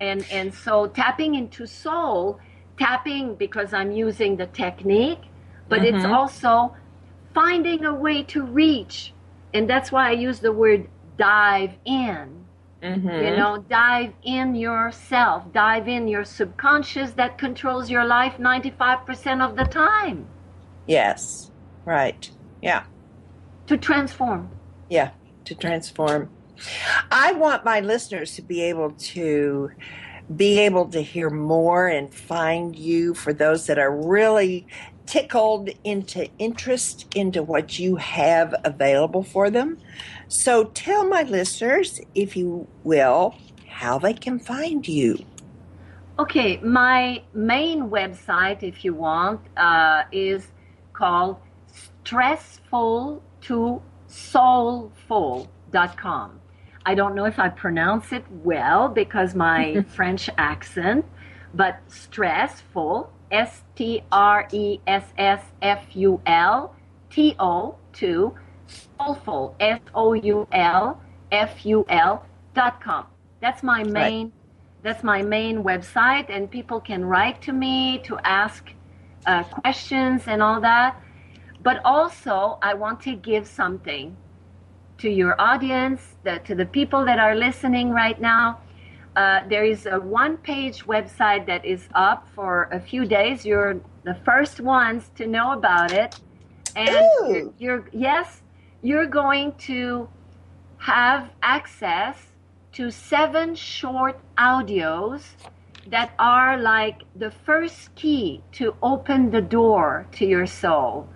and 0.00 0.24
and 0.32 0.52
so 0.54 0.86
tapping 0.86 1.34
into 1.34 1.66
soul, 1.66 2.38
tapping 2.78 3.34
because 3.34 3.72
I'm 3.74 3.92
using 3.92 4.36
the 4.36 4.46
technique, 4.46 5.20
but 5.68 5.84
it's 5.84 6.04
Mhm. 6.04 6.14
also 6.14 6.74
finding 7.34 7.84
a 7.84 7.94
way 7.94 8.22
to 8.24 8.44
reach, 8.44 9.12
and 9.54 9.68
that's 9.68 9.92
why 9.92 10.08
I 10.08 10.12
use 10.12 10.40
the 10.40 10.52
word 10.52 10.88
dive 11.18 11.74
in 11.84 12.41
Mm-hmm. 12.82 13.08
you 13.08 13.36
know 13.36 13.64
dive 13.68 14.12
in 14.24 14.54
yourself 14.56 15.44
dive 15.52 15.86
in 15.86 16.08
your 16.08 16.24
subconscious 16.24 17.12
that 17.12 17.38
controls 17.38 17.88
your 17.88 18.04
life 18.04 18.34
95% 18.38 19.40
of 19.40 19.56
the 19.56 19.64
time 19.64 20.26
Yes. 20.86 21.50
Right. 21.84 22.28
Yeah. 22.60 22.82
to 23.68 23.76
transform 23.76 24.50
Yeah. 24.90 25.10
To 25.44 25.54
transform. 25.54 26.28
I 27.10 27.32
want 27.32 27.64
my 27.64 27.80
listeners 27.80 28.34
to 28.36 28.42
be 28.42 28.62
able 28.62 28.90
to 29.14 29.70
be 30.36 30.58
able 30.60 30.86
to 30.86 31.00
hear 31.02 31.30
more 31.30 31.88
and 31.88 32.12
find 32.12 32.74
you 32.76 33.14
for 33.14 33.32
those 33.32 33.66
that 33.66 33.78
are 33.78 33.94
really 33.94 34.66
tickled 35.06 35.68
into 35.84 36.28
interest 36.38 37.06
into 37.14 37.42
what 37.42 37.78
you 37.78 37.96
have 37.96 38.54
available 38.64 39.22
for 39.22 39.50
them. 39.50 39.78
So 40.32 40.64
tell 40.64 41.06
my 41.06 41.24
listeners, 41.24 42.00
if 42.14 42.38
you 42.38 42.66
will, 42.84 43.34
how 43.68 43.98
they 43.98 44.14
can 44.14 44.38
find 44.38 44.88
you. 44.88 45.18
okay 46.18 46.58
my 46.58 47.22
main 47.32 47.88
website 47.88 48.62
if 48.62 48.84
you 48.84 48.92
want 48.94 49.40
uh, 49.56 50.02
is 50.12 50.48
called 50.92 51.36
stressful 51.66 53.22
to 53.40 53.80
soulful.com 54.08 56.38
i 56.84 56.94
don't 56.94 57.14
know 57.14 57.24
if 57.24 57.38
i 57.38 57.48
pronounce 57.48 58.12
it 58.12 58.24
well 58.50 58.88
because 58.88 59.34
my 59.34 59.82
french 59.96 60.28
accent 60.36 61.04
but 61.54 61.80
stressful 61.88 63.10
S 63.30 63.62
T 63.74 64.02
R 64.12 64.46
E 64.52 64.78
S 64.86 65.04
S 65.16 65.42
F 65.62 65.96
U 65.96 66.20
L 66.26 66.74
T 67.10 67.34
O 67.38 67.76
to 67.94 68.34
soulful 68.66 69.54
S 69.60 69.80
O 69.94 70.12
U 70.12 70.46
L 70.52 71.00
F 71.30 71.64
U 71.66 71.84
L 71.88 72.26
dot 72.54 72.80
com. 72.80 73.06
That's 73.40 73.62
my 73.62 73.82
main 73.82 74.32
that's 74.82 75.04
my 75.04 75.22
main 75.22 75.62
website 75.62 76.28
and 76.28 76.50
people 76.50 76.80
can 76.80 77.04
write 77.04 77.40
to 77.42 77.52
me 77.52 77.98
to 78.04 78.18
ask 78.24 78.72
uh, 79.26 79.44
questions 79.44 80.22
and 80.26 80.42
all 80.42 80.60
that. 80.60 81.00
But 81.62 81.80
also 81.84 82.58
I 82.62 82.74
want 82.74 83.00
to 83.02 83.14
give 83.14 83.46
something 83.46 84.16
to 84.98 85.08
your 85.08 85.34
audience, 85.40 86.14
the, 86.22 86.38
to 86.44 86.54
the 86.54 86.66
people 86.66 87.04
that 87.04 87.18
are 87.18 87.34
listening 87.34 87.90
right 87.90 88.20
now. 88.20 88.60
Uh, 89.16 89.40
there 89.48 89.64
is 89.64 89.86
a 89.86 89.98
one 90.00 90.36
page 90.38 90.86
website 90.86 91.44
that 91.46 91.64
is 91.64 91.88
up 91.94 92.26
for 92.34 92.68
a 92.72 92.80
few 92.80 93.04
days. 93.04 93.44
You're 93.44 93.80
the 94.04 94.14
first 94.24 94.60
ones 94.60 95.10
to 95.16 95.26
know 95.26 95.52
about 95.52 95.92
it. 95.92 96.18
And 96.76 96.88
you're, 97.28 97.52
you're, 97.58 97.88
yes, 97.92 98.41
you're 98.82 99.06
going 99.06 99.52
to 99.52 100.08
have 100.78 101.30
access 101.42 102.16
to 102.72 102.90
seven 102.90 103.54
short 103.54 104.18
audios 104.36 105.22
that 105.86 106.12
are 106.18 106.58
like 106.58 107.02
the 107.16 107.30
first 107.30 107.94
key 107.94 108.42
to 108.52 108.74
open 108.82 109.30
the 109.30 109.40
door 109.40 110.06
to 110.12 110.26
your 110.26 110.46
soul. 110.46 111.08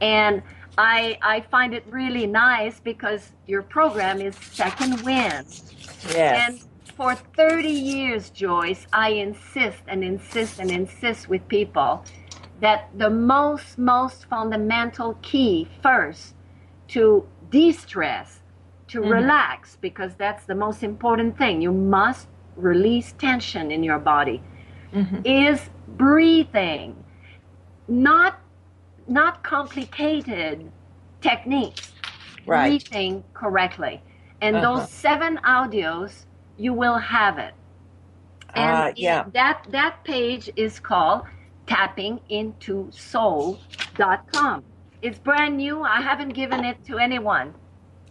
And 0.00 0.42
I, 0.76 1.18
I 1.22 1.40
find 1.40 1.74
it 1.74 1.84
really 1.88 2.26
nice 2.26 2.80
because 2.80 3.32
your 3.46 3.62
program 3.62 4.20
is 4.20 4.36
Second 4.36 5.02
Wind. 5.02 5.62
Yes. 6.08 6.48
And 6.48 6.64
for 6.96 7.14
30 7.14 7.68
years, 7.68 8.30
Joyce, 8.30 8.86
I 8.92 9.10
insist 9.10 9.82
and 9.88 10.02
insist 10.02 10.58
and 10.58 10.70
insist 10.70 11.28
with 11.28 11.46
people 11.48 12.04
that 12.60 12.88
the 12.96 13.10
most, 13.10 13.78
most 13.78 14.26
fundamental 14.26 15.18
key 15.22 15.68
first 15.82 16.34
to 16.88 17.26
de 17.50 17.72
stress, 17.72 18.40
to 18.88 19.00
relax, 19.00 19.76
because 19.80 20.14
that's 20.14 20.44
the 20.44 20.54
most 20.54 20.82
important 20.82 21.36
thing. 21.38 21.60
You 21.62 21.72
must 21.72 22.28
release 22.56 23.12
tension 23.12 23.70
in 23.70 23.82
your 23.82 23.98
body, 23.98 24.42
is 25.24 25.70
breathing. 25.96 26.94
Not, 27.88 28.38
not 29.08 29.42
complicated 29.42 30.70
techniques 31.20 31.92
Right. 32.46 32.84
breathing 32.86 33.24
correctly. 33.34 34.02
And 34.40 34.56
Uh-huh. 34.56 34.76
those 34.80 34.90
seven 34.90 35.38
audios, 35.38 36.26
you 36.58 36.72
will 36.74 36.98
have 36.98 37.38
it. 37.38 37.54
And 38.54 38.76
Ah, 38.76 38.86
it- 38.88 38.98
yeah. 38.98 39.24
that 39.32 39.66
that 39.70 40.04
page 40.04 40.48
is 40.54 40.78
called 40.78 41.22
tapping 41.66 42.20
into 42.28 42.88
soul.com. 42.92 44.62
It's 45.04 45.18
brand 45.18 45.58
new. 45.58 45.82
I 45.82 46.00
haven't 46.00 46.30
given 46.30 46.64
it 46.64 46.82
to 46.86 46.98
anyone. 46.98 47.54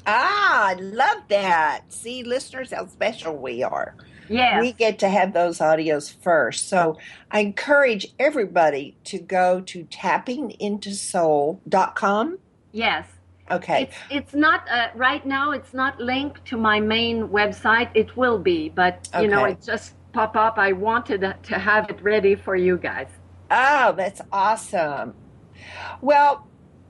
Ah, 0.06 0.68
I 0.68 0.76
love 0.76 1.24
that. 1.30 1.92
See, 1.92 2.24
listeners, 2.24 2.72
how 2.72 2.86
special 2.86 3.36
we 3.36 3.64
are. 3.64 3.96
Yes. 4.30 4.62
We 4.62 4.74
get 4.74 5.00
to 5.00 5.10
have 5.10 5.34
those 5.34 5.58
audios 5.58 6.16
first. 6.22 6.70
So 6.70 7.00
I 7.32 7.40
encourage 7.40 8.14
everybody 8.20 8.96
to 9.06 9.18
go 9.18 9.62
to 9.62 9.86
tappingintosoul.com. 9.86 12.38
yes. 12.72 13.08
Okay. 13.52 13.84
It's 13.84 13.98
it's 14.10 14.34
not 14.34 14.66
uh, 14.72 14.88
right 14.96 15.26
now. 15.26 15.52
It's 15.52 15.74
not 15.74 16.00
linked 16.00 16.46
to 16.46 16.56
my 16.58 16.80
main 16.80 17.28
website. 17.28 17.90
It 17.94 18.16
will 18.16 18.40
be, 18.40 18.70
but 18.70 19.10
you 19.20 19.28
know, 19.28 19.44
it 19.44 19.62
just 19.62 19.96
pop 20.14 20.38
up. 20.38 20.58
I 20.58 20.72
wanted 20.72 21.36
to 21.44 21.60
have 21.60 21.90
it 21.90 22.02
ready 22.02 22.36
for 22.36 22.56
you 22.56 22.78
guys. 22.78 23.10
Oh, 23.52 23.92
that's 23.98 24.22
awesome. 24.32 25.14
Well, 26.00 26.48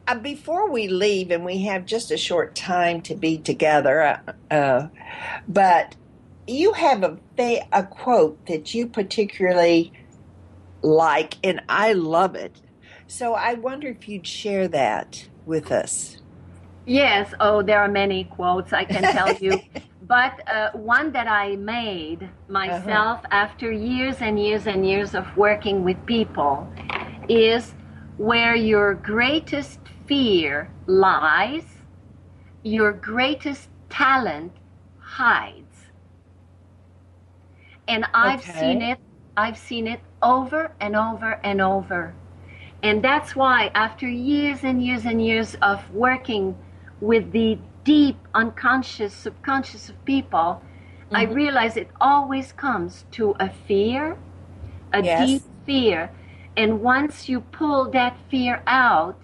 uh, 0.07 0.15
before 0.15 0.69
we 0.69 0.87
leave, 0.87 1.31
and 1.31 1.45
we 1.45 1.63
have 1.63 1.85
just 1.85 2.11
a 2.11 2.17
short 2.17 2.55
time 2.55 3.01
to 3.01 3.15
be 3.15 3.37
together, 3.37 4.01
uh, 4.01 4.53
uh, 4.53 4.87
but 5.47 5.95
you 6.47 6.73
have 6.73 7.03
a 7.03 7.17
a 7.71 7.83
quote 7.83 8.45
that 8.47 8.73
you 8.73 8.87
particularly 8.87 9.91
like, 10.81 11.35
and 11.43 11.61
I 11.69 11.93
love 11.93 12.35
it. 12.35 12.61
So 13.07 13.33
I 13.33 13.53
wonder 13.53 13.87
if 13.87 14.07
you'd 14.07 14.27
share 14.27 14.67
that 14.69 15.27
with 15.45 15.71
us. 15.71 16.21
Yes, 16.85 17.33
oh, 17.39 17.61
there 17.61 17.79
are 17.79 17.87
many 17.87 18.25
quotes 18.25 18.73
I 18.73 18.85
can 18.85 19.03
tell 19.03 19.33
you. 19.35 19.59
But 20.05 20.45
uh, 20.49 20.71
one 20.73 21.13
that 21.13 21.29
I 21.29 21.55
made 21.55 22.29
myself 22.49 23.21
after 23.31 23.71
years 23.71 24.17
and 24.19 24.37
years 24.37 24.67
and 24.67 24.85
years 24.85 25.15
of 25.15 25.25
working 25.37 25.85
with 25.85 26.05
people 26.05 26.67
is 27.29 27.73
where 28.17 28.53
your 28.53 28.95
greatest 28.95 29.82
fear 30.07 30.69
lies, 30.87 31.65
your 32.63 32.93
greatest 32.93 33.69
talent 33.89 34.53
hides. 34.99 35.91
And 37.87 38.05
I've 38.13 38.43
Okay. 38.43 38.51
seen 38.59 38.81
it, 38.81 38.99
I've 39.37 39.57
seen 39.57 39.87
it 39.87 40.01
over 40.21 40.71
and 40.79 40.95
over 40.95 41.39
and 41.43 41.61
over. 41.61 42.13
And 42.83 43.03
that's 43.03 43.35
why, 43.35 43.71
after 43.75 44.07
years 44.07 44.63
and 44.63 44.83
years 44.83 45.05
and 45.05 45.25
years 45.25 45.55
of 45.61 45.89
working 45.93 46.55
with 47.01 47.31
the 47.31 47.57
deep 47.83 48.17
unconscious, 48.33 49.13
subconscious 49.13 49.89
of 49.89 50.05
people, 50.05 50.61
I 51.13 51.25
mm-hmm. 51.25 51.33
realize 51.33 51.77
it 51.77 51.89
always 52.01 52.51
comes 52.53 53.05
to 53.11 53.35
a 53.39 53.49
fear, 53.49 54.17
a 54.93 55.01
Yes. 55.01 55.17
deep 55.17 55.43
fear. 55.65 56.11
And 56.57 56.81
once 56.81 57.29
you 57.29 57.41
pull 57.41 57.89
that 57.91 58.17
fear 58.29 58.63
out, 58.67 59.17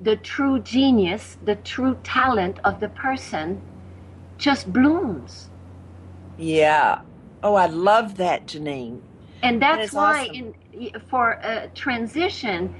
the 0.00 0.16
true 0.16 0.60
genius, 0.60 1.38
the 1.44 1.56
true 1.56 1.98
talent 2.02 2.58
of 2.64 2.80
the 2.80 2.88
person 2.88 3.60
just 4.38 4.72
blooms. 4.72 5.50
Yeah. 6.36 7.00
Oh, 7.42 7.54
I 7.54 7.66
love 7.66 8.16
that, 8.16 8.46
Janine. 8.46 9.00
and 9.42 9.60
that's 9.60 9.88
is 9.88 9.92
why 9.92 10.22
awesome. 10.22 10.54
in 10.72 11.00
for 11.08 11.32
a 11.42 11.68
transition 11.74 12.74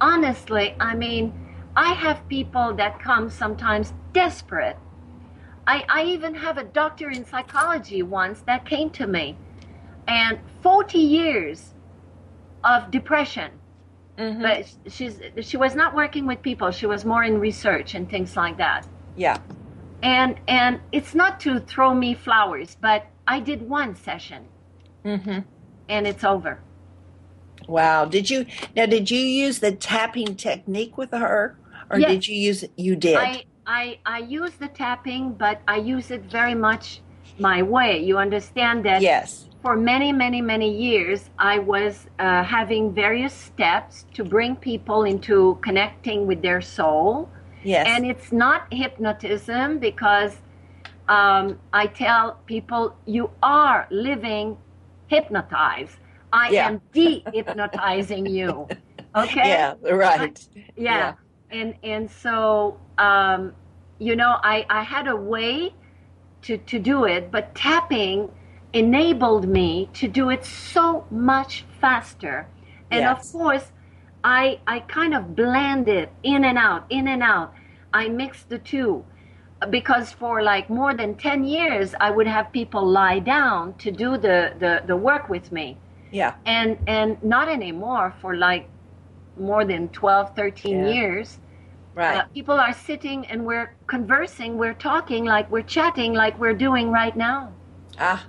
honestly 0.00 0.74
i 0.80 0.94
mean 0.94 1.32
i 1.76 1.92
have 1.92 2.26
people 2.28 2.74
that 2.74 2.98
come 3.00 3.30
sometimes 3.30 3.92
desperate 4.12 4.76
I, 5.68 5.84
I 5.86 6.04
even 6.04 6.34
have 6.34 6.56
a 6.56 6.64
doctor 6.64 7.10
in 7.10 7.26
psychology 7.26 8.02
once 8.02 8.40
that 8.46 8.64
came 8.64 8.88
to 8.90 9.06
me, 9.06 9.36
and 10.06 10.38
40 10.62 10.98
years 10.98 11.74
of 12.64 12.90
depression. 12.90 13.57
Mm-hmm. 14.18 14.42
But 14.42 14.92
she's 14.92 15.20
she 15.42 15.56
was 15.56 15.74
not 15.76 15.94
working 15.94 16.26
with 16.26 16.42
people. 16.42 16.70
She 16.72 16.86
was 16.86 17.04
more 17.04 17.22
in 17.24 17.38
research 17.38 17.94
and 17.94 18.10
things 18.10 18.36
like 18.36 18.56
that. 18.58 18.86
Yeah. 19.16 19.38
And 20.02 20.40
and 20.48 20.80
it's 20.92 21.14
not 21.14 21.38
to 21.40 21.60
throw 21.60 21.94
me 21.94 22.14
flowers, 22.14 22.76
but 22.80 23.06
I 23.26 23.40
did 23.40 23.62
one 23.68 23.94
session, 23.94 24.44
Mm-hmm. 25.04 25.40
and 25.88 26.06
it's 26.06 26.24
over. 26.24 26.60
Wow. 27.68 28.04
Did 28.06 28.28
you 28.30 28.46
now? 28.76 28.86
Did 28.86 29.10
you 29.10 29.20
use 29.20 29.58
the 29.60 29.72
tapping 29.72 30.34
technique 30.36 30.96
with 30.98 31.10
her, 31.12 31.56
or 31.90 31.98
Yes. 31.98 32.10
did 32.10 32.28
you 32.28 32.36
use? 32.36 32.64
You 32.76 32.96
did. 32.96 33.16
I, 33.16 33.44
I 33.66 33.98
I 34.06 34.18
use 34.20 34.52
the 34.54 34.68
tapping, 34.68 35.32
but 35.32 35.60
I 35.68 35.76
use 35.76 36.10
it 36.10 36.22
very 36.24 36.54
much 36.54 37.00
my 37.38 37.62
way. 37.62 38.02
You 38.02 38.18
understand 38.18 38.84
that? 38.84 39.02
yes. 39.02 39.47
For 39.62 39.76
many, 39.76 40.12
many, 40.12 40.40
many 40.40 40.70
years, 40.70 41.30
I 41.38 41.58
was 41.58 42.06
uh, 42.18 42.44
having 42.44 42.94
various 42.94 43.34
steps 43.34 44.06
to 44.14 44.24
bring 44.24 44.54
people 44.56 45.02
into 45.02 45.58
connecting 45.62 46.26
with 46.26 46.42
their 46.42 46.60
soul. 46.60 47.28
Yes. 47.64 47.86
And 47.88 48.06
it's 48.06 48.30
not 48.30 48.72
hypnotism 48.72 49.78
because 49.78 50.36
um, 51.08 51.58
I 51.72 51.86
tell 51.86 52.38
people 52.46 52.94
you 53.06 53.30
are 53.42 53.88
living 53.90 54.56
hypnotized. 55.08 55.96
I 56.32 56.50
Yeah. 56.50 56.68
am 56.68 56.80
de-hypnotizing 56.92 58.26
you. 58.26 58.68
Okay. 59.16 59.48
yeah. 59.48 59.74
Right. 59.90 60.38
yeah. 60.76 61.14
and 61.50 61.74
and 61.82 62.10
so 62.10 62.78
um, 62.98 63.54
you 63.98 64.14
know 64.14 64.36
I, 64.42 64.66
I 64.68 64.82
had 64.82 65.08
a 65.08 65.16
way 65.16 65.72
to, 66.42 66.58
to 66.58 66.78
do 66.78 67.04
it 67.04 67.30
but 67.32 67.54
tapping 67.54 68.30
enabled 68.72 69.48
me 69.48 69.88
to 69.94 70.08
do 70.08 70.30
it 70.30 70.44
so 70.44 71.04
much 71.10 71.64
faster 71.80 72.46
and 72.90 73.00
Yes. 73.00 73.26
of 73.26 73.32
course 73.32 73.72
I 74.24 74.60
I 74.66 74.80
kind 74.80 75.14
of 75.14 75.34
blend 75.34 75.88
it 75.88 76.10
in 76.22 76.44
and 76.44 76.58
out 76.58 76.84
in 76.90 77.08
and 77.08 77.22
out 77.22 77.54
I 77.92 78.08
mix 78.08 78.44
the 78.44 78.58
two 78.58 79.04
because 79.70 80.12
for 80.12 80.42
like 80.42 80.68
more 80.70 80.94
than 80.94 81.14
10 81.14 81.44
years 81.44 81.94
I 82.00 82.10
would 82.10 82.26
have 82.26 82.52
people 82.52 82.84
lie 82.86 83.18
down 83.18 83.74
to 83.78 83.90
do 83.90 84.16
the, 84.16 84.52
the, 84.58 84.82
the 84.86 84.96
work 84.96 85.28
with 85.28 85.50
me 85.50 85.76
Yeah. 86.12 86.34
and 86.46 86.78
and 86.86 87.22
not 87.22 87.48
anymore 87.48 88.14
for 88.20 88.36
like 88.36 88.68
more 89.38 89.64
than 89.64 89.88
12 89.88 90.34
13 90.36 90.84
Yeah. 90.84 90.92
years 90.92 91.38
Right. 91.94 92.18
uh, 92.18 92.24
people 92.34 92.54
are 92.60 92.74
sitting 92.74 93.26
and 93.26 93.44
we're 93.44 93.74
conversing 93.86 94.58
we're 94.58 94.74
talking 94.74 95.24
like 95.24 95.50
we're 95.50 95.62
chatting 95.76 96.12
like 96.12 96.38
we're 96.38 96.54
doing 96.68 96.90
right 96.90 97.16
now 97.16 97.52
Ah. 97.98 98.24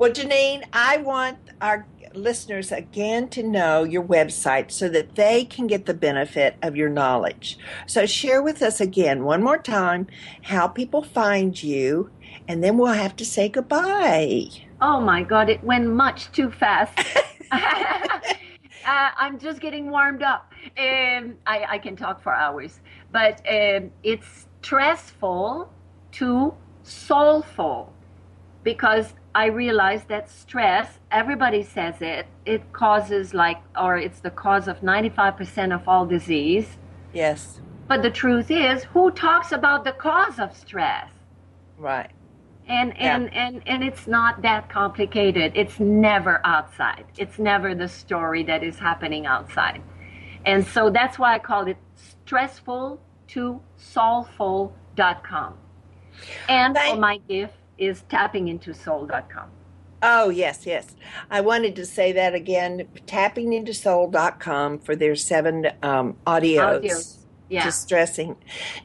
Well, 0.00 0.12
Janine, 0.12 0.64
I 0.72 0.96
want 0.96 1.36
our 1.60 1.86
listeners 2.14 2.72
again 2.72 3.28
to 3.28 3.42
know 3.42 3.84
your 3.84 4.02
website 4.02 4.70
so 4.70 4.88
that 4.88 5.14
they 5.14 5.44
can 5.44 5.66
get 5.66 5.84
the 5.84 5.92
benefit 5.92 6.56
of 6.62 6.74
your 6.74 6.88
knowledge. 6.88 7.58
So 7.86 8.06
share 8.06 8.42
with 8.42 8.62
us 8.62 8.80
again 8.80 9.24
one 9.24 9.42
more 9.42 9.58
time 9.58 10.06
how 10.40 10.68
people 10.68 11.02
find 11.02 11.62
you, 11.62 12.10
and 12.48 12.64
then 12.64 12.78
we'll 12.78 12.94
have 12.94 13.14
to 13.16 13.26
say 13.26 13.50
goodbye. 13.50 14.46
oh 14.80 15.02
my 15.02 15.22
god 15.22 15.50
it 15.50 15.62
went 15.62 15.86
much 15.86 16.32
too 16.32 16.50
fast 16.50 16.98
uh, 17.52 18.30
i'm 18.86 19.38
just 19.38 19.60
getting 19.60 19.90
warmed 19.90 20.22
up 20.22 20.50
um, 20.78 21.34
I, 21.46 21.66
I 21.68 21.78
can 21.78 21.94
talk 21.94 22.22
for 22.22 22.32
hours 22.32 22.80
but 23.12 23.42
um, 23.46 23.90
it's 24.02 24.46
stressful 24.62 25.70
to 26.12 26.54
soulful 26.84 27.92
because 28.62 29.12
I 29.34 29.46
realized 29.46 30.08
that 30.08 30.28
stress, 30.28 30.98
everybody 31.10 31.62
says 31.62 31.94
it, 32.00 32.26
it 32.44 32.72
causes 32.72 33.32
like, 33.32 33.58
or 33.80 33.96
it's 33.96 34.20
the 34.20 34.30
cause 34.30 34.66
of 34.68 34.80
95% 34.80 35.74
of 35.74 35.86
all 35.88 36.04
disease. 36.06 36.78
Yes. 37.12 37.60
But 37.86 38.02
the 38.02 38.10
truth 38.10 38.50
is, 38.50 38.84
who 38.84 39.10
talks 39.12 39.52
about 39.52 39.84
the 39.84 39.92
cause 39.92 40.38
of 40.38 40.56
stress? 40.56 41.10
Right. 41.78 42.10
And, 42.68 42.92
Yeah. 42.98 43.16
and, 43.16 43.34
and, 43.34 43.62
and 43.66 43.84
it's 43.84 44.06
not 44.06 44.42
that 44.42 44.68
complicated. 44.68 45.52
It's 45.54 45.78
never 45.80 46.40
outside. 46.44 47.04
It's 47.16 47.38
never 47.38 47.74
the 47.74 47.88
story 47.88 48.42
that 48.44 48.62
is 48.62 48.78
happening 48.78 49.26
outside. 49.26 49.82
And 50.44 50.64
so 50.66 50.90
that's 50.90 51.18
why 51.18 51.34
I 51.34 51.38
called 51.38 51.68
it 51.68 51.76
stressful 51.96 53.00
to 53.28 53.60
soulful.com. 53.76 55.54
And 56.48 56.74
Thank- 56.74 56.94
for 56.94 57.00
my 57.00 57.18
gift 57.28 57.54
is 57.80 58.02
tapping 58.08 58.46
into 58.46 58.70
tappingintosoul.com. 58.70 59.50
Oh, 60.02 60.30
yes, 60.30 60.64
yes. 60.64 60.96
I 61.30 61.42
wanted 61.42 61.76
to 61.76 61.84
say 61.84 62.12
that 62.12 62.34
again. 62.34 62.88
Tappingintosoul.com 63.06 64.78
for 64.78 64.96
their 64.96 65.14
seven 65.16 65.66
um, 65.82 66.16
audios. 66.26 66.80
Audios. 66.80 67.16
Yeah. 67.50 67.64
Just 67.64 67.82
stressing. 67.82 68.36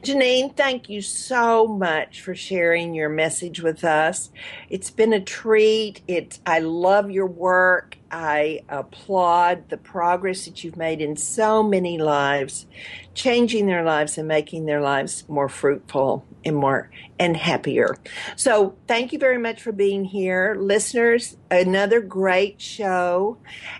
Janine, 0.02 0.56
thank 0.56 0.88
you 0.88 1.00
so 1.00 1.68
much 1.68 2.20
for 2.20 2.34
sharing 2.34 2.94
your 2.94 3.08
message 3.08 3.62
with 3.62 3.84
us. 3.84 4.32
It's 4.68 4.90
been 4.90 5.12
a 5.12 5.20
treat. 5.20 6.00
It 6.08 6.40
I 6.44 6.58
love 6.58 7.08
your 7.08 7.28
work. 7.28 7.96
I 8.10 8.62
applaud 8.68 9.68
the 9.68 9.76
progress 9.76 10.46
that 10.46 10.64
you've 10.64 10.76
made 10.76 11.00
in 11.00 11.16
so 11.16 11.62
many 11.62 11.98
lives, 11.98 12.66
changing 13.14 13.66
their 13.66 13.84
lives 13.84 14.18
and 14.18 14.26
making 14.26 14.66
their 14.66 14.80
lives 14.80 15.24
more 15.28 15.48
fruitful 15.48 16.26
and 16.46 16.56
more 16.56 16.90
and 17.18 17.36
happier. 17.36 17.96
So, 18.36 18.76
thank 18.86 19.12
you 19.12 19.18
very 19.18 19.38
much 19.38 19.60
for 19.60 19.72
being 19.72 20.04
here. 20.04 20.56
Listeners, 20.58 21.36
another 21.50 22.00
great 22.00 22.60
show, 22.60 23.38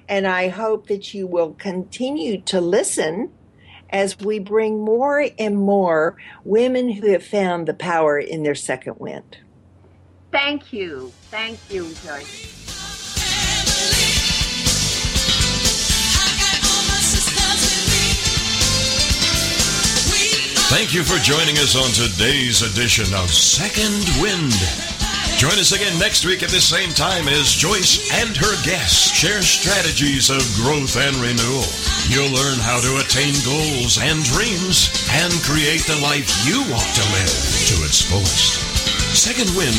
and 0.08 0.26
I 0.26 0.48
hope 0.48 0.88
that 0.88 1.14
you 1.14 1.26
will 1.26 1.52
continue 1.52 2.40
to 2.42 2.60
listen 2.60 3.30
as 3.90 4.18
we 4.18 4.38
bring 4.38 4.80
more 4.80 5.28
and 5.38 5.56
more 5.56 6.16
women 6.44 6.90
who 6.90 7.12
have 7.12 7.24
found 7.24 7.68
the 7.68 7.74
power 7.74 8.18
in 8.18 8.42
their 8.42 8.54
second 8.54 8.96
wind. 8.98 9.38
Thank 10.32 10.72
you. 10.72 11.12
Thank 11.30 11.58
you, 11.70 11.94
Joyce. 12.04 12.65
Thank 20.76 20.92
you 20.92 21.04
for 21.04 21.16
joining 21.24 21.56
us 21.56 21.72
on 21.72 21.88
today's 21.96 22.60
edition 22.60 23.08
of 23.16 23.32
Second 23.32 24.04
Wind. 24.20 24.52
Join 25.40 25.56
us 25.56 25.72
again 25.72 25.98
next 25.98 26.28
week 26.28 26.44
at 26.44 26.52
the 26.52 26.60
same 26.60 26.92
time 26.92 27.32
as 27.32 27.56
Joyce 27.56 28.12
and 28.20 28.36
her 28.36 28.52
guests 28.60 29.08
share 29.08 29.40
strategies 29.40 30.28
of 30.28 30.44
growth 30.60 31.00
and 31.00 31.16
renewal. 31.16 31.64
You'll 32.12 32.28
learn 32.28 32.60
how 32.60 32.76
to 32.84 33.00
attain 33.00 33.32
goals 33.40 33.96
and 33.96 34.20
dreams 34.28 34.92
and 35.16 35.32
create 35.48 35.88
the 35.88 35.96
life 36.04 36.28
you 36.44 36.60
want 36.68 36.92
to 36.92 37.04
live 37.08 37.40
to 37.72 37.76
its 37.80 38.04
fullest. 38.04 38.60
Second 39.16 39.48
Wind 39.56 39.72